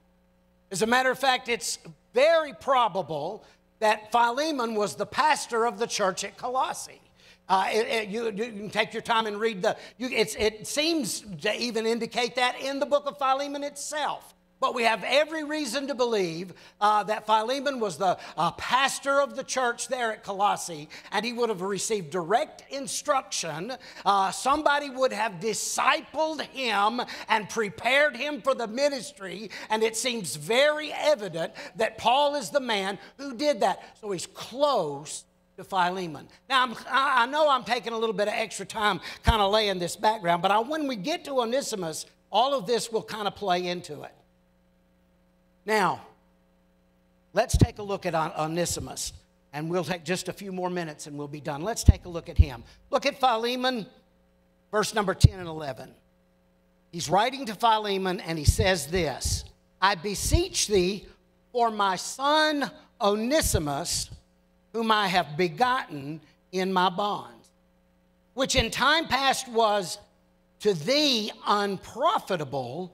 As 0.72 0.82
a 0.82 0.88
matter 0.88 1.11
of 1.11 1.20
fact, 1.20 1.49
it's 1.49 1.78
very 2.13 2.53
probable 2.53 3.43
that 3.80 4.11
Philemon 4.11 4.74
was 4.74 4.95
the 4.95 5.05
pastor 5.05 5.65
of 5.65 5.80
the 5.80 5.88
church 5.88 6.24
at 6.24 6.38
Colossae. 6.38 7.01
Uh, 7.50 7.68
it- 7.72 7.88
it- 7.88 8.08
you, 8.10 8.26
you 8.26 8.32
can 8.52 8.70
take 8.70 8.93
your 8.93 9.02
time 9.02 9.26
and 9.26 9.39
read 9.39 9.62
the. 9.62 9.78
You, 9.98 10.10
it 10.10 10.68
seems 10.68 11.24
to 11.41 11.56
even 11.56 11.86
indicate 11.86 12.36
that 12.36 12.60
in 12.62 12.80
the 12.80 12.86
book 12.86 13.06
of 13.06 13.18
Philemon 13.18 13.64
itself. 13.64 14.34
But 14.60 14.74
we 14.74 14.84
have 14.84 15.04
every 15.06 15.43
reason 15.43 15.88
to 15.88 15.93
believe 15.93 16.52
uh, 16.82 17.04
that 17.04 17.28
Philemon 17.28 17.80
was 17.80 17.98
the 17.98 18.18
uh, 18.36 18.52
pastor 18.54 19.22
of 19.22 19.36
the 19.36 19.43
church 19.43 19.88
there 19.88 20.12
at 20.12 20.24
Colossae, 20.24 20.89
and 21.12 21.24
he 21.24 21.32
would 21.32 21.50
have 21.50 21.62
received 21.62 22.10
direct 22.10 22.64
instruction. 22.72 23.74
Uh, 24.04 24.32
somebody 24.32 24.89
would 24.89 25.14
have 25.14 25.34
discipled 25.34 26.41
him 26.41 27.02
and 27.30 27.48
prepared 27.50 28.16
him 28.18 28.41
for 28.41 28.56
the 28.56 28.68
ministry, 28.68 29.52
and 29.70 29.84
it 29.84 29.95
seems 29.95 30.36
very 30.36 30.91
evident 30.91 31.54
that 31.76 32.00
Paul 32.00 32.34
is 32.34 32.50
the 32.50 32.60
man 32.60 32.98
who 33.18 33.36
did 33.36 33.60
that. 33.60 33.84
So 34.02 34.10
he's 34.10 34.26
close 34.26 35.24
to 35.58 35.64
Philemon. 35.64 36.28
Now, 36.47 36.64
I'm, 36.64 36.76
I 36.88 37.26
know 37.26 37.49
I'm 37.49 37.64
taking 37.64 37.91
a 37.91 37.97
little 37.97 38.14
bit 38.14 38.28
of 38.28 38.36
extra 38.36 38.66
time 38.66 39.01
kind 39.24 39.41
of 39.41 39.51
laying 39.51 39.80
this 39.80 39.95
background, 39.95 40.43
but 40.43 40.51
I, 40.51 40.60
when 40.60 40.88
we 40.88 40.95
get 40.95 41.26
to 41.26 41.39
Onesimus, 41.39 42.05
all 42.32 42.53
of 42.53 42.68
this 42.68 42.91
will 42.91 43.01
kind 43.01 43.28
of 43.28 43.36
play 43.36 43.66
into 43.66 44.03
it. 44.03 44.14
Now, 45.66 46.01
let's 47.34 47.58
take 47.58 47.80
a 47.80 47.84
look 47.84 48.05
at 48.05 48.14
On- 48.14 48.34
Onesimus, 48.38 49.14
and 49.51 49.68
we'll 49.68 49.84
take 49.84 50.05
just 50.05 50.30
a 50.30 50.34
few 50.34 50.51
more 50.51 50.70
minutes 50.70 51.08
and 51.08 51.18
we'll 51.18 51.28
be 51.28 51.41
done. 51.41 51.64
Let's 51.64 51.84
take 51.84 52.05
a 52.05 52.10
look 52.10 52.30
at 52.30 52.38
him. 52.38 52.64
Look 52.91 53.08
at 53.08 53.20
Philemon, 53.20 53.88
verse 54.72 54.93
number 54.93 55.16
10 55.16 55.39
and 55.39 55.47
11. 55.47 55.91
He's 56.91 57.10
writing 57.10 57.47
to 57.47 57.55
Philemon 57.55 58.20
and 58.20 58.38
he 58.38 58.45
says 58.45 58.88
this 58.88 59.43
I 59.82 59.95
beseech 59.95 60.68
thee 60.68 61.08
for 61.51 61.72
my 61.72 61.95
son 61.95 62.70
Onesimus, 63.01 64.12
whom 64.78 64.91
I 64.91 65.07
have 65.07 65.36
begotten 65.36 66.21
in 66.51 66.71
my 66.71 66.88
bonds, 66.88 67.49
which 68.36 68.55
in 68.55 68.69
time 68.69 69.07
past 69.07 69.47
was 69.47 69.97
to 70.59 70.75
thee 70.75 71.32
unprofitable, 71.47 72.93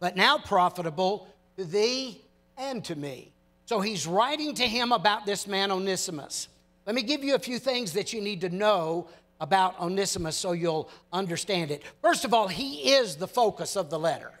but 0.00 0.16
now 0.16 0.38
profitable 0.38 1.28
to 1.58 1.66
thee 1.66 2.22
and 2.56 2.82
to 2.86 2.96
me. 2.96 3.30
So 3.66 3.82
he's 3.82 4.06
writing 4.06 4.54
to 4.54 4.66
him 4.66 4.90
about 4.90 5.26
this 5.26 5.46
man 5.46 5.70
Onesimus. 5.70 6.48
Let 6.86 6.94
me 6.94 7.02
give 7.02 7.22
you 7.22 7.34
a 7.34 7.38
few 7.38 7.58
things 7.58 7.92
that 7.92 8.14
you 8.14 8.22
need 8.22 8.40
to 8.40 8.48
know 8.48 9.08
about 9.38 9.78
Onesimus 9.78 10.34
so 10.34 10.52
you'll 10.52 10.88
understand 11.12 11.70
it. 11.70 11.82
First 12.00 12.24
of 12.24 12.32
all, 12.32 12.48
he 12.48 12.94
is 12.94 13.16
the 13.16 13.28
focus 13.28 13.76
of 13.76 13.90
the 13.90 13.98
letter. 13.98 14.32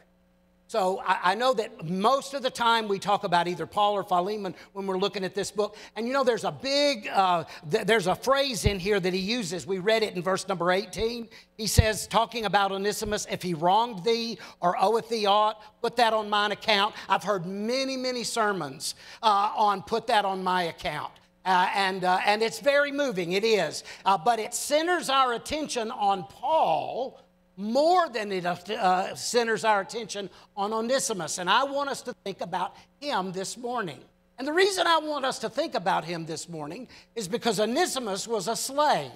So 0.68 1.00
I, 1.02 1.32
I 1.32 1.34
know 1.34 1.54
that 1.54 1.88
most 1.88 2.34
of 2.34 2.42
the 2.42 2.50
time 2.50 2.88
we 2.88 2.98
talk 2.98 3.24
about 3.24 3.48
either 3.48 3.64
Paul 3.64 3.94
or 3.94 4.04
Philemon 4.04 4.54
when 4.74 4.86
we're 4.86 4.98
looking 4.98 5.24
at 5.24 5.34
this 5.34 5.50
book. 5.50 5.76
And 5.96 6.06
you 6.06 6.12
know, 6.12 6.24
there's 6.24 6.44
a 6.44 6.52
big, 6.52 7.08
uh, 7.08 7.44
th- 7.70 7.86
there's 7.86 8.06
a 8.06 8.14
phrase 8.14 8.66
in 8.66 8.78
here 8.78 9.00
that 9.00 9.14
he 9.14 9.18
uses. 9.18 9.66
We 9.66 9.78
read 9.78 10.02
it 10.02 10.14
in 10.14 10.22
verse 10.22 10.46
number 10.46 10.70
18. 10.70 11.26
He 11.56 11.66
says, 11.66 12.06
talking 12.06 12.44
about 12.44 12.70
Onesimus, 12.70 13.26
if 13.30 13.42
he 13.42 13.54
wronged 13.54 14.04
thee 14.04 14.38
or 14.60 14.76
oweth 14.78 15.08
thee 15.08 15.24
aught, 15.24 15.58
put 15.80 15.96
that 15.96 16.12
on 16.12 16.28
mine 16.28 16.52
account. 16.52 16.94
I've 17.08 17.24
heard 17.24 17.46
many, 17.46 17.96
many 17.96 18.22
sermons 18.22 18.94
uh, 19.22 19.52
on 19.56 19.82
put 19.82 20.06
that 20.08 20.26
on 20.26 20.44
my 20.44 20.64
account. 20.64 21.12
Uh, 21.46 21.70
and, 21.74 22.04
uh, 22.04 22.18
and 22.26 22.42
it's 22.42 22.60
very 22.60 22.92
moving, 22.92 23.32
it 23.32 23.42
is. 23.42 23.84
Uh, 24.04 24.18
but 24.18 24.38
it 24.38 24.52
centers 24.52 25.08
our 25.08 25.32
attention 25.32 25.90
on 25.90 26.24
Paul 26.24 27.18
more 27.58 28.08
than 28.08 28.30
it 28.30 28.46
uh, 28.46 29.14
centers 29.16 29.64
our 29.64 29.80
attention 29.80 30.30
on 30.56 30.72
Onesimus. 30.72 31.38
And 31.38 31.50
I 31.50 31.64
want 31.64 31.90
us 31.90 32.00
to 32.02 32.14
think 32.24 32.40
about 32.40 32.76
him 33.00 33.32
this 33.32 33.56
morning. 33.56 33.98
And 34.38 34.46
the 34.46 34.52
reason 34.52 34.86
I 34.86 34.98
want 34.98 35.24
us 35.24 35.40
to 35.40 35.50
think 35.50 35.74
about 35.74 36.04
him 36.04 36.24
this 36.24 36.48
morning 36.48 36.86
is 37.16 37.26
because 37.26 37.58
Onesimus 37.58 38.28
was 38.28 38.46
a 38.46 38.54
slave. 38.54 39.10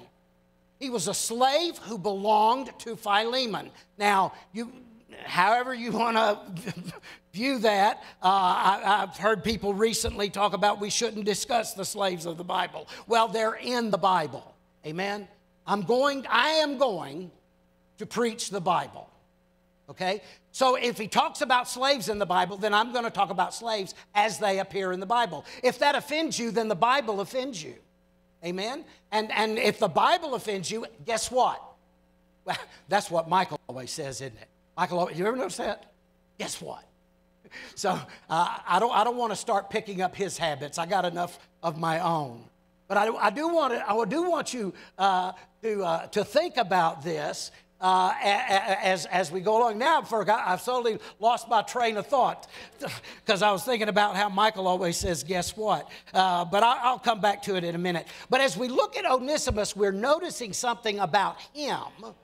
He 0.80 0.90
was 0.90 1.06
a 1.06 1.14
slave 1.14 1.78
who 1.78 1.96
belonged 1.96 2.76
to 2.80 2.96
Philemon. 2.96 3.70
Now, 3.96 4.32
you, 4.52 4.72
however 5.24 5.72
you 5.72 5.92
want 5.92 6.16
to 6.16 6.72
view 7.32 7.60
that, 7.60 8.02
uh, 8.20 8.26
I, 8.26 9.02
I've 9.02 9.16
heard 9.16 9.44
people 9.44 9.72
recently 9.72 10.28
talk 10.28 10.52
about 10.52 10.80
we 10.80 10.90
shouldn't 10.90 11.24
discuss 11.24 11.74
the 11.74 11.84
slaves 11.84 12.26
of 12.26 12.36
the 12.36 12.44
Bible. 12.44 12.88
Well, 13.06 13.28
they're 13.28 13.54
in 13.54 13.92
the 13.92 13.98
Bible. 13.98 14.52
Amen. 14.84 15.28
I'm 15.64 15.82
going. 15.82 16.26
I 16.28 16.48
am 16.54 16.78
going 16.78 17.30
to 18.02 18.06
preach 18.06 18.50
the 18.50 18.60
Bible. 18.60 19.08
Okay? 19.88 20.22
So 20.50 20.74
if 20.74 20.98
he 20.98 21.06
talks 21.06 21.40
about 21.40 21.68
slaves 21.68 22.08
in 22.08 22.18
the 22.18 22.26
Bible, 22.26 22.56
then 22.56 22.74
I'm 22.74 22.92
going 22.92 23.04
to 23.04 23.10
talk 23.10 23.30
about 23.30 23.54
slaves 23.54 23.94
as 24.12 24.38
they 24.38 24.58
appear 24.58 24.90
in 24.90 24.98
the 24.98 25.06
Bible. 25.06 25.44
If 25.62 25.78
that 25.78 25.94
offends 25.94 26.36
you, 26.36 26.50
then 26.50 26.66
the 26.66 26.74
Bible 26.74 27.20
offends 27.20 27.62
you. 27.62 27.74
Amen? 28.44 28.84
And, 29.12 29.30
and 29.30 29.56
if 29.56 29.78
the 29.78 29.88
Bible 29.88 30.34
offends 30.34 30.68
you, 30.68 30.84
guess 31.06 31.30
what? 31.30 31.62
Well, 32.44 32.56
that's 32.88 33.08
what 33.08 33.28
Michael 33.28 33.60
always 33.68 33.92
says, 33.92 34.20
isn't 34.20 34.36
it? 34.36 34.48
Michael, 34.76 34.98
always, 34.98 35.16
you 35.16 35.24
ever 35.24 35.36
notice 35.36 35.58
that? 35.58 35.92
Guess 36.38 36.60
what? 36.60 36.84
So 37.74 37.90
uh, 38.30 38.58
I 38.66 38.78
don't, 38.78 38.96
I 38.96 39.04
don't 39.04 39.18
want 39.18 39.30
to 39.30 39.36
start 39.36 39.68
picking 39.68 40.00
up 40.00 40.16
his 40.16 40.38
habits. 40.38 40.78
I 40.78 40.86
got 40.86 41.04
enough 41.04 41.38
of 41.62 41.78
my 41.78 42.00
own. 42.00 42.44
But 42.88 42.96
I, 42.96 43.08
I 43.14 43.30
do 43.30 43.48
want 43.48 43.74
to, 43.74 43.90
I 43.90 44.04
do 44.06 44.22
want 44.22 44.54
you 44.54 44.72
uh, 44.98 45.32
to, 45.62 45.84
uh, 45.84 46.06
to 46.08 46.24
think 46.24 46.56
about 46.56 47.02
this 47.02 47.50
uh, 47.82 48.14
as, 48.22 49.06
as 49.06 49.32
we 49.32 49.40
go 49.40 49.58
along. 49.58 49.76
Now 49.76 50.02
forgot, 50.02 50.46
I've 50.46 50.64
totally 50.64 50.98
lost 51.18 51.48
my 51.48 51.62
train 51.62 51.96
of 51.96 52.06
thought 52.06 52.46
because 53.24 53.42
I 53.42 53.50
was 53.50 53.64
thinking 53.64 53.88
about 53.88 54.14
how 54.14 54.28
Michael 54.28 54.68
always 54.68 54.96
says, 54.96 55.24
guess 55.24 55.56
what? 55.56 55.90
Uh, 56.14 56.44
but 56.44 56.62
I, 56.62 56.78
I'll 56.82 57.00
come 57.00 57.20
back 57.20 57.42
to 57.42 57.56
it 57.56 57.64
in 57.64 57.74
a 57.74 57.78
minute. 57.78 58.06
But 58.30 58.40
as 58.40 58.56
we 58.56 58.68
look 58.68 58.96
at 58.96 59.04
Onesimus, 59.04 59.74
we're 59.74 59.90
noticing 59.90 60.52
something 60.52 61.00
about 61.00 61.40
him 61.52 62.14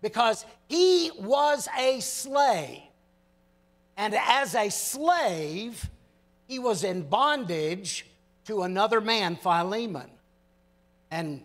because 0.00 0.46
he 0.66 1.10
was 1.20 1.68
a 1.78 2.00
slave. 2.00 2.80
And 3.98 4.14
as 4.14 4.54
a 4.54 4.70
slave, 4.70 5.90
he 6.48 6.58
was 6.58 6.84
in 6.84 7.02
bondage 7.02 8.06
to 8.46 8.62
another 8.62 9.02
man, 9.02 9.36
Philemon. 9.36 10.10
And 11.10 11.42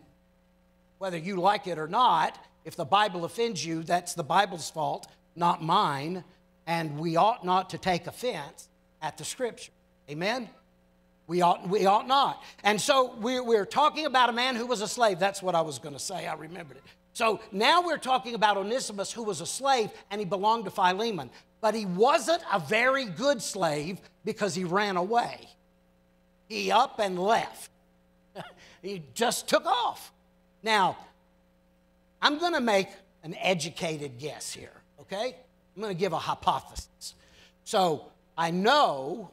whether 1.00 1.18
you 1.18 1.36
like 1.36 1.68
it 1.68 1.78
or 1.78 1.90
not, 1.90 2.40
if 2.68 2.76
the 2.76 2.84
Bible 2.84 3.24
offends 3.24 3.66
you, 3.66 3.82
that's 3.82 4.14
the 4.14 4.26
Bible's 4.26 4.70
fault, 4.70 5.08
not 5.38 5.64
mine. 5.64 6.26
And 6.68 7.00
we 7.00 7.16
ought 7.16 7.46
not 7.46 7.70
to 7.70 7.78
take 7.78 8.08
offense 8.08 8.68
at 9.02 9.18
the 9.18 9.24
scripture. 9.24 9.72
Amen? 10.10 10.50
We 11.28 11.42
ought, 11.42 11.70
we 11.70 11.86
ought 11.86 12.10
not. 12.10 12.44
And 12.66 12.80
so 12.80 13.16
we're, 13.22 13.42
we're 13.42 13.66
talking 13.66 14.06
about 14.06 14.30
a 14.30 14.34
man 14.34 14.58
who 14.58 14.66
was 14.66 14.82
a 14.82 14.88
slave. 14.88 15.18
That's 15.18 15.42
what 15.42 15.56
I 15.56 15.62
was 15.62 15.80
going 15.80 15.96
to 15.96 16.00
say. 16.00 16.28
I 16.28 16.34
remembered 16.34 16.76
it. 16.76 16.84
So 17.14 17.40
now 17.54 17.82
we're 17.82 17.98
talking 17.98 18.36
about 18.36 18.58
Onesimus, 18.58 19.14
who 19.14 19.24
was 19.24 19.40
a 19.40 19.46
slave 19.46 19.90
and 20.12 20.20
he 20.20 20.26
belonged 20.26 20.66
to 20.66 20.72
Philemon. 20.72 21.30
But 21.62 21.74
he 21.74 21.86
wasn't 21.86 22.44
a 22.52 22.60
very 22.60 23.06
good 23.06 23.42
slave 23.42 24.02
because 24.26 24.56
he 24.56 24.66
ran 24.66 24.98
away. 24.98 25.48
He 26.50 26.70
up 26.70 27.00
and 27.00 27.18
left. 27.18 27.72
he 28.82 29.04
just 29.14 29.48
took 29.48 29.66
off. 29.66 30.12
Now, 30.64 30.98
I'm 32.22 32.40
going 32.40 32.54
to 32.54 32.62
make 32.62 32.90
an 33.24 33.36
educated 33.40 34.18
guess 34.18 34.54
here, 34.54 34.82
okay? 35.02 35.36
I'm 35.76 35.82
going 35.82 35.96
to 35.96 36.00
give 36.00 36.14
a 36.14 36.18
hypothesis. 36.18 37.16
So 37.64 38.06
I 38.38 38.52
know 38.52 39.32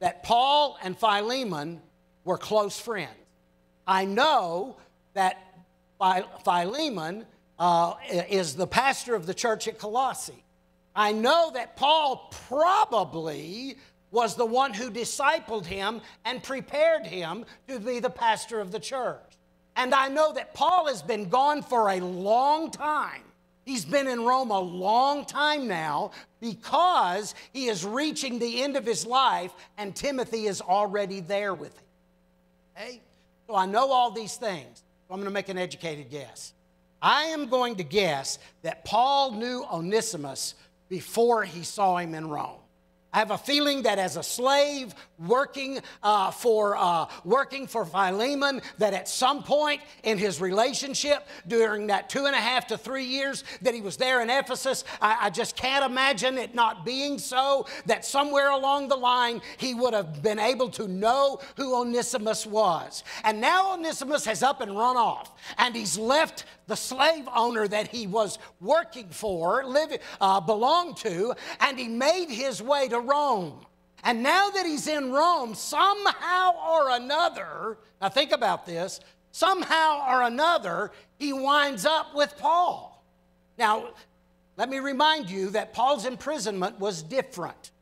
that 0.00 0.22
Paul 0.22 0.78
and 0.82 0.96
Philemon 0.98 1.80
were 2.24 2.38
close 2.38 2.78
friends. 2.78 3.10
I 3.86 4.04
know 4.04 4.76
that 5.14 5.42
Philemon 6.44 7.24
uh, 7.58 7.94
is 8.28 8.54
the 8.54 8.66
pastor 8.66 9.14
of 9.14 9.26
the 9.26 9.34
church 9.34 9.66
at 9.66 9.78
Colossae. 9.78 10.44
I 10.94 11.12
know 11.12 11.50
that 11.54 11.76
Paul 11.76 12.28
probably 12.48 13.76
was 14.10 14.36
the 14.36 14.46
one 14.46 14.74
who 14.74 14.90
discipled 14.90 15.66
him 15.66 16.00
and 16.24 16.42
prepared 16.42 17.06
him 17.06 17.44
to 17.68 17.78
be 17.78 18.00
the 18.00 18.10
pastor 18.10 18.60
of 18.60 18.72
the 18.72 18.80
church. 18.80 19.27
And 19.78 19.94
I 19.94 20.08
know 20.08 20.32
that 20.32 20.54
Paul 20.54 20.88
has 20.88 21.02
been 21.02 21.28
gone 21.28 21.62
for 21.62 21.90
a 21.90 22.00
long 22.00 22.72
time. 22.72 23.22
He's 23.64 23.84
been 23.84 24.08
in 24.08 24.24
Rome 24.24 24.50
a 24.50 24.58
long 24.58 25.24
time 25.24 25.68
now 25.68 26.10
because 26.40 27.36
he 27.52 27.68
is 27.68 27.84
reaching 27.84 28.40
the 28.40 28.62
end 28.62 28.76
of 28.76 28.84
his 28.84 29.06
life 29.06 29.52
and 29.76 29.94
Timothy 29.94 30.46
is 30.46 30.60
already 30.60 31.20
there 31.20 31.54
with 31.54 31.72
him. 31.78 31.84
Okay? 32.76 33.00
So 33.46 33.54
I 33.54 33.66
know 33.66 33.92
all 33.92 34.10
these 34.10 34.36
things. 34.36 34.82
So 35.06 35.14
I'm 35.14 35.20
going 35.20 35.26
to 35.26 35.30
make 35.30 35.48
an 35.48 35.58
educated 35.58 36.10
guess. 36.10 36.54
I 37.00 37.26
am 37.26 37.46
going 37.46 37.76
to 37.76 37.84
guess 37.84 38.40
that 38.62 38.84
Paul 38.84 39.30
knew 39.30 39.64
Onesimus 39.70 40.56
before 40.88 41.44
he 41.44 41.62
saw 41.62 41.98
him 41.98 42.14
in 42.14 42.28
Rome. 42.28 42.57
I 43.10 43.20
have 43.20 43.30
a 43.30 43.38
feeling 43.38 43.82
that 43.82 43.98
as 43.98 44.16
a 44.16 44.22
slave 44.22 44.94
working 45.18 45.80
uh, 46.02 46.30
for 46.30 46.76
uh, 46.76 47.06
working 47.24 47.66
for 47.66 47.86
Philemon, 47.86 48.60
that 48.76 48.92
at 48.92 49.08
some 49.08 49.42
point 49.42 49.80
in 50.02 50.18
his 50.18 50.42
relationship 50.42 51.26
during 51.46 51.86
that 51.86 52.10
two 52.10 52.26
and 52.26 52.34
a 52.34 52.38
half 52.38 52.66
to 52.66 52.76
three 52.76 53.06
years 53.06 53.44
that 53.62 53.72
he 53.72 53.80
was 53.80 53.96
there 53.96 54.20
in 54.20 54.28
Ephesus, 54.28 54.84
I, 55.00 55.18
I 55.22 55.30
just 55.30 55.56
can't 55.56 55.86
imagine 55.86 56.36
it 56.36 56.54
not 56.54 56.84
being 56.84 57.18
so. 57.18 57.66
That 57.86 58.04
somewhere 58.04 58.50
along 58.50 58.88
the 58.88 58.96
line 58.96 59.40
he 59.56 59.74
would 59.74 59.94
have 59.94 60.22
been 60.22 60.38
able 60.38 60.68
to 60.70 60.86
know 60.86 61.40
who 61.56 61.80
Onesimus 61.80 62.44
was, 62.44 63.04
and 63.24 63.40
now 63.40 63.72
Onesimus 63.72 64.26
has 64.26 64.42
up 64.42 64.60
and 64.60 64.76
run 64.76 64.98
off, 64.98 65.32
and 65.56 65.74
he's 65.74 65.96
left 65.96 66.44
the 66.68 66.76
slave 66.76 67.28
owner 67.34 67.66
that 67.66 67.88
he 67.88 68.06
was 68.06 68.38
working 68.60 69.08
for, 69.08 69.64
living, 69.64 69.98
uh, 70.20 70.40
belonged 70.40 70.96
to, 70.98 71.34
and 71.60 71.78
he 71.78 71.88
made 71.88 72.28
his 72.28 72.62
way 72.62 72.86
to 72.88 73.00
Rome. 73.00 73.54
And 74.04 74.22
now 74.22 74.50
that 74.50 74.64
he's 74.64 74.86
in 74.86 75.10
Rome, 75.10 75.54
somehow 75.54 76.52
or 76.70 76.90
another, 76.90 77.78
now 78.00 78.08
think 78.08 78.30
about 78.30 78.64
this, 78.64 79.00
somehow 79.32 80.06
or 80.08 80.22
another, 80.22 80.92
he 81.18 81.32
winds 81.32 81.84
up 81.84 82.14
with 82.14 82.36
Paul. 82.38 83.04
Now, 83.58 83.88
let 84.56 84.68
me 84.68 84.78
remind 84.78 85.30
you 85.30 85.50
that 85.50 85.72
Paul's 85.72 86.04
imprisonment 86.04 86.78
was 86.78 87.02
different 87.02 87.72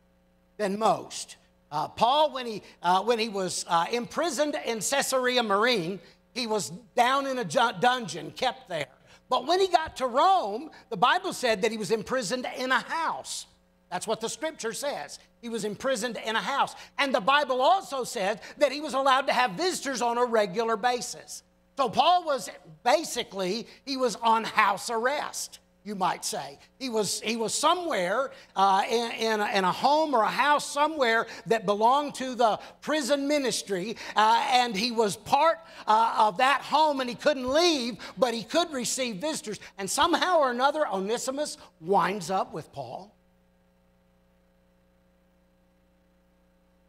than 0.56 0.78
most. 0.78 1.36
Uh, 1.70 1.88
Paul, 1.88 2.32
when 2.32 2.46
he, 2.46 2.62
uh, 2.82 3.02
when 3.02 3.18
he 3.18 3.28
was 3.28 3.64
uh, 3.68 3.86
imprisoned 3.90 4.56
in 4.64 4.78
Caesarea 4.78 5.42
Maritima, 5.42 5.98
he 6.36 6.46
was 6.46 6.70
down 6.94 7.26
in 7.26 7.38
a 7.38 7.44
dungeon, 7.44 8.30
kept 8.30 8.68
there. 8.68 8.86
But 9.28 9.46
when 9.46 9.60
he 9.60 9.68
got 9.68 9.96
to 9.96 10.06
Rome, 10.06 10.70
the 10.88 10.96
Bible 10.96 11.32
said 11.32 11.62
that 11.62 11.70
he 11.70 11.76
was 11.76 11.90
imprisoned 11.90 12.46
in 12.56 12.70
a 12.70 12.78
house. 12.78 13.46
That's 13.90 14.06
what 14.06 14.20
the 14.20 14.28
scripture 14.28 14.72
says. 14.72 15.18
He 15.42 15.48
was 15.48 15.64
imprisoned 15.64 16.18
in 16.24 16.36
a 16.36 16.40
house. 16.40 16.74
And 16.98 17.14
the 17.14 17.20
Bible 17.20 17.60
also 17.60 18.04
said 18.04 18.40
that 18.58 18.72
he 18.72 18.80
was 18.80 18.94
allowed 18.94 19.26
to 19.28 19.32
have 19.32 19.52
visitors 19.52 20.02
on 20.02 20.18
a 20.18 20.24
regular 20.24 20.76
basis. 20.76 21.42
So 21.76 21.88
Paul 21.88 22.24
was 22.24 22.48
basically, 22.84 23.66
he 23.84 23.96
was 23.96 24.16
on 24.16 24.44
house 24.44 24.90
arrest 24.90 25.60
you 25.86 25.94
might 25.94 26.24
say. 26.24 26.58
He 26.80 26.90
was, 26.90 27.20
he 27.20 27.36
was 27.36 27.54
somewhere 27.54 28.32
uh, 28.56 28.82
in, 28.90 29.12
in 29.12 29.40
a, 29.40 29.46
in, 29.54 29.62
a, 29.62 29.70
home 29.70 30.14
or 30.14 30.22
a 30.24 30.28
house 30.28 30.68
somewhere 30.68 31.28
that 31.46 31.64
belonged 31.64 32.16
to 32.16 32.34
the 32.34 32.58
prison 32.80 33.28
ministry, 33.28 33.96
uh, 34.16 34.44
and 34.50 34.76
he 34.76 34.90
was 34.90 35.16
part 35.16 35.60
uh, 35.86 36.16
of 36.18 36.38
that 36.38 36.62
home 36.62 37.00
and 37.00 37.08
he 37.08 37.14
couldn't 37.14 37.48
leave, 37.48 37.98
but 38.18 38.34
he 38.34 38.42
could 38.42 38.72
receive 38.72 39.18
visitors. 39.18 39.60
And 39.78 39.88
somehow 39.88 40.40
or 40.40 40.50
another, 40.50 40.88
Onesimus 40.88 41.56
winds 41.80 42.32
up 42.32 42.52
with 42.52 42.72
Paul. 42.72 43.14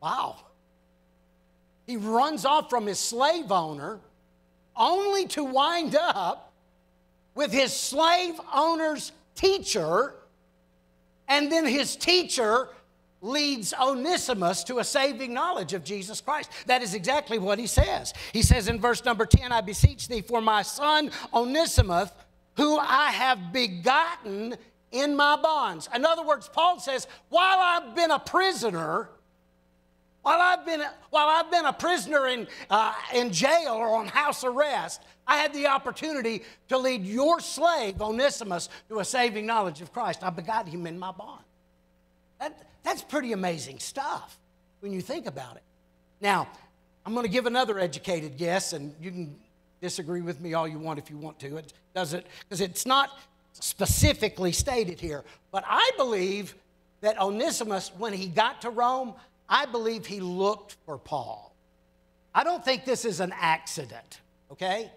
Wow. 0.02 0.38
He 1.86 1.98
runs 1.98 2.46
off 2.46 2.68
from 2.68 2.88
his 2.88 2.98
slave 2.98 3.52
owner 3.52 4.00
only 4.76 5.28
to 5.28 5.44
wind 5.44 5.96
up 5.96 6.47
with 7.38 7.54
his 7.54 7.72
slave 7.72 8.34
owner's 8.54 9.14
teacher 9.36 10.16
And 11.30 11.52
then 11.52 11.66
his 11.66 11.96
teacher 11.96 12.70
leads 13.22 13.74
Onesimus 13.80 14.64
to 14.66 14.80
a 14.80 14.84
saving 14.84 15.34
knowledge 15.34 15.74
of 15.74 15.84
Jesus 15.84 16.22
Christ. 16.22 16.50
That 16.66 16.82
is 16.82 16.94
exactly 16.94 17.38
what 17.38 17.60
he 17.60 17.68
says. 17.68 18.14
He 18.34 18.42
says 18.42 18.68
in 18.68 18.80
verse 18.80 19.04
number 19.06 19.26
10 19.26 19.52
I 19.52 19.62
beseech 19.62 20.08
thee 20.08 20.22
for 20.22 20.42
my 20.42 20.62
son 20.62 21.12
Onesimus, 21.34 22.10
who 22.56 22.78
I 22.78 23.12
have 23.12 23.52
begotten 23.52 24.56
in 24.92 25.16
my 25.16 25.36
bonds. 25.36 25.90
In 25.94 26.06
other 26.06 26.24
words, 26.24 26.50
Paul 26.50 26.80
says, 26.80 27.08
while 27.30 27.60
I've 27.60 27.94
been 27.94 28.12
a 28.12 28.20
prisoner, 28.20 29.10
while 30.28 30.42
I've 30.42 30.66
been, 30.66 30.84
while 31.10 31.30
I've 31.30 31.50
been 31.50 31.64
a 31.64 31.72
prisoner 31.72 32.28
in, 32.28 32.50
uh, 32.70 32.94
in 33.16 33.32
jail 33.32 33.72
or 33.72 33.96
on 33.96 34.08
house 34.08 34.44
arrest, 34.44 35.02
I 35.26 35.38
had 35.38 35.54
the 35.54 35.68
opportunity 35.68 36.44
to 36.68 36.78
lead 36.78 37.06
your 37.06 37.40
slave, 37.40 38.02
Onesimus, 38.02 38.68
to 38.90 39.00
a 39.00 39.06
saving 39.06 39.46
knowledge 39.46 39.80
of 39.80 39.94
Christ. 39.94 40.26
I 40.26 40.30
begot 40.30 40.68
him 40.68 40.86
in 40.86 41.00
my 41.00 41.14
bond. 41.14 41.46
That, 42.42 42.62
that's 42.84 43.02
pretty 43.02 43.32
amazing 43.32 43.80
stuff 43.80 44.38
when 44.82 44.92
you 44.92 45.00
think 45.00 45.28
about 45.28 45.56
it. 45.56 45.64
Now, 46.20 46.50
I'm 47.06 47.14
going 47.14 47.26
to 47.26 47.32
give 47.32 47.46
another 47.46 47.80
educated 47.80 48.36
guess, 48.36 48.74
and 48.74 48.94
you 49.02 49.12
can 49.12 49.36
disagree 49.80 50.22
with 50.22 50.42
me 50.42 50.56
all 50.56 50.68
you 50.68 50.78
want 50.78 51.00
if 51.00 51.10
you 51.10 51.18
want 51.18 51.40
to. 51.40 51.56
It 51.56 51.72
doesn't, 51.96 52.26
because 52.42 52.60
it's 52.60 52.86
not 52.86 53.18
specifically 53.54 54.52
stated 54.52 55.00
here. 55.00 55.24
But 55.54 55.64
I 55.66 55.90
believe 55.96 56.54
that 57.00 57.18
Onesimus, 57.22 57.92
when 57.98 58.12
he 58.12 58.28
got 58.28 58.62
to 58.64 58.70
Rome, 58.70 59.14
I 59.50 59.66
believe 59.66 60.06
he 60.06 60.20
looked 60.20 60.76
for 60.86 60.98
Paul. 60.98 61.56
I 62.34 62.44
don't 62.44 62.64
think 62.64 62.86
this 62.86 63.06
is 63.06 63.20
an 63.20 63.34
accident, 63.36 64.22
okay? 64.52 64.92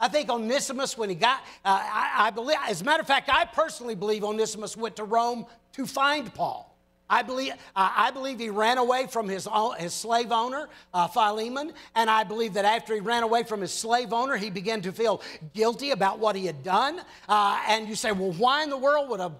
I 0.00 0.08
think 0.08 0.30
Onesimus, 0.30 0.96
when 0.96 1.08
he 1.08 1.14
got, 1.14 1.40
uh, 1.64 1.80
I, 1.82 2.26
I 2.26 2.30
believe, 2.30 2.56
as 2.68 2.82
a 2.82 2.84
matter 2.84 3.00
of 3.00 3.06
fact, 3.06 3.28
I 3.32 3.44
personally 3.46 3.94
believe 3.94 4.22
Onesimus 4.22 4.76
went 4.76 4.96
to 4.96 5.04
Rome 5.04 5.46
to 5.72 5.86
find 5.86 6.32
Paul. 6.32 6.68
I 7.10 7.22
believe, 7.22 7.54
I 7.74 8.10
believe 8.10 8.38
he 8.38 8.50
ran 8.50 8.76
away 8.76 9.06
from 9.06 9.28
his, 9.28 9.48
his 9.78 9.94
slave 9.94 10.30
owner, 10.30 10.68
uh, 10.92 11.08
Philemon, 11.08 11.72
and 11.94 12.10
I 12.10 12.22
believe 12.22 12.52
that 12.52 12.66
after 12.66 12.92
he 12.92 13.00
ran 13.00 13.22
away 13.22 13.44
from 13.44 13.62
his 13.62 13.72
slave 13.72 14.12
owner, 14.12 14.36
he 14.36 14.50
began 14.50 14.82
to 14.82 14.92
feel 14.92 15.22
guilty 15.54 15.92
about 15.92 16.18
what 16.18 16.36
he 16.36 16.44
had 16.44 16.62
done. 16.62 17.00
Uh, 17.26 17.62
and 17.66 17.88
you 17.88 17.94
say, 17.94 18.12
well, 18.12 18.32
why 18.32 18.62
in 18.62 18.68
the 18.68 18.76
world 18.76 19.08
would 19.08 19.20
a 19.20 19.32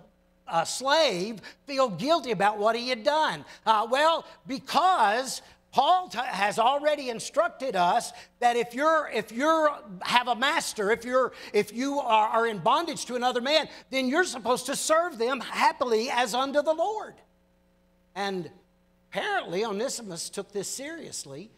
a 0.51 0.67
slave 0.67 1.41
feel 1.67 1.89
guilty 1.89 2.31
about 2.31 2.59
what 2.59 2.77
he 2.77 2.89
had 2.89 3.03
done? 3.03 3.45
Uh, 3.67 3.87
well, 3.91 4.25
because 4.47 5.43
Paul 5.71 6.11
has 6.11 6.59
already 6.59 7.11
instructed 7.11 7.77
us 7.77 8.13
that 8.41 8.57
if 8.57 8.75
you're 8.75 9.11
if 9.13 9.31
you're 9.31 9.71
have 10.03 10.29
a 10.29 10.35
master, 10.35 10.91
if 10.91 11.05
you're 11.05 11.33
if 11.53 11.73
you 11.73 12.01
are, 12.01 12.29
are 12.29 12.47
in 12.47 12.59
bondage 12.59 13.05
to 13.07 13.17
another 13.17 13.41
man, 13.41 13.69
then 13.91 14.09
you're 14.09 14.25
supposed 14.25 14.67
to 14.67 14.77
serve 14.77 15.19
them 15.19 15.41
happily 15.41 16.09
as 16.11 16.35
unto 16.35 16.63
the 16.63 16.73
Lord. 16.73 17.15
And 18.15 18.51
apparently 19.11 19.65
Onesimus 19.65 20.31
took 20.31 20.53
this 20.53 20.69
seriously, 20.69 21.51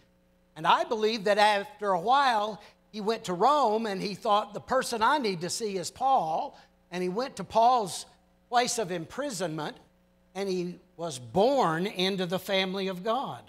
and 0.56 0.66
I 0.66 0.84
believe 0.84 1.24
that 1.24 1.38
after 1.38 1.92
a 1.92 2.00
while 2.00 2.60
he 2.90 3.00
went 3.00 3.24
to 3.24 3.32
Rome 3.32 3.86
and 3.86 4.02
he 4.02 4.16
thought 4.16 4.54
the 4.54 4.60
person 4.60 5.02
I 5.02 5.18
need 5.18 5.42
to 5.42 5.50
see 5.50 5.76
is 5.76 5.90
Paul, 5.90 6.58
and 6.90 7.02
he 7.02 7.08
went 7.08 7.36
to 7.36 7.44
Paul's 7.44 8.06
place 8.50 8.78
of 8.78 8.90
imprisonment 8.90 9.76
and 10.34 10.48
he 10.48 10.74
was 10.96 11.18
born 11.18 11.86
into 11.86 12.26
the 12.26 12.38
family 12.38 12.88
of 12.88 13.02
God. 13.02 13.42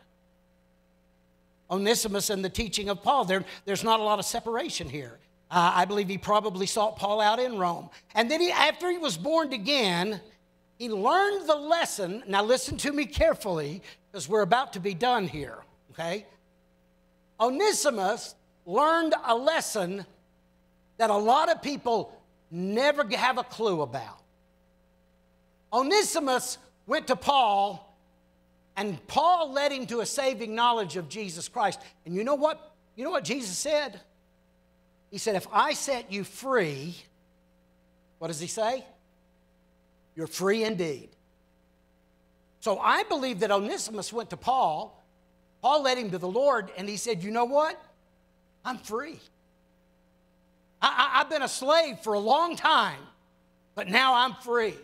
Onesimus 1.70 2.30
and 2.30 2.46
the 2.46 2.50
teaching 2.50 2.90
of 2.90 3.02
Paul, 3.02 3.26
there, 3.26 3.44
there's 3.66 3.84
not 3.84 4.00
a 4.00 4.04
lot 4.04 4.20
of 4.20 4.26
separation 4.26 4.88
here. 4.88 5.18
Uh, 5.50 5.72
I 5.76 5.86
believe 5.86 6.08
he 6.08 6.18
probably 6.18 6.66
sought 6.66 6.98
Paul 6.98 7.20
out 7.20 7.40
in 7.40 7.58
Rome. 7.58 7.90
And 8.16 8.30
then 8.30 8.40
he, 8.40 8.52
after 8.52 8.90
he 8.90 8.98
was 8.98 9.18
born 9.18 9.52
again, 9.54 10.22
he 10.78 10.90
learned 10.90 11.48
the 11.48 11.56
lesson. 11.56 12.24
Now, 12.28 12.44
listen 12.44 12.78
to 12.78 12.92
me 12.92 13.06
carefully 13.06 13.82
because 14.12 14.30
we're 14.30 14.42
about 14.42 14.74
to 14.74 14.80
be 14.80 14.94
done 14.94 15.28
here, 15.28 15.60
okay? 15.92 16.26
Onesimus 17.40 18.36
learned 18.66 19.14
a 19.26 19.36
lesson 19.36 20.06
that 20.98 21.10
a 21.10 21.18
lot 21.18 21.50
of 21.50 21.62
people 21.62 22.18
never 22.50 23.06
have 23.16 23.38
a 23.38 23.44
clue 23.44 23.82
about. 23.82 24.21
Onesimus 25.74 26.58
went 26.86 27.08
to 27.08 27.16
Paul, 27.16 27.96
and 28.76 29.06
Paul 29.08 29.54
led 29.54 29.72
him 29.72 29.86
to 29.88 30.02
a 30.02 30.06
saving 30.06 30.56
knowledge 30.56 30.98
of 30.98 31.10
Jesus 31.10 31.48
Christ. 31.48 31.80
And 32.06 32.16
you 32.16 32.24
know 32.24 32.36
what? 32.36 32.74
You 32.96 33.04
know 33.04 33.12
what 33.12 33.24
Jesus 33.24 33.58
said? 33.58 34.00
He 35.10 35.18
said, 35.18 35.36
If 35.36 35.48
I 35.52 35.74
set 35.74 36.12
you 36.12 36.24
free, 36.24 36.96
what 38.20 38.28
does 38.28 38.40
he 38.40 38.48
say? 38.48 38.86
You're 40.16 40.28
free 40.28 40.64
indeed. 40.64 41.10
So 42.60 42.78
I 42.80 43.04
believe 43.04 43.40
that 43.40 43.52
Onesimus 43.52 44.14
went 44.14 44.30
to 44.32 44.38
Paul. 44.38 45.04
Paul 45.62 45.84
led 45.84 45.98
him 45.98 46.12
to 46.12 46.18
the 46.18 46.28
Lord, 46.28 46.72
and 46.78 46.88
he 46.88 46.98
said, 46.98 47.24
You 47.24 47.32
know 47.32 47.46
what? 47.46 47.82
I'm 48.64 48.78
free. 48.78 49.20
I, 50.82 51.20
have 51.20 51.30
been 51.30 51.44
a 51.44 51.48
slave 51.48 52.00
for 52.00 52.14
a 52.14 52.20
long 52.20 52.56
time, 52.56 53.00
but 53.76 53.88
now 53.88 54.16
I'm 54.16 54.34
free. 54.34 54.76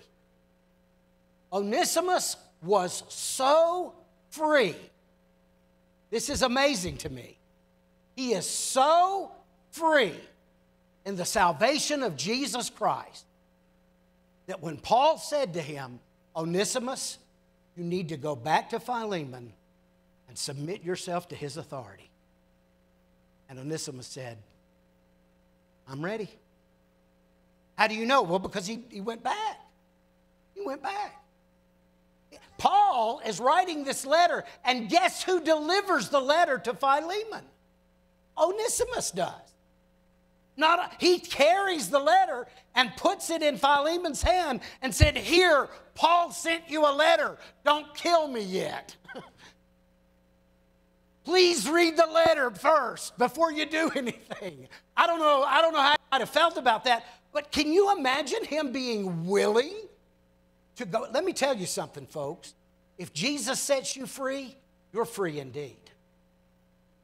Onesimus 1.52 2.36
was 2.62 3.04
so 3.10 3.94
free. 4.30 4.76
This 6.10 6.30
is 6.30 6.42
amazing 6.42 6.98
to 6.98 7.10
me. 7.10 7.38
He 8.16 8.34
is 8.34 8.50
so 8.50 9.32
free 9.72 10.16
in 11.06 11.16
the 11.16 11.26
salvation 11.26 12.04
of 12.04 12.18
Jesus 12.18 12.70
Christ 12.70 13.26
that 14.48 14.62
when 14.62 14.78
Paul 14.78 15.18
said 15.18 15.54
to 15.54 15.62
him, 15.62 16.00
Onesimus, 16.36 17.18
you 17.76 17.84
need 17.84 18.10
to 18.10 18.18
go 18.18 18.36
back 18.36 18.72
to 18.72 18.80
Philemon 18.80 19.54
and 20.28 20.38
submit 20.38 20.84
yourself 20.84 21.28
to 21.30 21.36
his 21.36 21.58
authority. 21.58 22.10
And 23.50 23.60
Onesimus 23.60 24.08
said, 24.08 24.38
I'm 25.88 26.04
ready. 26.04 26.30
How 27.78 27.88
do 27.88 27.96
you 27.96 28.06
know? 28.06 28.24
Well, 28.24 28.40
because 28.40 28.66
he, 28.66 28.84
he 28.90 29.00
went 29.00 29.24
back. 29.24 29.60
He 30.56 30.66
went 30.66 30.82
back. 30.82 31.24
Paul 32.58 33.22
is 33.26 33.40
writing 33.40 33.84
this 33.84 34.06
letter, 34.06 34.44
and 34.66 34.90
guess 34.90 35.24
who 35.24 35.42
delivers 35.42 36.10
the 36.10 36.20
letter 36.20 36.58
to 36.60 36.74
Philemon? 36.74 37.46
Onesimus 38.38 39.12
does. 39.12 39.34
Not 40.56 40.80
a, 40.80 40.96
he 41.00 41.20
carries 41.20 41.90
the 41.90 42.00
letter 42.00 42.48
and 42.74 42.96
puts 42.98 43.30
it 43.30 43.44
in 43.44 43.58
Philemon's 43.58 44.24
hand 44.24 44.62
and 44.82 44.94
said, 44.94 45.16
Here, 45.16 45.70
Paul 45.94 46.32
sent 46.32 46.64
you 46.68 46.86
a 46.88 46.94
letter. 46.94 47.38
Don't 47.64 47.94
kill 47.94 48.28
me 48.28 48.42
yet. 48.42 48.96
Please 51.24 51.70
read 51.70 51.96
the 51.96 52.08
letter 52.08 52.50
first 52.50 53.18
before 53.20 53.52
you 53.52 53.68
do 53.68 53.92
anything. 53.96 54.68
I 54.96 55.06
don't 55.06 55.20
know, 55.20 55.44
I 55.44 55.62
don't 55.62 55.74
know 55.74 55.82
how 55.82 55.96
I'd 56.12 56.22
have 56.22 56.30
felt 56.30 56.58
about 56.58 56.86
that, 56.86 57.06
but 57.32 57.52
can 57.52 57.72
you 57.72 57.96
imagine 57.96 58.44
him 58.44 58.72
being 58.72 59.28
willing 59.28 59.87
to 60.78 60.86
go. 60.86 61.08
Let 61.12 61.24
me 61.24 61.34
tell 61.34 61.56
you 61.56 61.66
something, 61.66 62.06
folks. 62.06 62.54
If 62.98 63.14
Jesus 63.14 63.60
sets 63.60 63.96
you 63.96 64.06
free, 64.06 64.56
you're 64.94 65.06
free 65.06 65.40
indeed. 65.40 65.78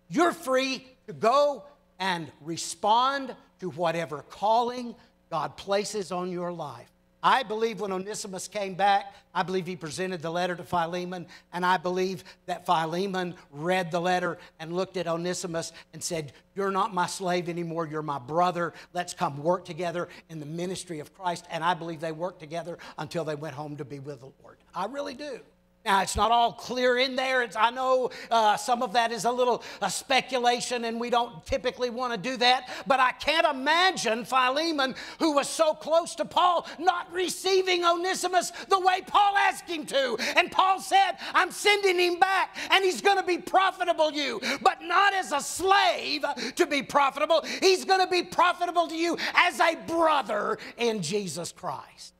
You're 0.10 0.32
free 0.32 0.88
to 1.08 1.14
go 1.14 1.64
and 2.00 2.32
respond 2.42 3.36
to 3.60 3.70
whatever 3.72 4.24
calling 4.30 4.96
God 5.30 5.58
places 5.58 6.12
on 6.12 6.32
your 6.32 6.52
life. 6.52 6.93
I 7.24 7.44
believe 7.44 7.80
when 7.80 7.94
Onesimus 7.94 8.50
came 8.50 8.74
back, 8.74 9.16
I 9.34 9.44
believe 9.44 9.66
he 9.66 9.78
presented 9.78 10.22
the 10.22 10.30
letter 10.30 10.56
to 10.56 10.64
Philemon, 10.64 11.26
and 11.54 11.66
I 11.66 11.78
believe 11.78 12.26
that 12.48 12.66
Philemon 12.66 13.36
read 13.50 13.92
the 13.92 14.02
letter 14.02 14.38
and 14.60 14.74
looked 14.74 14.98
at 14.98 15.08
Onesimus 15.08 15.72
and 15.94 16.04
said, 16.04 16.34
You're 16.54 16.70
not 16.70 16.94
my 16.94 17.08
slave 17.08 17.48
anymore, 17.48 17.88
you're 17.88 18.02
my 18.02 18.20
brother. 18.20 18.74
Let's 18.92 19.14
come 19.14 19.42
work 19.42 19.64
together 19.64 20.10
in 20.30 20.42
the 20.42 20.46
ministry 20.46 21.00
of 21.00 21.14
Christ. 21.14 21.46
And 21.50 21.64
I 21.64 21.74
believe 21.74 22.02
they 22.02 22.12
worked 22.12 22.42
together 22.42 22.78
until 22.98 23.24
they 23.24 23.36
went 23.36 23.56
home 23.56 23.78
to 23.78 23.86
be 23.86 24.00
with 24.00 24.20
the 24.20 24.32
Lord. 24.44 24.58
I 24.76 24.86
really 24.86 25.14
do. 25.14 25.40
Now, 25.86 26.02
it's 26.02 26.16
not 26.16 26.32
all 26.32 26.54
clear 26.54 26.98
in 26.98 27.18
there. 27.18 27.42
It's, 27.42 27.58
I 27.58 27.70
know 27.70 28.10
uh, 28.32 28.56
some 28.56 28.82
of 28.82 28.94
that 28.94 29.12
is 29.12 29.26
a 29.26 29.32
little 29.32 29.62
uh, 29.82 29.90
speculation, 29.90 30.86
and 30.86 30.98
we 30.98 31.10
don't 31.10 31.46
typically 31.46 31.90
want 31.90 32.14
to 32.14 32.18
do 32.18 32.38
that. 32.38 32.70
But 32.88 33.02
I 33.02 33.12
can't 33.12 33.46
imagine 33.46 34.24
Philemon, 34.24 34.96
who 35.20 35.36
was 35.36 35.50
so 35.50 35.74
close 35.74 36.16
to 36.16 36.26
Paul, 36.26 36.66
not 36.80 37.12
receiving 37.12 37.84
Onesimus 37.84 38.52
the 38.70 38.80
way 38.80 39.02
Paul 39.06 39.36
asked 39.36 39.70
him 39.70 39.86
to. 39.88 40.16
And 40.38 40.50
Paul 40.50 40.80
said, 40.80 41.18
I'm 41.34 41.52
sending 41.52 42.00
him 42.00 42.18
back, 42.18 42.56
and 42.70 42.86
he's 42.86 43.02
going 43.02 43.18
to 43.18 43.24
be 43.24 43.40
profitable 43.40 44.12
to 44.12 44.18
you, 44.18 44.42
but 44.62 44.82
not 44.84 45.14
as 45.14 45.34
a 45.34 45.42
slave 45.42 46.24
to 46.56 46.66
be 46.66 46.82
profitable. 46.82 47.44
He's 47.60 47.84
going 47.84 48.00
to 48.00 48.08
be 48.08 48.24
profitable 48.24 48.88
to 48.88 48.96
you 48.96 49.18
as 49.36 49.60
a 49.60 49.76
brother 49.86 50.60
in 50.78 51.02
Jesus 51.02 51.52
Christ. 51.52 52.14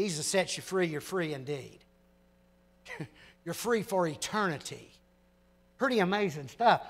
Jesus 0.00 0.24
sets 0.24 0.56
you 0.56 0.62
free, 0.62 0.86
you're 0.86 1.02
free 1.02 1.34
indeed. 1.34 1.78
you're 3.44 3.52
free 3.52 3.82
for 3.82 4.06
eternity. 4.06 4.90
Pretty 5.76 5.98
amazing 5.98 6.48
stuff. 6.48 6.80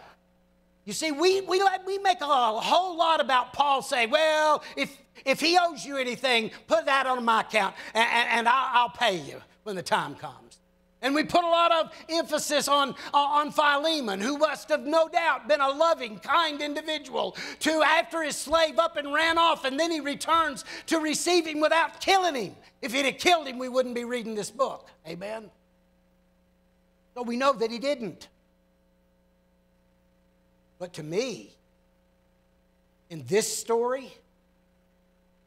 You 0.84 0.92
see, 0.92 1.10
we, 1.10 1.40
we, 1.40 1.60
we 1.84 1.98
make 1.98 2.20
a, 2.20 2.24
a 2.24 2.60
whole 2.62 2.96
lot 2.96 3.20
about 3.20 3.52
Paul 3.52 3.82
saying, 3.82 4.10
well, 4.10 4.62
if, 4.76 4.96
if 5.24 5.40
he 5.40 5.58
owes 5.60 5.84
you 5.84 5.96
anything, 5.96 6.52
put 6.68 6.86
that 6.86 7.08
on 7.08 7.24
my 7.24 7.40
account 7.40 7.74
and, 7.94 8.08
and, 8.12 8.28
and 8.28 8.48
I'll, 8.48 8.82
I'll 8.82 8.90
pay 8.90 9.16
you 9.16 9.42
when 9.64 9.74
the 9.74 9.82
time 9.82 10.14
comes. 10.14 10.49
And 11.02 11.14
we 11.14 11.24
put 11.24 11.44
a 11.44 11.48
lot 11.48 11.72
of 11.72 11.92
emphasis 12.10 12.68
on, 12.68 12.90
uh, 13.14 13.16
on 13.16 13.52
Philemon, 13.52 14.20
who 14.20 14.36
must 14.36 14.68
have 14.68 14.86
no 14.86 15.08
doubt 15.08 15.48
been 15.48 15.60
a 15.60 15.70
loving, 15.70 16.18
kind 16.18 16.60
individual, 16.60 17.36
to 17.60 17.82
after 17.82 18.22
his 18.22 18.36
slave 18.36 18.78
up 18.78 18.96
and 18.96 19.12
ran 19.12 19.38
off, 19.38 19.64
and 19.64 19.80
then 19.80 19.90
he 19.90 20.00
returns 20.00 20.64
to 20.86 20.98
receive 20.98 21.46
him 21.46 21.60
without 21.60 22.00
killing 22.00 22.34
him. 22.34 22.54
If 22.82 22.92
he'd 22.92 23.06
have 23.06 23.18
killed 23.18 23.46
him, 23.46 23.58
we 23.58 23.68
wouldn't 23.68 23.94
be 23.94 24.04
reading 24.04 24.34
this 24.34 24.50
book. 24.50 24.88
Amen? 25.08 25.50
So 27.14 27.22
we 27.22 27.36
know 27.36 27.54
that 27.54 27.70
he 27.70 27.78
didn't. 27.78 28.28
But 30.78 30.92
to 30.94 31.02
me, 31.02 31.54
in 33.08 33.24
this 33.26 33.54
story, 33.54 34.12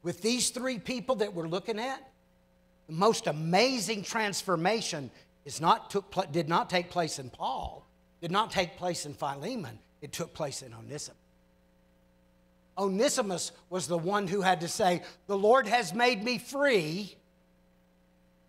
with 0.02 0.22
these 0.22 0.50
three 0.50 0.80
people 0.80 1.16
that 1.16 1.34
we're 1.34 1.48
looking 1.48 1.80
at, 1.80 2.12
the 2.88 2.94
most 2.94 3.28
amazing 3.28 4.04
transformation 4.04 5.10
is 5.46 5.60
not 5.60 5.90
took, 5.90 6.32
did 6.32 6.48
not 6.48 6.70
take 6.70 6.90
place 6.90 7.20
in 7.20 7.30
Paul, 7.30 7.86
did 8.22 8.32
not 8.32 8.52
take 8.52 8.78
place 8.78 9.06
in 9.06 9.14
Philemon, 9.14 9.80
it 10.02 10.12
took 10.12 10.34
place 10.34 10.62
in 10.62 10.74
Onesimus. 10.74 11.18
Onesimus 12.78 13.52
was 13.70 13.88
the 13.88 13.98
one 13.98 14.28
who 14.28 14.42
had 14.42 14.62
to 14.62 14.68
say, 14.68 15.04
The 15.28 15.38
Lord 15.38 15.68
has 15.68 15.94
made 15.94 16.24
me 16.24 16.38
free 16.38 17.16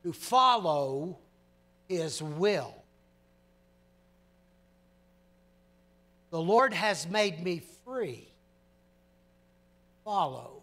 to 0.03 0.12
follow 0.12 1.19
his 1.89 2.23
will. 2.23 2.75
The 6.31 6.41
Lord 6.41 6.73
has 6.73 7.09
made 7.09 7.43
me 7.45 7.62
free. 7.85 8.29
Follow 10.05 10.62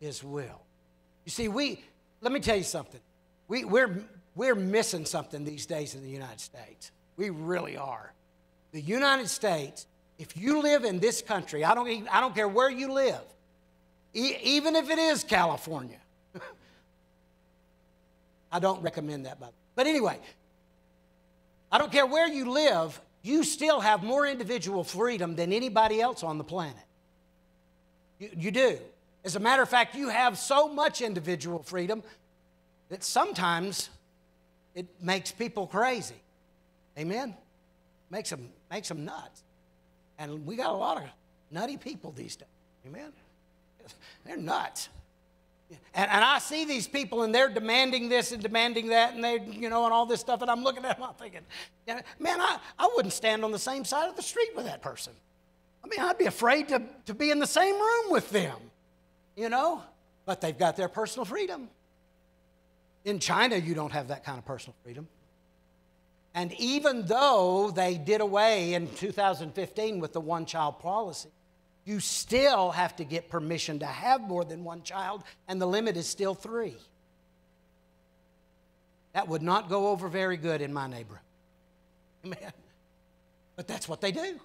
his 0.00 0.24
will. 0.24 0.60
You 1.24 1.30
see, 1.30 1.48
we, 1.48 1.80
let 2.20 2.32
me 2.32 2.40
tell 2.40 2.56
you 2.56 2.64
something. 2.64 3.00
We, 3.48 3.64
we're, 3.64 4.02
we're 4.36 4.54
missing 4.54 5.04
something 5.06 5.44
these 5.44 5.66
days 5.66 5.94
in 5.94 6.02
the 6.02 6.08
United 6.10 6.40
States. 6.40 6.92
We 7.16 7.30
really 7.30 7.76
are. 7.76 8.12
The 8.72 8.80
United 8.80 9.28
States, 9.28 9.86
if 10.18 10.36
you 10.36 10.62
live 10.62 10.84
in 10.84 11.00
this 11.00 11.22
country, 11.22 11.64
I 11.64 11.74
don't, 11.74 11.88
even- 11.88 12.08
I 12.08 12.20
don't 12.20 12.34
care 12.34 12.46
where 12.46 12.70
you 12.70 12.92
live, 12.92 13.22
e- 14.14 14.36
even 14.42 14.76
if 14.76 14.90
it 14.90 14.98
is 14.98 15.24
California, 15.24 15.98
I 18.52 18.58
don't 18.58 18.82
recommend 18.82 19.26
that, 19.26 19.40
by. 19.40 19.48
But 19.74 19.86
anyway, 19.86 20.18
I 21.72 21.78
don't 21.78 21.90
care 21.90 22.06
where 22.06 22.28
you 22.28 22.50
live, 22.50 23.00
you 23.22 23.42
still 23.42 23.80
have 23.80 24.02
more 24.02 24.26
individual 24.26 24.84
freedom 24.84 25.34
than 25.34 25.52
anybody 25.52 26.00
else 26.00 26.22
on 26.22 26.38
the 26.38 26.44
planet. 26.44 26.76
You, 28.18 28.30
you 28.36 28.50
do. 28.50 28.78
As 29.24 29.34
a 29.34 29.40
matter 29.40 29.62
of 29.62 29.68
fact, 29.68 29.94
you 29.96 30.08
have 30.10 30.38
so 30.38 30.68
much 30.68 31.00
individual 31.00 31.62
freedom 31.62 32.02
that 32.90 33.02
sometimes 33.02 33.90
it 34.76 34.86
makes 35.02 35.32
people 35.32 35.66
crazy. 35.66 36.22
Amen? 36.98 37.34
Makes 38.10 38.30
them, 38.30 38.50
makes 38.70 38.88
them 38.88 39.04
nuts. 39.04 39.42
And 40.18 40.46
we 40.46 40.54
got 40.54 40.70
a 40.70 40.76
lot 40.76 40.98
of 40.98 41.04
nutty 41.50 41.78
people 41.78 42.12
these 42.12 42.36
days. 42.36 42.48
Amen? 42.86 43.12
They're 44.24 44.36
nuts. 44.36 44.90
And, 45.94 46.10
and 46.10 46.22
I 46.22 46.38
see 46.38 46.64
these 46.64 46.86
people 46.86 47.22
and 47.22 47.34
they're 47.34 47.48
demanding 47.48 48.08
this 48.08 48.30
and 48.30 48.40
demanding 48.40 48.88
that 48.90 49.14
and 49.14 49.24
they, 49.24 49.40
you 49.40 49.68
know, 49.68 49.84
and 49.84 49.92
all 49.92 50.06
this 50.06 50.20
stuff. 50.20 50.40
And 50.42 50.48
I'm 50.48 50.62
looking 50.62 50.84
at 50.84 50.96
them, 50.96 51.08
I'm 51.08 51.14
thinking, 51.14 51.40
man, 52.20 52.40
I, 52.40 52.58
I 52.78 52.88
wouldn't 52.94 53.12
stand 53.12 53.42
on 53.44 53.50
the 53.50 53.58
same 53.58 53.84
side 53.84 54.08
of 54.08 54.14
the 54.14 54.22
street 54.22 54.50
with 54.54 54.66
that 54.66 54.80
person. 54.80 55.12
I 55.82 55.88
mean, 55.88 55.98
I'd 55.98 56.18
be 56.18 56.26
afraid 56.26 56.68
to, 56.68 56.82
to 57.06 57.14
be 57.14 57.32
in 57.32 57.40
the 57.40 57.48
same 57.48 57.74
room 57.74 58.12
with 58.12 58.30
them, 58.30 58.56
you 59.36 59.48
know? 59.48 59.82
But 60.24 60.40
they've 60.40 60.56
got 60.56 60.76
their 60.76 60.88
personal 60.88 61.24
freedom. 61.24 61.68
In 63.06 63.20
China, 63.20 63.56
you 63.56 63.72
don't 63.72 63.92
have 63.92 64.08
that 64.08 64.24
kind 64.24 64.36
of 64.36 64.44
personal 64.44 64.74
freedom. 64.82 65.06
And 66.34 66.52
even 66.54 67.06
though 67.06 67.70
they 67.70 67.96
did 67.96 68.20
away 68.20 68.74
in 68.74 68.88
2015 68.88 70.00
with 70.00 70.12
the 70.12 70.20
one 70.20 70.44
child 70.44 70.80
policy, 70.80 71.30
you 71.84 72.00
still 72.00 72.72
have 72.72 72.96
to 72.96 73.04
get 73.04 73.30
permission 73.30 73.78
to 73.78 73.86
have 73.86 74.20
more 74.20 74.44
than 74.44 74.64
one 74.64 74.82
child, 74.82 75.22
and 75.46 75.60
the 75.62 75.66
limit 75.66 75.96
is 75.96 76.08
still 76.08 76.34
three. 76.34 76.76
That 79.12 79.28
would 79.28 79.40
not 79.40 79.68
go 79.68 79.88
over 79.88 80.08
very 80.08 80.36
good 80.36 80.60
in 80.60 80.72
my 80.72 80.88
neighborhood. 80.88 81.24
Amen. 82.24 82.52
But 83.54 83.68
that's 83.68 83.88
what 83.88 84.00
they 84.00 84.10
do. 84.10 84.40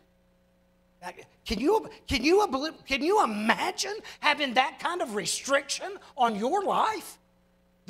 Can 1.45 1.59
you, 1.59 1.89
can, 2.07 2.23
you, 2.23 2.47
can 2.87 3.01
you 3.01 3.23
imagine 3.23 3.95
having 4.19 4.53
that 4.53 4.77
kind 4.79 5.01
of 5.01 5.15
restriction 5.15 5.91
on 6.15 6.35
your 6.35 6.63
life? 6.63 7.17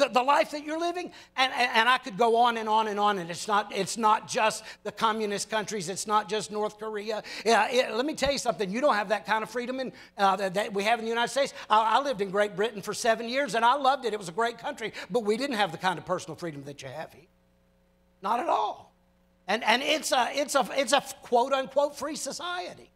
The, 0.01 0.09
the 0.09 0.23
life 0.23 0.49
that 0.51 0.65
you're 0.65 0.79
living? 0.79 1.11
And, 1.37 1.53
and, 1.53 1.71
and 1.75 1.89
I 1.89 1.99
could 1.99 2.17
go 2.17 2.35
on 2.35 2.57
and 2.57 2.67
on 2.67 2.87
and 2.87 2.99
on, 2.99 3.19
and 3.19 3.29
it's 3.29 3.47
not, 3.47 3.71
it's 3.75 3.97
not 3.97 4.27
just 4.27 4.63
the 4.83 4.91
communist 4.91 5.49
countries, 5.49 5.89
it's 5.89 6.07
not 6.07 6.27
just 6.27 6.51
North 6.51 6.79
Korea. 6.79 7.21
Yeah, 7.45 7.69
it- 7.69 7.93
let 7.93 8.05
me 8.05 8.15
tell 8.15 8.31
you 8.31 8.39
something, 8.39 8.71
you 8.71 8.81
don't 8.81 8.95
have 8.95 9.09
that 9.09 9.27
kind 9.27 9.43
of 9.43 9.49
freedom 9.51 9.79
in, 9.79 9.93
uh, 10.17 10.35
that, 10.37 10.55
that 10.55 10.73
we 10.73 10.83
have 10.85 10.97
in 10.97 11.05
the 11.05 11.09
United 11.09 11.29
States. 11.29 11.53
I, 11.69 11.97
I 11.97 12.01
lived 12.01 12.21
in 12.21 12.31
Great 12.31 12.55
Britain 12.55 12.81
for 12.81 12.95
seven 12.95 13.29
years, 13.29 13.53
and 13.53 13.63
I 13.63 13.75
loved 13.75 14.05
it. 14.05 14.13
It 14.13 14.17
was 14.19 14.29
a 14.29 14.33
great 14.33 14.57
country, 14.57 14.91
but 15.11 15.23
we 15.23 15.37
didn't 15.37 15.57
have 15.57 15.71
the 15.71 15.77
kind 15.77 15.99
of 15.99 16.05
personal 16.05 16.35
freedom 16.35 16.63
that 16.63 16.81
you 16.81 16.87
have 16.87 17.13
here. 17.13 17.27
Not 18.23 18.39
at 18.39 18.49
all. 18.49 18.95
And, 19.47 19.63
and 19.63 19.83
it's, 19.83 20.11
a, 20.11 20.29
it's, 20.33 20.55
a, 20.55 20.67
it's 20.73 20.93
a 20.93 21.03
quote 21.21 21.53
unquote 21.53 21.95
free 21.95 22.15
society. 22.15 22.89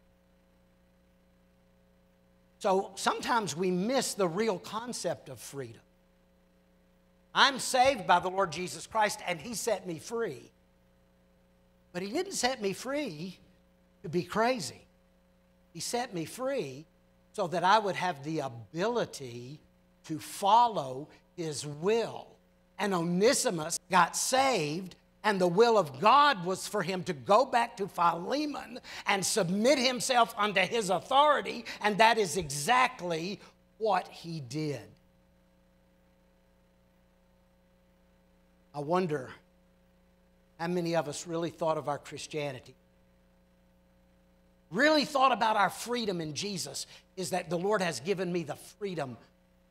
So 2.58 2.90
sometimes 2.96 3.54
we 3.56 3.70
miss 3.70 4.14
the 4.14 4.26
real 4.26 4.58
concept 4.58 5.28
of 5.28 5.38
freedom. 5.38 5.82
I'm 7.36 7.58
saved 7.58 8.06
by 8.06 8.18
the 8.18 8.30
Lord 8.30 8.50
Jesus 8.50 8.86
Christ, 8.86 9.20
and 9.26 9.38
He 9.38 9.52
set 9.52 9.86
me 9.86 9.98
free. 9.98 10.50
But 11.92 12.00
He 12.00 12.10
didn't 12.10 12.32
set 12.32 12.62
me 12.62 12.72
free 12.72 13.38
to 14.02 14.08
be 14.08 14.22
crazy. 14.22 14.86
He 15.74 15.80
set 15.80 16.14
me 16.14 16.24
free 16.24 16.86
so 17.34 17.46
that 17.48 17.62
I 17.62 17.78
would 17.78 17.94
have 17.94 18.24
the 18.24 18.38
ability 18.38 19.60
to 20.04 20.18
follow 20.18 21.08
His 21.36 21.66
will. 21.66 22.26
And 22.78 22.94
Onesimus 22.94 23.78
got 23.90 24.16
saved, 24.16 24.96
and 25.22 25.38
the 25.38 25.46
will 25.46 25.76
of 25.76 26.00
God 26.00 26.42
was 26.44 26.66
for 26.66 26.82
him 26.82 27.02
to 27.04 27.12
go 27.12 27.44
back 27.44 27.76
to 27.78 27.88
Philemon 27.88 28.78
and 29.06 29.24
submit 29.24 29.78
himself 29.78 30.34
unto 30.38 30.60
his 30.60 30.88
authority, 30.88 31.64
and 31.82 31.98
that 31.98 32.16
is 32.16 32.36
exactly 32.36 33.40
what 33.78 34.06
he 34.08 34.40
did. 34.40 34.86
I 38.76 38.80
wonder 38.80 39.30
how 40.60 40.66
many 40.66 40.96
of 40.96 41.08
us 41.08 41.26
really 41.26 41.48
thought 41.48 41.78
of 41.78 41.88
our 41.88 41.96
Christianity, 41.96 42.74
really 44.70 45.06
thought 45.06 45.32
about 45.32 45.56
our 45.56 45.70
freedom 45.70 46.20
in 46.20 46.34
Jesus, 46.34 46.86
is 47.16 47.30
that 47.30 47.48
the 47.48 47.56
Lord 47.56 47.80
has 47.80 48.00
given 48.00 48.30
me 48.30 48.42
the 48.42 48.56
freedom, 48.78 49.16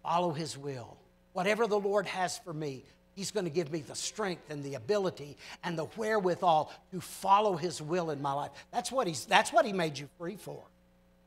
follow 0.02 0.32
His 0.32 0.58
will. 0.58 0.98
Whatever 1.34 1.68
the 1.68 1.80
Lord 1.80 2.08
has 2.08 2.40
for 2.40 2.52
me, 2.52 2.84
He's 3.16 3.30
going 3.30 3.46
to 3.46 3.52
give 3.52 3.72
me 3.72 3.82
the 3.82 3.96
strength 3.96 4.50
and 4.50 4.64
the 4.64 4.74
ability 4.74 5.38
and 5.64 5.78
the 5.78 5.86
wherewithal 5.86 6.74
to 6.92 7.00
follow 7.00 7.56
His 7.56 7.80
will 7.80 8.10
in 8.10 8.24
my 8.24 8.34
life. 8.34 8.52
That's 8.72 8.92
what, 8.92 9.06
he's, 9.06 9.26
that's 9.26 9.54
what 9.54 9.68
He 9.68 9.74
made 9.74 10.00
you 10.00 10.10
free 10.18 10.36
for. 10.36 10.64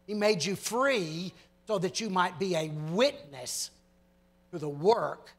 He 0.08 0.14
made 0.14 0.44
you 0.44 0.56
free 0.56 1.32
so 1.68 1.78
that 1.78 2.00
you 2.00 2.10
might 2.10 2.40
be 2.40 2.56
a 2.56 2.72
witness 2.90 3.70
to 4.50 4.58
the 4.58 4.68
work 4.68 5.30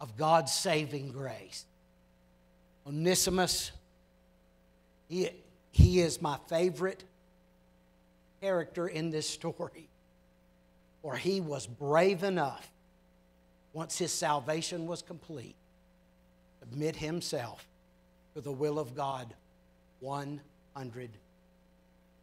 of 0.00 0.16
God's 0.16 0.52
saving 0.52 1.10
grace. 1.10 1.64
Onesimus, 2.86 3.72
he, 5.08 5.30
he 5.72 6.00
is 6.00 6.20
my 6.20 6.38
favorite 6.48 7.02
character 8.40 8.86
in 8.86 9.10
this 9.10 9.28
story, 9.28 9.88
for 11.02 11.16
he 11.16 11.40
was 11.40 11.66
brave 11.66 12.22
enough, 12.22 12.70
once 13.72 13.98
his 13.98 14.12
salvation 14.12 14.86
was 14.86 15.02
complete, 15.02 15.56
to 16.60 16.68
admit 16.68 16.96
himself 16.96 17.66
to 18.34 18.40
the 18.40 18.52
will 18.52 18.78
of 18.78 18.94
God 18.94 19.34
100. 20.00 21.10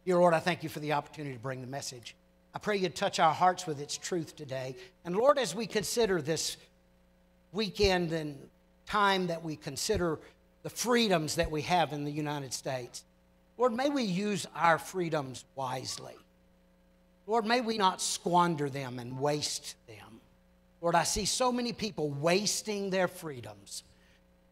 Dear 0.04 0.18
Lord, 0.18 0.34
I 0.34 0.38
thank 0.38 0.62
you 0.62 0.68
for 0.68 0.80
the 0.80 0.92
opportunity 0.92 1.34
to 1.34 1.42
bring 1.42 1.60
the 1.60 1.66
message. 1.66 2.14
I 2.54 2.58
pray 2.58 2.76
you 2.76 2.88
touch 2.88 3.18
our 3.18 3.34
hearts 3.34 3.66
with 3.66 3.80
its 3.80 3.96
truth 3.96 4.36
today. 4.36 4.76
And 5.04 5.16
Lord, 5.16 5.38
as 5.38 5.54
we 5.54 5.66
consider 5.66 6.22
this 6.22 6.56
weekend 7.54 8.12
and 8.12 8.36
time 8.86 9.28
that 9.28 9.42
we 9.42 9.56
consider 9.56 10.18
the 10.62 10.70
freedoms 10.70 11.36
that 11.36 11.50
we 11.50 11.62
have 11.62 11.92
in 11.92 12.04
the 12.04 12.10
United 12.10 12.52
States, 12.52 13.04
Lord, 13.56 13.72
may 13.72 13.88
we 13.88 14.02
use 14.02 14.46
our 14.56 14.78
freedoms 14.78 15.44
wisely. 15.54 16.16
Lord, 17.26 17.46
may 17.46 17.60
we 17.60 17.78
not 17.78 18.02
squander 18.02 18.68
them 18.68 18.98
and 18.98 19.18
waste 19.18 19.76
them. 19.86 20.20
Lord, 20.80 20.94
I 20.94 21.04
see 21.04 21.24
so 21.24 21.50
many 21.50 21.72
people 21.72 22.10
wasting 22.10 22.90
their 22.90 23.08
freedoms, 23.08 23.84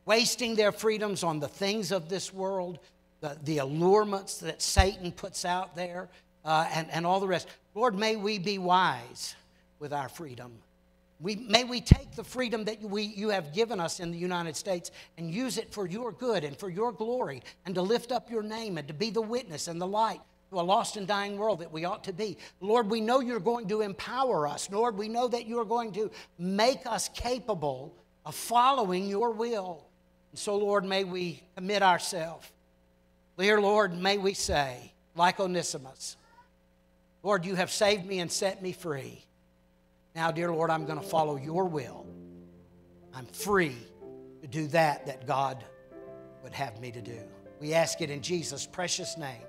wasting 0.07 0.55
their 0.55 0.73
freedoms 0.73 1.23
on 1.23 1.41
the 1.41 1.49
things 1.49 1.93
of 1.93 2.09
this 2.09 2.33
world, 2.33 2.79
the, 3.21 3.37
the 3.45 3.59
allurements 3.59 4.39
that 4.39 4.63
Satan 4.63 5.13
puts 5.13 5.45
out 5.45 5.77
there, 5.77 6.09
uh, 6.45 6.67
and, 6.73 6.91
and 6.91 7.07
all 7.07 7.21
the 7.21 7.27
rest. 7.27 7.49
Lord, 7.75 7.99
may 7.99 8.17
we 8.17 8.39
be 8.39 8.59
wise 8.59 9.35
with 9.79 9.93
our 9.93 10.09
freedom. 10.09 10.53
We, 11.23 11.37
may 11.37 11.63
we 11.63 11.81
take 11.81 12.17
the 12.17 12.25
freedom 12.25 12.65
that 12.65 12.83
we, 12.83 13.05
you 13.05 13.29
have 13.29 13.55
given 13.55 13.79
us 13.79 14.01
in 14.01 14.11
the 14.11 14.19
United 14.19 14.57
States 14.57 14.91
and 15.17 15.33
use 15.33 15.57
it 15.57 15.73
for 15.73 15.87
your 15.87 16.11
good 16.11 16.43
and 16.43 16.57
for 16.57 16.69
your 16.69 16.91
glory 16.91 17.43
and 17.65 17.77
to 17.77 17.83
lift 17.83 18.11
up 18.11 18.29
your 18.29 18.43
name 18.43 18.77
and 18.77 18.89
to 18.89 18.95
be 18.95 19.11
the 19.11 19.23
witness 19.23 19.69
and 19.69 19.81
the 19.81 19.87
light 19.87 20.21
to 20.51 20.59
a 20.59 20.63
lost 20.63 20.97
and 20.97 21.07
dying 21.07 21.39
world 21.39 21.61
that 21.61 21.73
we 21.73 21.85
ought 21.85 22.03
to 22.05 22.13
be. 22.13 22.37
Lord, 22.61 22.91
we 22.91 23.01
know 23.01 23.21
you're 23.21 23.41
going 23.41 23.69
to 23.69 23.83
empower 23.83 24.49
us. 24.49 24.69
Lord, 24.69 24.99
we 24.99 25.09
know 25.09 25.29
that 25.29 25.47
you 25.47 25.61
are 25.61 25.65
going 25.65 25.93
to 25.93 26.11
make 26.39 26.87
us 26.87 27.09
capable 27.09 27.95
of 28.27 28.35
following 28.35 29.07
your 29.07 29.31
will. 29.31 29.87
And 30.33 30.39
so, 30.39 30.57
Lord, 30.57 30.85
may 30.85 31.05
we 31.05 31.41
commit 31.55 31.83
ourselves. 31.83 32.51
Dear 33.39 33.61
Lord, 33.61 33.97
may 33.97 34.19
we 34.19 34.35
say, 34.35 34.93
like 35.15 35.41
Onesimus, 35.41 36.17
Lord, 37.23 37.47
you 37.47 37.55
have 37.55 37.71
saved 37.71 38.05
me 38.05 38.19
and 38.19 38.31
set 38.31 38.61
me 38.61 38.73
free. 38.73 39.25
Now, 40.15 40.31
dear 40.31 40.53
Lord, 40.53 40.71
I'm 40.71 40.85
going 40.85 41.01
to 41.01 41.07
follow 41.07 41.37
your 41.37 41.65
will. 41.65 42.07
I'm 43.15 43.27
free 43.27 43.77
to 44.43 44.47
do 44.47 44.67
that 44.69 45.07
that 45.07 45.27
God 45.27 45.65
would 46.43 46.53
have 46.53 46.81
me 46.81 46.91
to 46.93 47.01
do. 47.01 47.21
We 47.61 47.75
ask 47.75 48.01
it 48.01 48.11
in 48.11 48.21
Jesus' 48.21 48.67
precious 48.67 49.17
name 49.17 49.43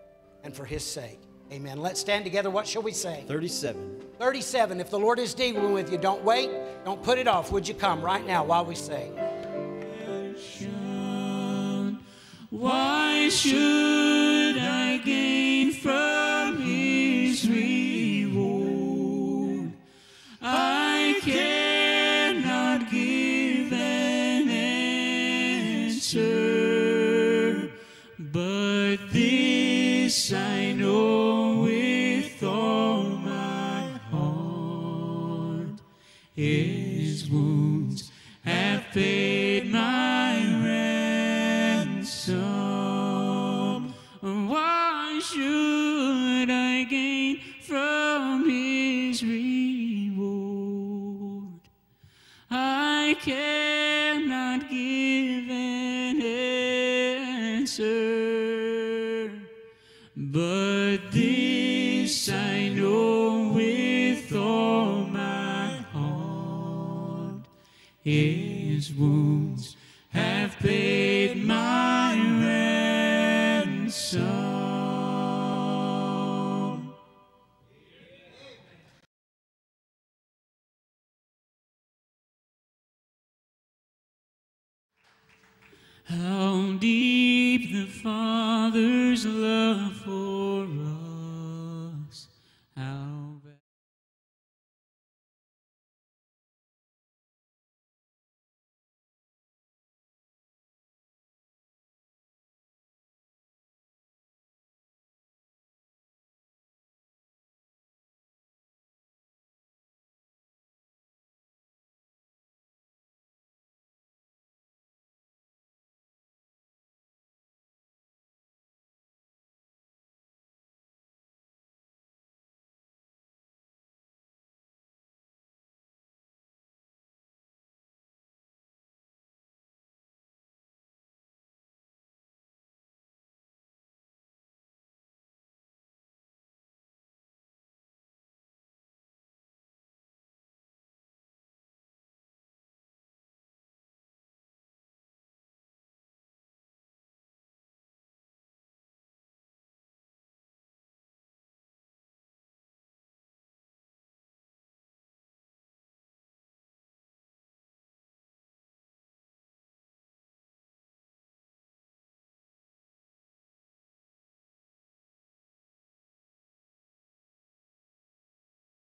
and 0.43 0.55
for 0.55 0.65
his 0.65 0.85
sake. 0.85 1.19
Amen. 1.51 1.79
Let's 1.79 1.99
stand 1.99 2.23
together. 2.23 2.49
What 2.49 2.67
shall 2.67 2.81
we 2.81 2.91
say? 2.91 3.23
37. 3.27 4.01
37. 4.19 4.79
If 4.79 4.89
the 4.89 4.99
Lord 4.99 5.19
is 5.19 5.33
dealing 5.33 5.73
with 5.73 5.91
you, 5.91 5.97
don't 5.97 6.23
wait. 6.23 6.49
Don't 6.85 7.01
put 7.03 7.17
it 7.17 7.27
off. 7.27 7.51
Would 7.51 7.67
you 7.67 7.73
come 7.73 8.01
right 8.01 8.25
now 8.25 8.43
while 8.43 8.65
we 8.65 8.75
sing? 8.75 9.13
Why 12.49 13.29
should 13.29 14.57
I 14.57 15.01
gain 15.03 15.73
from 15.73 16.61
his 16.61 17.47
reward? 17.49 18.02